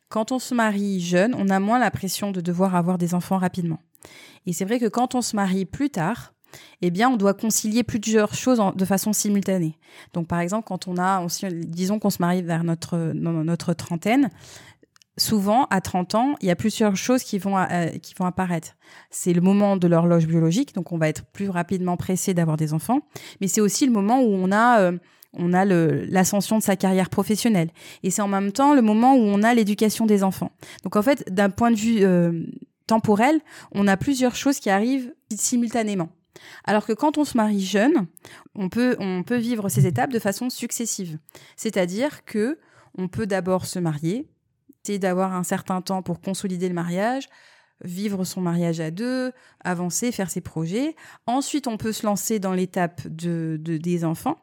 Quand 0.08 0.32
on 0.32 0.38
se 0.38 0.54
marie 0.54 1.00
jeune, 1.00 1.34
on 1.34 1.48
a 1.48 1.58
moins 1.60 1.78
la 1.78 1.90
pression 1.90 2.30
de 2.30 2.40
devoir 2.40 2.74
avoir 2.74 2.98
des 2.98 3.14
enfants 3.14 3.38
rapidement. 3.38 3.80
Et 4.46 4.52
c'est 4.52 4.64
vrai 4.64 4.78
que 4.78 4.86
quand 4.86 5.14
on 5.14 5.22
se 5.22 5.34
marie 5.34 5.64
plus 5.64 5.90
tard, 5.90 6.32
eh 6.80 6.90
bien, 6.90 7.10
on 7.10 7.16
doit 7.16 7.34
concilier 7.34 7.82
plusieurs 7.82 8.34
choses 8.34 8.60
en- 8.60 8.72
de 8.72 8.84
façon 8.84 9.12
simultanée. 9.12 9.76
Donc, 10.14 10.28
par 10.28 10.38
exemple, 10.40 10.66
quand 10.66 10.86
on 10.86 10.96
a, 10.96 11.20
on 11.20 11.26
disons 11.66 11.98
qu'on 11.98 12.08
se 12.10 12.18
marie 12.20 12.42
vers 12.42 12.62
notre, 12.62 12.96
notre 13.14 13.74
trentaine, 13.74 14.30
souvent, 15.18 15.66
à 15.70 15.80
30 15.80 16.14
ans, 16.14 16.34
il 16.40 16.48
y 16.48 16.50
a 16.50 16.56
plusieurs 16.56 16.96
choses 16.96 17.22
qui 17.22 17.38
vont, 17.38 17.56
euh, 17.56 17.88
qui 18.02 18.14
vont 18.14 18.26
apparaître. 18.26 18.76
C'est 19.10 19.32
le 19.32 19.40
moment 19.40 19.76
de 19.76 19.86
l'horloge 19.86 20.26
biologique, 20.26 20.74
donc 20.74 20.92
on 20.92 20.98
va 20.98 21.08
être 21.08 21.24
plus 21.24 21.48
rapidement 21.48 21.96
pressé 21.96 22.34
d'avoir 22.34 22.56
des 22.56 22.74
enfants, 22.74 23.00
mais 23.40 23.48
c'est 23.48 23.60
aussi 23.60 23.86
le 23.86 23.92
moment 23.92 24.20
où 24.20 24.28
on 24.28 24.52
a, 24.52 24.80
euh, 24.80 24.98
on 25.32 25.52
a 25.52 25.64
l'ascension 25.64 26.58
de 26.58 26.62
sa 26.62 26.76
carrière 26.76 27.10
professionnelle. 27.10 27.70
Et 28.02 28.10
c'est 28.10 28.22
en 28.22 28.28
même 28.28 28.52
temps 28.52 28.74
le 28.74 28.82
moment 28.82 29.14
où 29.14 29.20
on 29.20 29.42
a 29.42 29.54
l'éducation 29.54 30.06
des 30.06 30.22
enfants. 30.22 30.52
Donc, 30.82 30.96
en 30.96 31.02
fait, 31.02 31.32
d'un 31.32 31.50
point 31.50 31.70
de 31.70 31.76
vue 31.76 32.04
euh, 32.04 32.44
temporel, 32.86 33.40
on 33.72 33.86
a 33.86 33.96
plusieurs 33.96 34.36
choses 34.36 34.60
qui 34.60 34.70
arrivent 34.70 35.12
simultanément. 35.34 36.08
Alors 36.64 36.86
que 36.86 36.92
quand 36.92 37.18
on 37.18 37.24
se 37.24 37.36
marie 37.36 37.64
jeune, 37.64 38.06
on 38.54 38.68
peut, 38.68 38.96
on 38.98 39.22
peut 39.22 39.36
vivre 39.36 39.68
ces 39.68 39.86
étapes 39.86 40.12
de 40.12 40.18
façon 40.18 40.50
successive. 40.50 41.18
C'est-à-dire 41.56 42.24
que 42.24 42.58
on 42.98 43.08
peut 43.08 43.26
d'abord 43.26 43.66
se 43.66 43.78
marier, 43.78 44.26
d'avoir 44.98 45.34
un 45.34 45.42
certain 45.44 45.80
temps 45.82 46.02
pour 46.02 46.20
consolider 46.20 46.68
le 46.68 46.74
mariage, 46.74 47.28
vivre 47.84 48.24
son 48.24 48.40
mariage 48.40 48.80
à 48.80 48.90
deux, 48.90 49.32
avancer, 49.62 50.10
faire 50.12 50.30
ses 50.30 50.40
projets. 50.40 50.96
Ensuite, 51.26 51.66
on 51.66 51.76
peut 51.76 51.92
se 51.92 52.06
lancer 52.06 52.38
dans 52.38 52.54
l'étape 52.54 53.06
de, 53.08 53.58
de- 53.60 53.76
des 53.76 54.04
enfants 54.04 54.42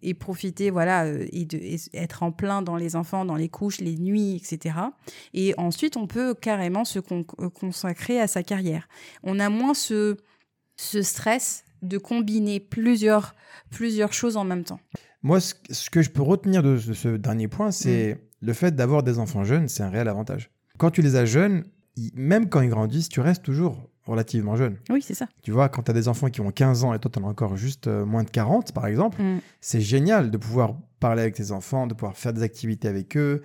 et 0.00 0.14
profiter, 0.14 0.70
voilà, 0.70 1.06
euh, 1.06 1.26
et, 1.32 1.44
de, 1.44 1.56
et 1.58 1.76
être 1.92 2.22
en 2.22 2.30
plein 2.30 2.62
dans 2.62 2.76
les 2.76 2.94
enfants, 2.94 3.24
dans 3.24 3.34
les 3.34 3.48
couches, 3.48 3.80
les 3.80 3.96
nuits, 3.96 4.36
etc. 4.36 4.76
Et 5.34 5.54
ensuite, 5.58 5.96
on 5.96 6.06
peut 6.06 6.34
carrément 6.34 6.84
se 6.84 7.00
con- 7.00 7.26
euh, 7.40 7.48
consacrer 7.50 8.20
à 8.20 8.28
sa 8.28 8.44
carrière. 8.44 8.88
On 9.24 9.40
a 9.40 9.48
moins 9.48 9.74
ce, 9.74 10.16
ce 10.76 11.02
stress 11.02 11.64
de 11.82 11.98
combiner 11.98 12.60
plusieurs, 12.60 13.34
plusieurs 13.70 14.12
choses 14.12 14.36
en 14.36 14.44
même 14.44 14.62
temps. 14.62 14.78
Moi, 15.24 15.40
ce, 15.40 15.54
ce 15.70 15.90
que 15.90 16.00
je 16.00 16.10
peux 16.10 16.22
retenir 16.22 16.62
de, 16.62 16.76
de 16.76 16.92
ce 16.94 17.08
dernier 17.16 17.48
point, 17.48 17.72
c'est 17.72 18.18
le 18.40 18.52
fait 18.52 18.74
d'avoir 18.74 19.02
des 19.02 19.18
enfants 19.18 19.44
jeunes, 19.44 19.68
c'est 19.68 19.82
un 19.82 19.90
réel 19.90 20.08
avantage. 20.08 20.50
Quand 20.78 20.90
tu 20.90 21.02
les 21.02 21.16
as 21.16 21.24
jeunes, 21.24 21.64
même 22.14 22.48
quand 22.48 22.60
ils 22.60 22.70
grandissent, 22.70 23.08
tu 23.08 23.20
restes 23.20 23.42
toujours 23.42 23.88
relativement 24.04 24.56
jeune. 24.56 24.76
Oui, 24.90 25.02
c'est 25.02 25.14
ça. 25.14 25.26
Tu 25.42 25.50
vois, 25.50 25.68
quand 25.68 25.82
tu 25.82 25.90
as 25.90 25.94
des 25.94 26.08
enfants 26.08 26.28
qui 26.30 26.40
ont 26.40 26.50
15 26.50 26.84
ans 26.84 26.94
et 26.94 26.98
toi, 26.98 27.10
tu 27.12 27.18
en 27.20 27.24
as 27.24 27.30
encore 27.30 27.56
juste 27.56 27.88
euh, 27.88 28.06
moins 28.06 28.22
de 28.22 28.30
40, 28.30 28.72
par 28.72 28.86
exemple, 28.86 29.20
Mm. 29.22 29.40
c'est 29.60 29.80
génial 29.80 30.30
de 30.30 30.36
pouvoir 30.38 30.74
parler 31.00 31.22
avec 31.22 31.34
tes 31.34 31.50
enfants, 31.52 31.86
de 31.86 31.94
pouvoir 31.94 32.16
faire 32.16 32.32
des 32.32 32.42
activités 32.42 32.88
avec 32.88 33.16
eux, 33.16 33.42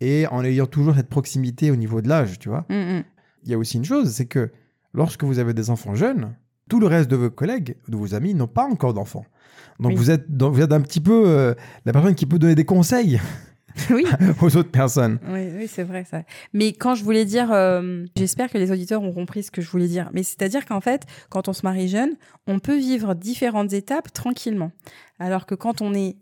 et 0.00 0.26
en 0.28 0.42
ayant 0.44 0.66
toujours 0.66 0.94
cette 0.94 1.08
proximité 1.08 1.70
au 1.70 1.76
niveau 1.76 2.00
de 2.00 2.08
l'âge, 2.08 2.38
tu 2.38 2.48
vois. 2.48 2.64
Mm, 2.70 2.74
mm. 2.98 3.04
Il 3.44 3.50
y 3.50 3.54
a 3.54 3.58
aussi 3.58 3.76
une 3.76 3.84
chose, 3.84 4.10
c'est 4.12 4.26
que 4.26 4.50
lorsque 4.94 5.24
vous 5.24 5.38
avez 5.38 5.52
des 5.54 5.68
enfants 5.70 5.94
jeunes, 5.94 6.34
tout 6.70 6.80
le 6.80 6.86
reste 6.86 7.10
de 7.10 7.16
vos 7.16 7.30
collègues, 7.30 7.76
de 7.88 7.96
vos 7.96 8.14
amis, 8.14 8.34
n'ont 8.34 8.46
pas 8.48 8.64
encore 8.64 8.94
d'enfants. 8.94 9.24
Donc 9.80 9.90
Oui. 9.92 9.96
vous 9.96 10.10
êtes, 10.10 10.34
donc 10.34 10.54
vous 10.54 10.62
êtes 10.62 10.72
un 10.72 10.80
petit 10.80 11.00
peu 11.00 11.24
euh, 11.28 11.54
la 11.84 11.92
personne 11.92 12.14
qui 12.14 12.24
peut 12.26 12.38
donner 12.38 12.54
des 12.54 12.64
conseils 12.64 13.20
oui. 13.90 14.04
aux 14.40 14.56
autres 14.56 14.70
personnes. 14.70 15.18
Oui, 15.28 15.48
oui, 15.56 15.68
c'est 15.68 15.82
vrai 15.82 16.04
ça. 16.04 16.22
Mais 16.52 16.72
quand 16.72 16.94
je 16.94 17.04
voulais 17.04 17.24
dire, 17.24 17.52
euh, 17.52 18.04
j'espère 18.16 18.50
que 18.50 18.58
les 18.58 18.70
auditeurs 18.70 19.02
ont 19.02 19.12
compris 19.12 19.42
ce 19.42 19.50
que 19.50 19.62
je 19.62 19.70
voulais 19.70 19.88
dire. 19.88 20.10
Mais 20.12 20.22
c'est-à-dire 20.22 20.64
qu'en 20.64 20.80
fait, 20.80 21.02
quand 21.30 21.48
on 21.48 21.52
se 21.52 21.62
marie 21.62 21.88
jeune, 21.88 22.16
on 22.46 22.58
peut 22.58 22.76
vivre 22.76 23.14
différentes 23.14 23.72
étapes 23.72 24.12
tranquillement. 24.12 24.72
Alors 25.18 25.46
que 25.46 25.54
quand 25.54 25.82
on 25.82 25.94
est, 25.94 26.16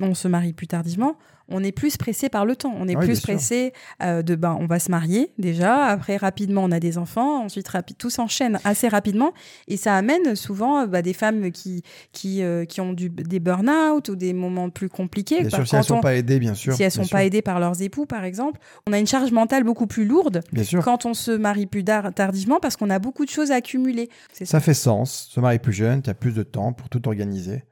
on 0.00 0.14
se 0.14 0.28
marie 0.28 0.52
plus 0.52 0.66
tardivement, 0.66 1.16
on 1.48 1.64
est 1.64 1.72
plus 1.72 1.96
pressé 1.96 2.28
par 2.28 2.44
le 2.44 2.56
temps. 2.56 2.74
On 2.78 2.86
est 2.88 2.96
Oui, 2.96 3.04
plus 3.06 3.20
pressé 3.20 3.72
euh, 4.02 4.22
de, 4.22 4.34
ben, 4.34 4.56
on 4.60 4.66
va 4.66 4.78
se 4.78 4.90
marier 4.90 5.32
déjà. 5.38 5.84
Après, 5.86 6.16
rapidement, 6.16 6.62
on 6.64 6.70
a 6.72 6.80
des 6.80 6.98
enfants. 6.98 7.42
Ensuite, 7.44 7.68
tout 7.98 8.10
s'enchaîne 8.10 8.58
assez 8.64 8.88
rapidement. 8.88 9.32
Et 9.66 9.76
ça 9.76 9.94
amène 9.96 10.36
souvent 10.36 10.80
euh, 10.82 10.86
bah, 10.86 11.02
des 11.02 11.12
femmes 11.12 11.50
qui, 11.50 11.82
qui, 12.12 12.42
euh, 12.42 12.64
qui 12.64 12.80
ont 12.80 12.92
du, 12.92 13.08
des 13.08 13.40
burn-out 13.40 14.08
ou 14.08 14.16
des 14.16 14.32
moments 14.32 14.70
plus 14.70 14.88
compliqués. 14.88 15.40
Bien 15.40 15.50
sûr, 15.50 15.66
si 15.66 15.76
elles 15.76 15.84
sont 15.84 15.96
on- 15.96 16.00
pas 16.00 16.14
aidées, 16.16 16.38
bien 16.38 16.54
sûr. 16.54 16.74
si 16.74 16.82
elles 16.82 16.90
bien 16.90 17.02
sont 17.02 17.04
sûr, 17.04 17.16
pas 17.16 17.24
aidées 17.24 17.42
par 17.42 17.60
leurs 17.60 17.80
époux, 17.82 18.06
par 18.06 18.24
exemple, 18.24 18.60
on 18.86 18.92
a 18.92 18.98
une 18.98 19.06
charge 19.06 19.32
mentale 19.32 19.64
beaucoup 19.64 19.86
plus 19.86 20.04
lourde 20.04 20.42
Bien 20.52 20.64
sûr. 20.64 20.82
quand 20.84 21.06
on 21.06 21.14
se 21.14 21.30
marie 21.30 21.66
plus 21.66 21.84
tardivement 21.84 22.60
parce 22.60 22.76
qu'on 22.76 22.90
a 22.90 22.98
beaucoup 22.98 23.24
de 23.24 23.30
choses 23.30 23.50
à 23.52 23.56
accumuler. 23.56 24.08
Ça 24.32 24.60
fait 24.60 24.74
sens. 24.74 25.28
Se 25.30 25.40
marier 25.40 25.58
plus 25.58 25.72
jeune, 25.72 26.02
tu 26.02 26.10
as 26.10 26.14
plus 26.14 26.34
de 26.34 26.42
temps 26.42 26.72
pour 26.72 26.88
tout 26.88 27.06
organiser 27.08 27.64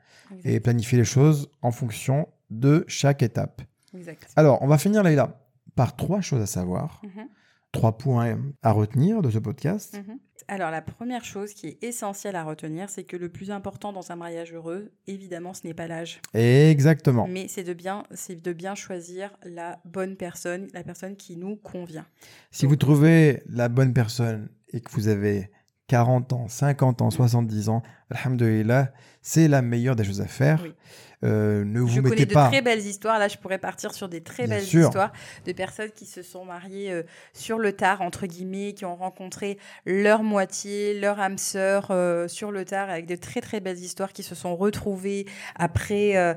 et 0.44 0.60
planifier 0.60 0.98
les 0.98 1.04
choses 1.04 1.48
en 1.62 1.70
fonction 1.70 2.26
de 2.50 2.84
chaque 2.88 3.22
étape. 3.22 3.62
Exact. 3.94 4.28
Alors, 4.36 4.60
on 4.62 4.66
va 4.66 4.78
finir, 4.78 5.02
Leïla, 5.02 5.40
par 5.74 5.96
trois 5.96 6.20
choses 6.20 6.40
à 6.42 6.46
savoir, 6.46 7.00
Mhm, 7.04 7.28
trois 7.72 7.98
points 7.98 8.38
à 8.62 8.72
retenir 8.72 9.22
de 9.22 9.30
ce 9.30 9.38
podcast. 9.38 9.94
mhm. 9.98 10.18
Alors, 10.48 10.70
la 10.70 10.80
première 10.80 11.24
chose 11.24 11.54
qui 11.54 11.66
est 11.66 11.82
essentielle 11.82 12.36
à 12.36 12.44
retenir, 12.44 12.88
c'est 12.88 13.02
que 13.02 13.16
le 13.16 13.28
plus 13.28 13.50
important 13.50 13.92
dans 13.92 14.12
un 14.12 14.16
mariage 14.16 14.52
heureux, 14.52 14.92
évidemment, 15.08 15.54
ce 15.54 15.66
n'est 15.66 15.74
pas 15.74 15.88
l'âge, 15.88 16.20
Exactement. 16.34 17.26
mais 17.26 17.48
c'est 17.48 17.64
de 17.64 17.72
bien, 17.72 18.04
c'est 18.12 18.40
de 18.40 18.52
bien 18.52 18.74
choisir 18.76 19.36
la 19.44 19.80
bonne 19.84 20.14
personne, 20.16 20.68
la 20.72 20.84
personne 20.84 21.16
qui 21.16 21.36
nous 21.36 21.56
convient. 21.56 22.06
Si 22.52 22.64
vous 22.66 22.76
trouvez 22.76 23.42
la 23.48 23.68
bonne 23.68 23.92
personne 23.92 24.48
et 24.72 24.80
que 24.80 24.90
vous 24.92 25.08
avez 25.08 25.50
40 25.88 26.32
ans, 26.32 26.46
50 26.48 27.02
ans, 27.02 27.10
70 27.10 27.68
ans, 27.68 27.82
alhamdoulilah, 28.10 28.92
c'est 29.22 29.48
la 29.48 29.62
meilleure 29.62 29.96
des 29.96 30.04
choses 30.04 30.20
à 30.20 30.26
faire. 30.26 30.60
Oui. 30.62 30.74
Euh, 31.24 31.64
ne 31.64 31.80
vous 31.80 31.88
je 31.88 32.00
mettez 32.00 32.14
connais 32.14 32.26
de 32.26 32.34
pas. 32.34 32.48
très 32.48 32.62
belles 32.62 32.84
histoires. 32.86 33.18
Là, 33.18 33.28
je 33.28 33.36
pourrais 33.38 33.58
partir 33.58 33.94
sur 33.94 34.08
des 34.08 34.20
très 34.20 34.46
Bien 34.46 34.56
belles 34.56 34.64
sûr. 34.64 34.84
histoires 34.86 35.12
de 35.46 35.52
personnes 35.52 35.90
qui 35.90 36.04
se 36.06 36.22
sont 36.22 36.44
mariées 36.44 36.92
euh, 36.92 37.02
sur 37.32 37.58
le 37.58 37.72
tard, 37.72 38.02
entre 38.02 38.26
guillemets, 38.26 38.74
qui 38.74 38.84
ont 38.84 38.96
rencontré 38.96 39.58
leur 39.86 40.22
moitié, 40.22 40.98
leur 40.98 41.18
âme 41.20 41.38
sœur 41.38 41.88
euh, 41.90 42.28
sur 42.28 42.52
le 42.52 42.64
tard, 42.64 42.90
avec 42.90 43.06
de 43.06 43.16
très 43.16 43.40
très 43.40 43.60
belles 43.60 43.78
histoires 43.78 44.12
qui 44.12 44.22
se 44.22 44.34
sont 44.34 44.56
retrouvées 44.56 45.26
après 45.54 46.36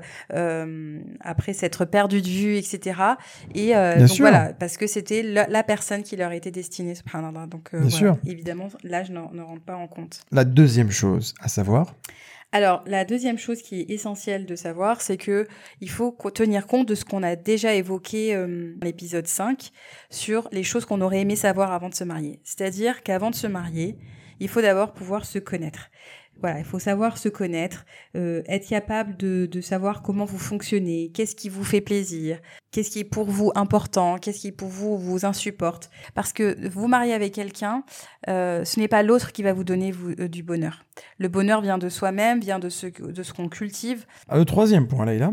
après 1.20 1.52
s'être 1.52 1.84
perdues 1.84 2.22
de 2.22 2.28
vue, 2.28 2.56
etc. 2.56 3.00
Et 3.54 3.72
donc 3.98 4.08
sûr. 4.08 4.24
voilà, 4.24 4.52
parce 4.54 4.76
que 4.76 4.86
c'était 4.86 5.22
la, 5.22 5.46
la 5.46 5.62
personne 5.62 6.02
qui 6.02 6.16
leur 6.16 6.32
était 6.32 6.50
destinée. 6.50 6.94
Donc 7.48 7.70
Bien 7.72 7.80
voilà. 7.80 7.90
sûr. 7.90 8.16
évidemment, 8.26 8.68
l'âge 8.82 9.10
ne, 9.10 9.20
ne 9.32 9.42
rentre 9.42 9.62
pas 9.62 9.76
en 9.76 9.86
compte. 9.86 10.20
La 10.32 10.44
deuxième 10.44 10.90
chose 10.90 11.34
à 11.40 11.48
savoir, 11.48 11.94
Alors, 12.52 12.82
la 12.86 13.04
deuxième 13.04 13.38
chose 13.38 13.62
qui 13.62 13.80
est 13.80 13.90
essentielle 13.90 14.44
de 14.44 14.56
savoir, 14.56 15.00
c'est 15.00 15.16
que 15.16 15.46
il 15.80 15.88
faut 15.88 16.16
tenir 16.34 16.66
compte 16.66 16.88
de 16.88 16.96
ce 16.96 17.04
qu'on 17.04 17.22
a 17.22 17.36
déjà 17.36 17.74
évoqué 17.74 18.34
euh, 18.34 18.74
dans 18.76 18.86
l'épisode 18.86 19.28
5 19.28 19.70
sur 20.10 20.48
les 20.50 20.64
choses 20.64 20.84
qu'on 20.84 21.00
aurait 21.00 21.20
aimé 21.20 21.36
savoir 21.36 21.72
avant 21.72 21.88
de 21.88 21.94
se 21.94 22.02
marier. 22.02 22.40
C'est-à-dire 22.42 23.04
qu'avant 23.04 23.30
de 23.30 23.36
se 23.36 23.46
marier, 23.46 23.96
il 24.40 24.48
faut 24.48 24.62
d'abord 24.62 24.92
pouvoir 24.92 25.26
se 25.26 25.38
connaître. 25.38 25.90
Il 26.44 26.64
faut 26.64 26.78
savoir 26.78 27.18
se 27.18 27.28
connaître, 27.28 27.84
euh, 28.16 28.42
être 28.46 28.66
capable 28.68 29.16
de, 29.16 29.48
savoir 29.60 30.02
comment 30.02 30.24
vous 30.24 30.38
fonctionnez, 30.38 31.10
qu'est-ce 31.12 31.36
qui 31.36 31.48
vous 31.48 31.64
fait 31.64 31.80
plaisir, 31.80 32.38
qu'est-ce 32.70 32.90
qui 32.90 33.00
est 33.00 33.04
pour 33.04 33.26
vous 33.26 33.52
important, 33.54 34.16
qu'est-ce 34.18 34.40
qui 34.40 34.52
pour 34.52 34.68
vous 34.68 34.98
vous 34.98 35.26
insupporte. 35.26 35.90
Parce 36.14 36.32
que 36.32 36.68
vous 36.68 36.88
marier 36.88 37.12
avec 37.12 37.34
quelqu'un, 37.34 37.84
euh, 38.28 38.64
ce 38.64 38.80
n'est 38.80 38.88
pas 38.88 39.02
l'autre 39.02 39.32
qui 39.32 39.42
va 39.42 39.52
vous 39.52 39.64
donner 39.64 39.92
euh, 40.18 40.28
du 40.28 40.42
bonheur. 40.42 40.84
Le 41.18 41.28
bonheur 41.28 41.60
vient 41.60 41.78
de 41.78 41.88
soi-même, 41.88 42.40
vient 42.40 42.58
de 42.58 42.68
ce, 42.68 42.86
que- 42.86 43.02
de 43.02 43.22
ce 43.22 43.32
qu'on 43.32 43.48
cultive. 43.48 44.06
Ah, 44.28 44.38
le 44.38 44.44
troisième 44.44 44.86
point, 44.88 45.04
Leïla. 45.04 45.32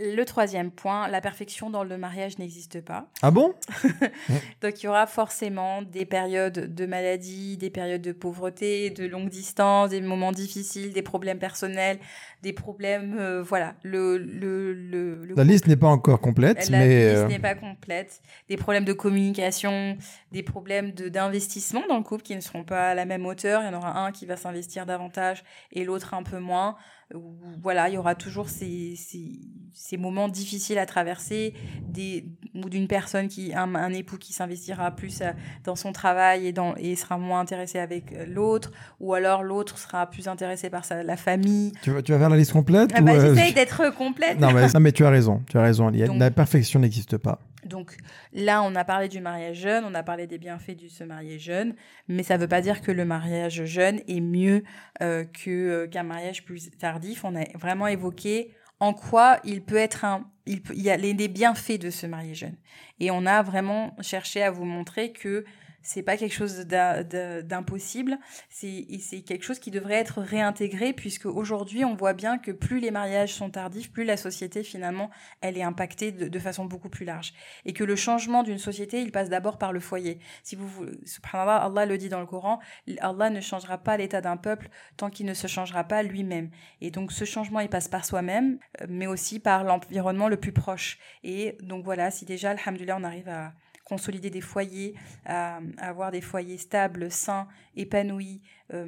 Le 0.00 0.24
troisième 0.24 0.70
point, 0.72 1.06
la 1.06 1.20
perfection 1.20 1.70
dans 1.70 1.84
le 1.84 1.96
mariage 1.96 2.38
n'existe 2.38 2.80
pas. 2.80 3.08
Ah 3.20 3.30
bon? 3.30 3.54
Donc 4.62 4.82
il 4.82 4.86
y 4.86 4.88
aura 4.88 5.06
forcément 5.06 5.82
des 5.82 6.06
périodes 6.06 6.74
de 6.74 6.86
maladie, 6.86 7.56
des 7.56 7.70
périodes 7.70 8.02
de 8.02 8.10
pauvreté, 8.12 8.90
de 8.90 9.04
longue 9.06 9.28
distance, 9.28 9.90
des 9.90 10.00
moments 10.00 10.32
difficiles, 10.32 10.92
des 10.92 11.02
problèmes 11.02 11.38
personnels, 11.38 11.98
des 12.42 12.52
problèmes, 12.52 13.16
euh, 13.20 13.42
voilà. 13.42 13.74
Le, 13.84 14.18
le, 14.18 14.72
le, 14.72 15.24
le 15.24 15.34
La 15.36 15.44
liste 15.44 15.68
n'est 15.68 15.76
pas 15.76 15.88
encore 15.88 16.20
complète, 16.20 16.68
La 16.70 16.78
mais 16.78 17.10
liste 17.12 17.24
euh, 17.24 17.28
n'est 17.28 17.38
pas 17.38 17.54
complète. 17.54 18.22
Des 18.48 18.56
problèmes 18.56 18.84
de 18.84 18.92
communication, 18.94 19.96
des 20.32 20.42
problèmes 20.42 20.92
de- 20.92 21.08
d'investissement 21.10 21.82
dans 21.88 21.98
le 21.98 22.02
couple 22.02 22.22
qui 22.24 22.34
ne 22.34 22.40
seront 22.40 22.64
pas 22.64 22.90
à 22.90 22.94
la 22.94 23.04
même 23.04 23.24
hauteur. 23.26 23.62
Il 23.62 23.66
y 23.66 23.68
en 23.68 23.74
aura 23.78 24.00
un 24.04 24.10
qui 24.10 24.26
va 24.26 24.36
s'investir 24.36 24.84
davantage 24.86 25.44
et 25.70 25.84
l'autre 25.84 26.14
un 26.14 26.22
peu 26.24 26.38
moins. 26.38 26.76
Ou- 27.14 27.36
Voilà, 27.62 27.88
il 27.88 27.94
y 27.94 27.98
aura 27.98 28.14
toujours 28.14 28.48
ces, 28.48 28.94
ces, 28.96 29.38
ces 29.74 29.96
moments 29.96 30.28
difficiles 30.28 30.78
à 30.78 30.86
traverser, 30.86 31.52
des, 31.86 32.24
ou 32.54 32.68
d'une 32.70 32.88
personne 32.88 33.28
qui, 33.28 33.52
un, 33.54 33.74
un 33.74 33.92
époux 33.92 34.16
qui 34.18 34.32
s'investira 34.32 34.90
plus 34.92 35.20
euh, 35.20 35.30
dans 35.64 35.76
son 35.76 35.92
travail 35.92 36.46
et, 36.46 36.52
dans, 36.52 36.74
et 36.76 36.96
sera 36.96 37.18
moins 37.18 37.40
intéressé 37.40 37.78
avec 37.78 38.12
euh, 38.12 38.24
l'autre, 38.26 38.72
ou 39.00 39.14
alors 39.14 39.42
l'autre 39.42 39.78
sera 39.78 40.08
plus 40.08 40.26
intéressé 40.28 40.70
par 40.70 40.84
sa, 40.84 41.02
la 41.02 41.16
famille. 41.16 41.72
tu, 41.82 41.90
vas, 41.90 42.02
tu 42.02 42.12
vas 42.12 42.18
faire 42.18 42.30
la 42.30 42.36
liste 42.36 42.52
complète 42.52 42.90
Ah 42.94 43.00
bah, 43.02 43.12
euh, 43.12 43.34
J'essaye 43.34 43.52
d'être 43.52 43.94
complète. 43.94 44.38
non, 44.40 44.52
mais, 44.52 44.66
non, 44.74 44.80
mais 44.80 44.92
tu 44.92 45.04
as 45.04 45.10
raison, 45.10 45.42
tu 45.48 45.58
as 45.58 45.62
raison. 45.62 45.90
Il 45.90 45.98
y 45.98 46.02
a- 46.02 46.06
Donc- 46.06 46.18
la 46.18 46.30
perfection 46.30 46.80
n'existe 46.80 47.18
pas. 47.18 47.40
Donc 47.64 47.96
là, 48.32 48.62
on 48.62 48.74
a 48.74 48.84
parlé 48.84 49.08
du 49.08 49.20
mariage 49.20 49.58
jeune, 49.58 49.84
on 49.84 49.94
a 49.94 50.02
parlé 50.02 50.26
des 50.26 50.38
bienfaits 50.38 50.76
de 50.82 50.88
se 50.88 51.04
marier 51.04 51.38
jeune, 51.38 51.74
mais 52.08 52.22
ça 52.22 52.36
ne 52.36 52.42
veut 52.42 52.48
pas 52.48 52.60
dire 52.60 52.80
que 52.80 52.90
le 52.92 53.04
mariage 53.04 53.64
jeune 53.64 54.00
est 54.08 54.20
mieux 54.20 54.64
euh, 55.00 55.24
que 55.24 55.50
euh, 55.50 55.86
qu'un 55.86 56.02
mariage 56.02 56.44
plus 56.44 56.70
tardif. 56.78 57.24
On 57.24 57.36
a 57.36 57.44
vraiment 57.56 57.86
évoqué 57.86 58.52
en 58.80 58.94
quoi 58.94 59.38
il 59.44 59.62
peut 59.62 59.76
être 59.76 60.04
un, 60.04 60.28
il, 60.46 60.60
peut- 60.60 60.74
il 60.74 60.82
y 60.82 60.90
a 60.90 60.96
les, 60.96 61.12
les 61.12 61.28
bienfaits 61.28 61.78
de 61.80 61.90
se 61.90 62.04
marier 62.06 62.34
jeune, 62.34 62.56
et 62.98 63.10
on 63.12 63.26
a 63.26 63.42
vraiment 63.42 63.96
cherché 64.00 64.42
à 64.42 64.50
vous 64.50 64.64
montrer 64.64 65.12
que 65.12 65.44
c'est 65.82 66.02
pas 66.02 66.16
quelque 66.16 66.34
chose 66.34 66.60
d'im- 66.66 67.02
d'im- 67.02 67.42
d'impossible, 67.42 68.18
c'est 68.48 68.86
quelque 69.26 69.44
chose 69.44 69.58
qui 69.58 69.70
devrait 69.70 69.94
être 69.94 70.20
réintégré 70.20 70.92
puisque 70.92 71.26
aujourd'hui 71.26 71.84
on 71.84 71.94
voit 71.94 72.12
bien 72.12 72.38
que 72.38 72.50
plus 72.52 72.80
les 72.80 72.90
mariages 72.90 73.34
sont 73.34 73.50
tardifs, 73.50 73.92
plus 73.92 74.04
la 74.04 74.16
société 74.16 74.62
finalement 74.62 75.10
elle 75.40 75.56
est 75.58 75.62
impactée 75.62 76.12
de, 76.12 76.28
de 76.28 76.38
façon 76.38 76.64
beaucoup 76.64 76.88
plus 76.88 77.04
large 77.04 77.32
et 77.64 77.72
que 77.72 77.84
le 77.84 77.96
changement 77.96 78.42
d'une 78.42 78.58
société, 78.58 79.02
il 79.02 79.12
passe 79.12 79.28
d'abord 79.28 79.58
par 79.58 79.72
le 79.72 79.80
foyer. 79.80 80.18
Si 80.42 80.56
vous, 80.56 80.86
subhanallah, 81.04 81.56
Allah 81.56 81.86
le 81.86 81.98
dit 81.98 82.08
dans 82.08 82.20
le 82.20 82.26
Coran, 82.26 82.60
Allah 83.00 83.30
ne 83.30 83.40
changera 83.40 83.78
pas 83.78 83.96
l'état 83.96 84.20
d'un 84.20 84.36
peuple 84.36 84.68
tant 84.96 85.10
qu'il 85.10 85.26
ne 85.26 85.34
se 85.34 85.46
changera 85.46 85.84
pas 85.84 86.02
lui-même. 86.02 86.50
Et 86.80 86.90
donc 86.90 87.12
ce 87.12 87.24
changement, 87.24 87.60
il 87.60 87.68
passe 87.68 87.88
par 87.88 88.04
soi-même, 88.04 88.58
euh, 88.80 88.86
mais 88.88 89.06
aussi 89.06 89.38
par 89.38 89.64
l'environnement 89.64 90.28
le 90.28 90.36
plus 90.36 90.52
proche. 90.52 90.98
Et 91.24 91.56
donc 91.62 91.84
voilà, 91.84 92.10
si 92.10 92.24
déjà, 92.24 92.50
alhamdoulilah, 92.50 92.96
on 92.98 93.04
arrive 93.04 93.28
à 93.28 93.52
consolider 93.92 94.30
des 94.30 94.40
foyers, 94.40 94.94
à, 95.26 95.58
à 95.76 95.88
avoir 95.88 96.10
des 96.10 96.22
foyers 96.22 96.56
stables, 96.56 97.10
sains, 97.10 97.46
épanouis, 97.76 98.40
euh, 98.72 98.86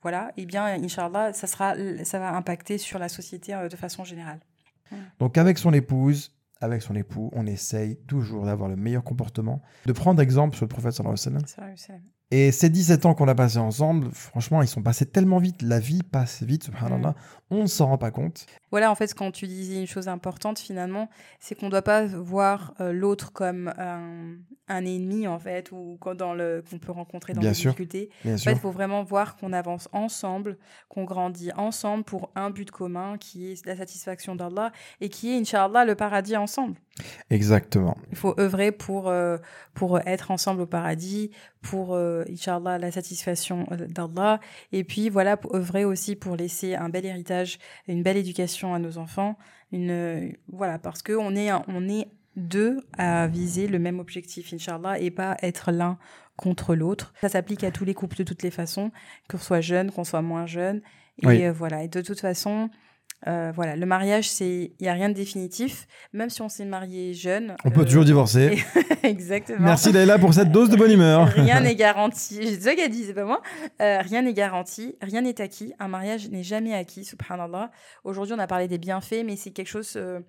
voilà, 0.00 0.30
et 0.36 0.46
bien, 0.46 0.64
Inch'Allah, 0.80 1.32
ça, 1.32 1.48
sera, 1.48 1.74
ça 2.04 2.18
va 2.20 2.36
impacter 2.36 2.78
sur 2.78 3.00
la 3.00 3.08
société 3.08 3.52
euh, 3.52 3.68
de 3.68 3.74
façon 3.74 4.04
générale. 4.04 4.38
Donc 5.18 5.38
avec 5.38 5.58
son 5.58 5.72
épouse, 5.72 6.20
avec 6.60 6.82
son 6.82 6.94
époux, 6.94 7.30
on 7.32 7.46
essaye 7.46 7.96
toujours 8.06 8.44
d'avoir 8.44 8.68
le 8.68 8.76
meilleur 8.76 9.02
comportement, 9.02 9.60
de 9.86 9.92
prendre 9.92 10.22
exemple 10.22 10.54
sur 10.56 10.66
le 10.66 10.68
prophète 10.68 10.92
sallallahu 10.92 11.18
alayhi 11.26 11.36
wa 11.36 11.76
sallam. 11.76 12.02
Et 12.36 12.50
ces 12.50 12.68
17 12.68 13.06
ans 13.06 13.14
qu'on 13.14 13.28
a 13.28 13.34
passés 13.36 13.58
ensemble, 13.58 14.10
franchement, 14.10 14.60
ils 14.60 14.66
sont 14.66 14.82
passés 14.82 15.06
tellement 15.06 15.38
vite. 15.38 15.62
La 15.62 15.78
vie 15.78 16.02
passe 16.02 16.42
vite, 16.42 16.64
subhanallah. 16.64 17.14
On 17.50 17.62
ne 17.62 17.66
s'en 17.68 17.86
rend 17.86 17.96
pas 17.98 18.10
compte. 18.10 18.46
Voilà, 18.72 18.90
en 18.90 18.96
fait, 18.96 19.14
quand 19.14 19.30
tu 19.30 19.46
disais 19.46 19.78
une 19.80 19.86
chose 19.86 20.08
importante, 20.08 20.58
finalement, 20.58 21.08
c'est 21.38 21.54
qu'on 21.54 21.66
ne 21.66 21.70
doit 21.70 21.82
pas 21.82 22.04
voir 22.06 22.74
euh, 22.80 22.92
l'autre 22.92 23.32
comme 23.32 23.72
un, 23.78 24.34
un 24.66 24.84
ennemi, 24.84 25.28
en 25.28 25.38
fait, 25.38 25.70
ou 25.70 25.96
quand 26.00 26.16
dans 26.16 26.34
le 26.34 26.64
qu'on 26.68 26.78
peut 26.78 26.90
rencontrer 26.90 27.34
dans 27.34 27.40
Bien 27.40 27.50
les 27.50 27.54
sûr. 27.54 27.70
difficultés. 27.70 28.10
Bien 28.24 28.34
En 28.34 28.38
sûr. 28.38 28.50
fait, 28.50 28.56
il 28.56 28.60
faut 28.60 28.72
vraiment 28.72 29.04
voir 29.04 29.36
qu'on 29.36 29.52
avance 29.52 29.88
ensemble, 29.92 30.58
qu'on 30.88 31.04
grandit 31.04 31.52
ensemble 31.56 32.02
pour 32.02 32.32
un 32.34 32.50
but 32.50 32.72
commun 32.72 33.16
qui 33.16 33.52
est 33.52 33.64
la 33.64 33.76
satisfaction 33.76 34.34
d'Allah 34.34 34.72
et 35.00 35.08
qui 35.08 35.32
est, 35.32 35.38
Inch'Allah, 35.38 35.84
le 35.84 35.94
paradis 35.94 36.36
ensemble. 36.36 36.74
Exactement. 37.30 37.96
Il 38.10 38.16
faut 38.16 38.34
œuvrer 38.40 38.72
pour, 38.72 39.08
euh, 39.08 39.36
pour 39.74 40.00
être 40.00 40.30
ensemble 40.30 40.62
au 40.62 40.66
paradis, 40.66 41.30
pour, 41.62 41.94
euh, 41.94 42.23
Inch'Allah, 42.30 42.78
la 42.78 42.90
satisfaction 42.90 43.66
euh, 43.72 43.86
d'Allah. 43.88 44.40
Et 44.72 44.84
puis, 44.84 45.08
voilà, 45.08 45.38
œuvrer 45.52 45.84
aussi 45.84 46.16
pour 46.16 46.36
laisser 46.36 46.74
un 46.74 46.88
bel 46.88 47.04
héritage, 47.06 47.58
une 47.88 48.02
belle 48.02 48.16
éducation 48.16 48.74
à 48.74 48.78
nos 48.78 48.98
enfants. 48.98 49.36
Une, 49.72 49.90
euh, 49.90 50.28
voilà, 50.48 50.78
parce 50.78 51.02
qu'on 51.02 51.34
est, 51.36 51.50
on 51.68 51.88
est 51.88 52.08
deux 52.36 52.80
à 52.98 53.26
viser 53.28 53.68
le 53.68 53.78
même 53.78 54.00
objectif, 54.00 54.52
Inch'Allah, 54.52 54.98
et 54.98 55.10
pas 55.10 55.36
être 55.42 55.70
l'un 55.72 55.98
contre 56.36 56.74
l'autre. 56.74 57.14
Ça 57.20 57.28
s'applique 57.28 57.62
à 57.62 57.70
tous 57.70 57.84
les 57.84 57.94
couples 57.94 58.16
de 58.16 58.24
toutes 58.24 58.42
les 58.42 58.50
façons, 58.50 58.90
qu'on 59.30 59.38
soit 59.38 59.60
jeune, 59.60 59.92
qu'on 59.92 60.02
soit 60.04 60.22
moins 60.22 60.46
jeune. 60.46 60.80
Et 61.22 61.26
Oui. 61.28 61.44
euh, 61.44 61.52
voilà, 61.52 61.84
et 61.84 61.88
de 61.88 62.00
toute 62.00 62.18
façon, 62.20 62.70
euh, 63.26 63.52
voilà, 63.54 63.74
le 63.76 63.86
mariage, 63.86 64.28
c'est, 64.28 64.72
il 64.78 64.84
y 64.84 64.88
a 64.88 64.92
rien 64.92 65.08
de 65.08 65.14
définitif. 65.14 65.86
Même 66.12 66.30
si 66.30 66.42
on 66.42 66.48
s'est 66.48 66.64
marié 66.64 67.14
jeune. 67.14 67.56
On 67.64 67.70
peut 67.70 67.80
euh, 67.80 67.84
toujours 67.84 68.04
divorcer. 68.04 68.62
Exactement. 69.02 69.60
Merci 69.60 69.92
Leïla 69.92 70.18
pour 70.18 70.34
cette 70.34 70.50
dose 70.52 70.68
de 70.68 70.76
bonne 70.76 70.90
humeur. 70.90 71.28
Rien 71.34 71.60
n'est 71.62 71.74
garanti. 71.74 72.38
Qui 72.38 72.80
as 72.82 72.88
dit, 72.88 73.04
c'est 73.04 73.14
pas 73.14 73.24
moi. 73.24 73.40
Euh, 73.80 73.98
rien 74.00 74.22
n'est 74.22 74.34
garanti, 74.34 74.96
rien 75.00 75.22
n'est 75.22 75.40
acquis. 75.40 75.72
Un 75.78 75.88
mariage 75.88 76.28
n'est 76.30 76.42
jamais 76.42 76.74
acquis, 76.74 77.04
subhanallah. 77.04 77.70
Aujourd'hui, 78.04 78.34
on 78.34 78.38
a 78.38 78.46
parlé 78.46 78.68
des 78.68 78.78
bienfaits, 78.78 79.22
mais 79.24 79.36
c'est 79.36 79.50
quelque 79.50 79.68
chose 79.68 79.94
euh, 79.96 80.20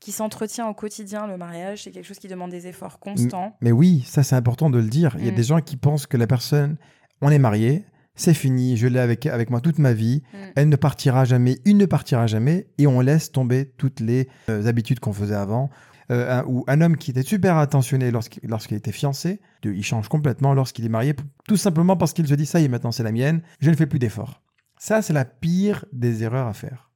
qui 0.00 0.12
s'entretient 0.12 0.68
au 0.68 0.74
quotidien, 0.74 1.26
le 1.26 1.36
mariage. 1.36 1.84
C'est 1.84 1.90
quelque 1.90 2.06
chose 2.06 2.18
qui 2.18 2.28
demande 2.28 2.50
des 2.50 2.66
efforts 2.66 2.98
constants. 2.98 3.56
Mais 3.62 3.72
oui, 3.72 4.04
ça 4.06 4.22
c'est 4.22 4.36
important 4.36 4.70
de 4.70 4.78
le 4.78 4.88
dire. 4.88 5.16
Il 5.18 5.24
y 5.24 5.28
a 5.28 5.32
Mm. 5.32 5.36
des 5.36 5.42
gens 5.42 5.60
qui 5.60 5.76
pensent 5.76 6.06
que 6.06 6.16
la 6.16 6.26
personne, 6.26 6.76
on 7.20 7.30
est 7.30 7.38
marié, 7.38 7.84
c'est 8.14 8.34
fini, 8.34 8.76
je 8.76 8.86
l'ai 8.86 9.00
avec, 9.00 9.26
avec 9.26 9.50
moi 9.50 9.60
toute 9.60 9.78
ma 9.78 9.92
vie, 9.92 10.22
Mm. 10.32 10.36
elle 10.56 10.68
ne 10.68 10.76
partira 10.76 11.24
jamais, 11.24 11.58
il 11.64 11.76
ne 11.76 11.86
partira 11.86 12.26
jamais, 12.26 12.68
et 12.78 12.86
on 12.86 13.00
laisse 13.00 13.32
tomber 13.32 13.72
toutes 13.76 14.00
les 14.00 14.28
euh, 14.48 14.66
habitudes 14.66 15.00
qu'on 15.00 15.12
faisait 15.12 15.34
avant. 15.34 15.70
Euh, 16.10 16.40
un, 16.40 16.44
ou 16.46 16.64
un 16.68 16.82
homme 16.82 16.96
qui 16.98 17.10
était 17.12 17.22
super 17.22 17.56
attentionné 17.56 18.10
lorsqu'il 18.10 18.76
était 18.76 18.92
fiancé, 18.92 19.40
de- 19.62 19.72
il 19.72 19.82
change 19.82 20.08
complètement 20.08 20.52
lorsqu'il 20.52 20.84
est 20.84 20.90
marié, 20.90 21.14
tout 21.48 21.56
simplement 21.56 21.96
parce 21.96 22.12
qu'il 22.12 22.28
se 22.28 22.34
dit 22.34 22.44
ça 22.44 22.60
y 22.60 22.64
est, 22.64 22.68
maintenant 22.68 22.92
c'est 22.92 23.02
la 23.02 23.10
mienne, 23.12 23.40
je 23.60 23.70
ne 23.70 23.74
fais 23.74 23.86
plus 23.86 23.98
d'efforts. 23.98 24.42
Ça, 24.78 25.00
c'est 25.00 25.14
la 25.14 25.24
pire 25.24 25.86
des 25.92 26.22
erreurs 26.22 26.46
à 26.46 26.52
faire. 26.52 26.90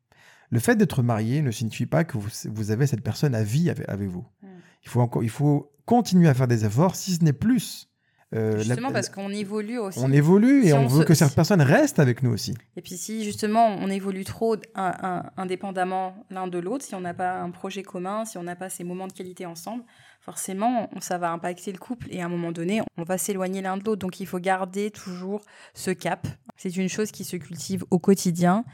Le 0.50 0.58
fait 0.60 0.76
d'être 0.76 1.02
marié 1.02 1.40
ne 1.40 1.50
signifie 1.50 1.86
pas 1.86 2.04
que 2.04 2.18
vous, 2.18 2.28
vous 2.52 2.70
avez 2.70 2.86
cette 2.86 3.02
personne 3.02 3.34
à 3.34 3.42
vie 3.42 3.70
avec, 3.70 3.88
avec 3.88 4.08
vous. 4.08 4.26
Mm. 4.42 4.46
Il, 4.84 4.88
faut 4.90 5.00
encore, 5.00 5.22
il 5.22 5.30
faut 5.30 5.72
continuer 5.86 6.28
à 6.28 6.34
faire 6.34 6.48
des 6.48 6.66
efforts, 6.66 6.94
si 6.94 7.14
ce 7.14 7.24
n'est 7.24 7.32
plus. 7.32 7.88
Euh, 8.34 8.56
la- 8.58 8.62
Justement, 8.62 8.92
parce 8.92 9.08
qu'on 9.08 9.30
évolue 9.30 9.78
aussi. 9.78 9.98
on 10.02 10.12
évolue 10.12 10.64
et 10.64 10.68
Si 10.68 10.72
on, 10.74 10.80
on 10.84 10.86
veut 10.86 11.00
se- 11.00 11.06
que 11.06 11.14
cette 11.14 11.30
si- 11.30 11.34
personne 11.34 11.62
reste 11.62 11.98
avec 11.98 12.22
nous 12.22 12.30
aussi. 12.30 12.54
Et 12.76 12.82
puis 12.82 12.98
si 12.98 13.24
justement 13.24 13.66
on 13.68 13.88
évolue 13.88 14.24
trop 14.24 14.56
un- 14.74 14.94
un- 15.02 15.22
indépendamment 15.38 16.14
l'un 16.28 16.46
de 16.46 16.58
l'autre, 16.58 16.84
si 16.84 16.94
on 16.94 17.00
n'a 17.00 17.14
pas 17.14 17.40
un 17.40 17.50
projet 17.50 17.82
commun, 17.82 18.26
si 18.26 18.36
on 18.36 18.42
n'a 18.42 18.54
pas 18.54 18.68
ces 18.68 18.84
moments 18.84 19.06
de 19.06 19.14
qualité 19.14 19.46
ensemble, 19.46 19.82
forcément 20.20 20.90
ça 21.00 21.16
va 21.16 21.30
impacter 21.32 21.72
le 21.72 21.78
couple 21.78 22.06
et 22.10 22.20
à 22.20 22.26
un 22.26 22.28
moment 22.28 22.52
donné 22.52 22.82
on 22.98 23.02
va 23.02 23.16
s'éloigner 23.16 23.62
l'un 23.62 23.78
de 23.78 23.84
l'autre. 23.84 24.00
Donc 24.00 24.20
il 24.20 24.26
faut 24.26 24.38
garder 24.40 24.90
toujours 24.90 25.40
ce 25.72 25.90
cap. 25.90 26.26
C'est 26.56 26.76
une 26.76 26.90
chose 26.90 27.10
qui 27.10 27.24
se 27.24 27.36
cultive 27.36 27.84
au 27.90 27.98
quotidien 27.98 28.64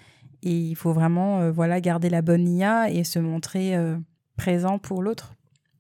et 0.42 0.50
il 0.50 0.74
faut 0.74 0.92
vraiment 0.92 1.42
euh, 1.42 1.52
voilà 1.52 1.80
garder 1.80 2.11
la 2.11 2.22
bonne 2.22 2.42
nia 2.42 2.90
et 2.90 3.05
se 3.05 3.20
montrer 3.20 3.76
euh, 3.76 3.96
présent 4.36 4.80
pour 4.80 5.00
l'autre. 5.00 5.32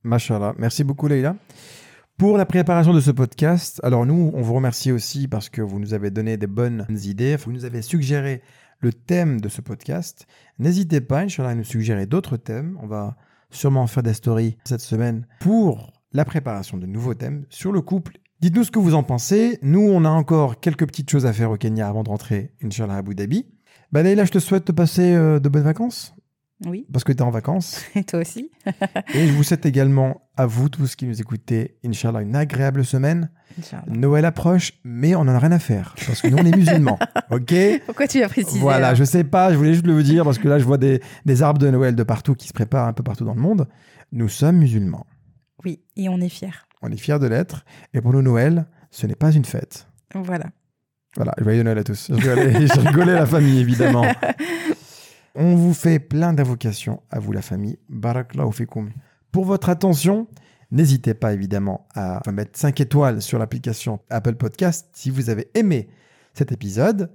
Mashallah. 0.04 0.54
Merci 0.58 0.84
beaucoup, 0.84 1.08
Leïla. 1.08 1.34
Pour 2.16 2.38
la 2.38 2.46
préparation 2.46 2.94
de 2.94 3.00
ce 3.00 3.10
podcast, 3.10 3.80
alors 3.82 4.06
nous, 4.06 4.30
on 4.34 4.40
vous 4.40 4.54
remercie 4.54 4.92
aussi 4.92 5.26
parce 5.26 5.48
que 5.48 5.60
vous 5.60 5.80
nous 5.80 5.94
avez 5.94 6.12
donné 6.12 6.36
des 6.36 6.46
bonnes 6.46 6.86
idées. 6.88 7.34
Vous 7.34 7.50
nous 7.50 7.64
avez 7.64 7.82
suggéré 7.82 8.40
le 8.78 8.92
thème 8.92 9.40
de 9.40 9.48
ce 9.48 9.60
podcast. 9.60 10.26
N'hésitez 10.60 11.00
pas, 11.00 11.22
Inch'Allah, 11.22 11.50
à 11.50 11.54
nous 11.56 11.64
suggérer 11.64 12.06
d'autres 12.06 12.36
thèmes. 12.36 12.78
On 12.80 12.86
va 12.86 13.16
sûrement 13.50 13.88
faire 13.88 14.04
des 14.04 14.14
stories 14.14 14.56
cette 14.64 14.80
semaine 14.80 15.26
pour 15.40 15.92
la 16.12 16.24
préparation 16.24 16.78
de 16.78 16.86
nouveaux 16.86 17.14
thèmes 17.14 17.46
sur 17.48 17.72
le 17.72 17.80
couple. 17.80 18.18
Dites-nous 18.40 18.62
ce 18.62 18.70
que 18.70 18.78
vous 18.78 18.94
en 18.94 19.02
pensez. 19.02 19.58
Nous, 19.62 19.80
on 19.82 20.04
a 20.04 20.08
encore 20.08 20.60
quelques 20.60 20.86
petites 20.86 21.10
choses 21.10 21.26
à 21.26 21.32
faire 21.32 21.50
au 21.50 21.56
Kenya 21.56 21.88
avant 21.88 22.04
de 22.04 22.10
rentrer, 22.10 22.52
Inch'Allah, 22.62 22.94
à 22.94 22.98
Abu 22.98 23.16
Dhabi. 23.16 23.44
Bah, 23.90 24.04
Leïla, 24.04 24.24
je 24.24 24.30
te 24.30 24.38
souhaite 24.38 24.68
de 24.68 24.72
passer 24.72 25.14
euh, 25.14 25.40
de 25.40 25.48
bonnes 25.48 25.62
vacances 25.62 26.13
Oui, 26.66 26.86
parce 26.92 27.04
que 27.04 27.12
tu 27.12 27.18
es 27.18 27.22
en 27.22 27.30
vacances. 27.30 27.82
et 27.94 28.04
toi 28.04 28.20
aussi. 28.20 28.50
Et 29.14 29.26
je 29.26 29.32
vous 29.32 29.42
souhaite 29.42 29.66
également 29.66 30.22
à 30.36 30.46
vous 30.46 30.68
tous 30.68 30.94
qui 30.96 31.06
nous 31.06 31.20
écoutez, 31.20 31.78
Inch'Allah, 31.84 32.22
une 32.22 32.36
agréable 32.36 32.84
semaine. 32.84 33.30
Inch'Allah. 33.58 33.84
Noël 33.88 34.24
approche, 34.24 34.72
mais 34.84 35.14
on 35.14 35.24
n'en 35.24 35.34
a 35.34 35.38
rien 35.38 35.52
à 35.52 35.58
faire 35.58 35.94
parce 36.06 36.22
que 36.22 36.28
nous, 36.28 36.38
on 36.38 36.44
est 36.44 36.56
musulmans. 36.56 36.98
OK? 37.30 37.54
Pourquoi 37.86 38.06
tu 38.06 38.22
as 38.22 38.28
précisé 38.28 38.60
Voilà, 38.60 38.88
là 38.90 38.94
je 38.94 39.04
sais 39.04 39.24
pas, 39.24 39.52
je 39.52 39.56
voulais 39.56 39.74
juste 39.74 39.86
le 39.86 40.02
dire 40.02 40.24
parce 40.24 40.38
que 40.38 40.48
là, 40.48 40.58
je 40.58 40.64
vois 40.64 40.78
des, 40.78 41.00
des 41.26 41.42
arbres 41.42 41.58
de 41.58 41.70
Noël 41.70 41.94
de 41.94 42.02
partout 42.02 42.34
qui 42.34 42.48
se 42.48 42.52
préparent 42.52 42.86
un 42.86 42.92
peu 42.92 43.02
partout 43.02 43.24
dans 43.24 43.34
le 43.34 43.40
monde. 43.40 43.68
Nous 44.12 44.28
sommes 44.28 44.58
musulmans. 44.58 45.06
Oui, 45.64 45.82
et 45.96 46.08
on 46.08 46.20
est 46.20 46.28
fiers. 46.28 46.66
On 46.82 46.90
est 46.90 46.96
fiers 46.96 47.18
de 47.18 47.26
l'être. 47.26 47.64
Et 47.94 48.00
pour 48.00 48.12
nous, 48.12 48.22
Noël, 48.22 48.66
ce 48.90 49.06
n'est 49.06 49.16
pas 49.16 49.32
une 49.32 49.44
fête. 49.44 49.88
Voilà. 50.14 50.46
Voilà, 51.16 51.32
joyeux 51.38 51.62
Noël 51.62 51.78
à 51.78 51.84
tous. 51.84 52.08
Je 52.10 52.14
rigolais, 52.14 52.66
je 52.66 52.80
rigolais 52.80 53.14
la 53.14 53.26
famille, 53.26 53.60
évidemment. 53.60 54.04
On 55.34 55.56
vous 55.56 55.74
fait 55.74 55.98
plein 55.98 56.32
d'invocations 56.32 57.02
à 57.10 57.18
vous, 57.18 57.32
la 57.32 57.42
famille. 57.42 57.78
Barakallahu 57.88 58.52
fikoum. 58.52 58.90
Pour 59.32 59.44
votre 59.44 59.68
attention, 59.68 60.28
n'hésitez 60.70 61.14
pas 61.14 61.32
évidemment 61.32 61.88
à 61.94 62.20
mettre 62.30 62.58
5 62.58 62.80
étoiles 62.80 63.20
sur 63.20 63.38
l'application 63.38 64.00
Apple 64.10 64.36
Podcast 64.36 64.88
si 64.92 65.10
vous 65.10 65.30
avez 65.30 65.50
aimé 65.54 65.88
cet 66.34 66.52
épisode. 66.52 67.10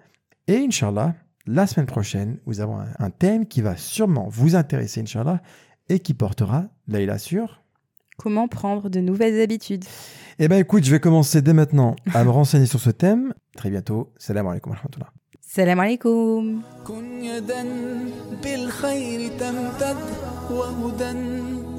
Et 0.48 0.58
Inch'Allah, 0.58 1.16
la 1.46 1.66
semaine 1.66 1.86
prochaine, 1.86 2.40
nous 2.46 2.60
avons 2.60 2.80
un, 2.80 3.10
thème 3.10 3.46
qui 3.46 3.62
va 3.62 3.78
sûrement 3.78 4.28
vous 4.30 4.56
intéresser, 4.56 5.02
Inch'Allah, 5.02 5.42
et 5.88 6.00
qui 6.00 6.14
portera 6.14 6.66
Leïla 6.88 7.20
sur. 7.20 7.64
Comment 8.18 8.48
prendre 8.50 8.90
de 8.90 9.00
nouvelles 9.00 9.40
habitudes 9.40 9.86
Eh 10.40 10.50
bien 10.50 10.58
écoute, 10.58 10.84
je 10.84 10.92
vais 10.92 11.00
commencer 11.00 11.42
dès 11.42 11.54
maintenant 11.54 11.96
à 12.14 12.24
me 12.26 12.30
renseigner 12.32 12.66
sur 12.66 12.80
ce 12.82 12.90
thème. 12.90 13.34
Très 13.56 13.70
bientôt. 13.70 14.12
Salam 14.18 14.48
alaikum 14.48 14.74
wa 14.74 14.78
rahmatullah. 14.78 15.14
Salam 15.55 15.79
alaikum. 15.81 16.63
كن 16.87 17.25
يدا 17.25 17.63
بالخير 18.43 19.39
تمتد 19.39 19.97
وهدى 20.51 21.13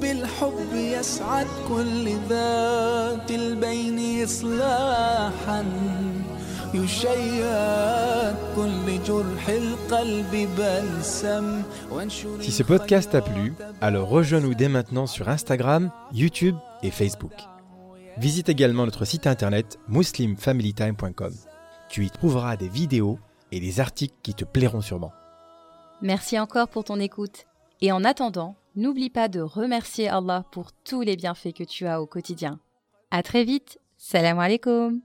بالحب 0.00 0.72
يسعد 0.74 1.46
كل 1.68 2.08
ذات 2.28 3.30
البين 3.30 4.24
إصلاحا 4.24 5.64
يشيد 6.74 8.36
كل 8.56 8.86
جرح 9.06 9.48
القلب 9.48 10.48
بلسم 10.58 11.62
وانشر 11.92 12.38
Si 12.42 12.50
ce 12.52 12.62
podcast 12.62 13.10
t'a 13.12 13.20
plu, 13.22 13.52
alors 13.80 14.08
rejoins-nous 14.08 14.54
dès 14.54 14.68
maintenant 14.68 15.06
sur 15.06 15.28
Instagram, 15.28 15.90
YouTube 16.12 16.56
et 16.82 16.90
Facebook. 16.90 17.32
Visite 18.18 18.48
également 18.48 18.84
notre 18.86 19.04
site 19.04 19.26
internet 19.26 19.78
muslimfamilytime.com. 19.88 21.32
Tu 21.88 22.04
y 22.06 22.10
trouveras 22.10 22.56
des 22.56 22.68
vidéos 22.68 23.18
et 23.51 23.59
des 23.59 23.79
articles 23.79 24.15
qui 24.23 24.33
te 24.33 24.45
plairont 24.45 24.81
sûrement. 24.81 25.13
Merci 26.01 26.39
encore 26.39 26.67
pour 26.67 26.83
ton 26.83 26.99
écoute. 26.99 27.45
Et 27.81 27.91
en 27.91 28.03
attendant, 28.03 28.55
n'oublie 28.75 29.09
pas 29.09 29.27
de 29.27 29.41
remercier 29.41 30.07
Allah 30.07 30.45
pour 30.51 30.71
tous 30.71 31.01
les 31.01 31.15
bienfaits 31.15 31.53
que 31.53 31.63
tu 31.63 31.87
as 31.87 32.01
au 32.01 32.07
quotidien. 32.07 32.59
À 33.11 33.23
très 33.23 33.43
vite. 33.43 33.79
Salam 33.97 34.39
alaikum. 34.39 35.01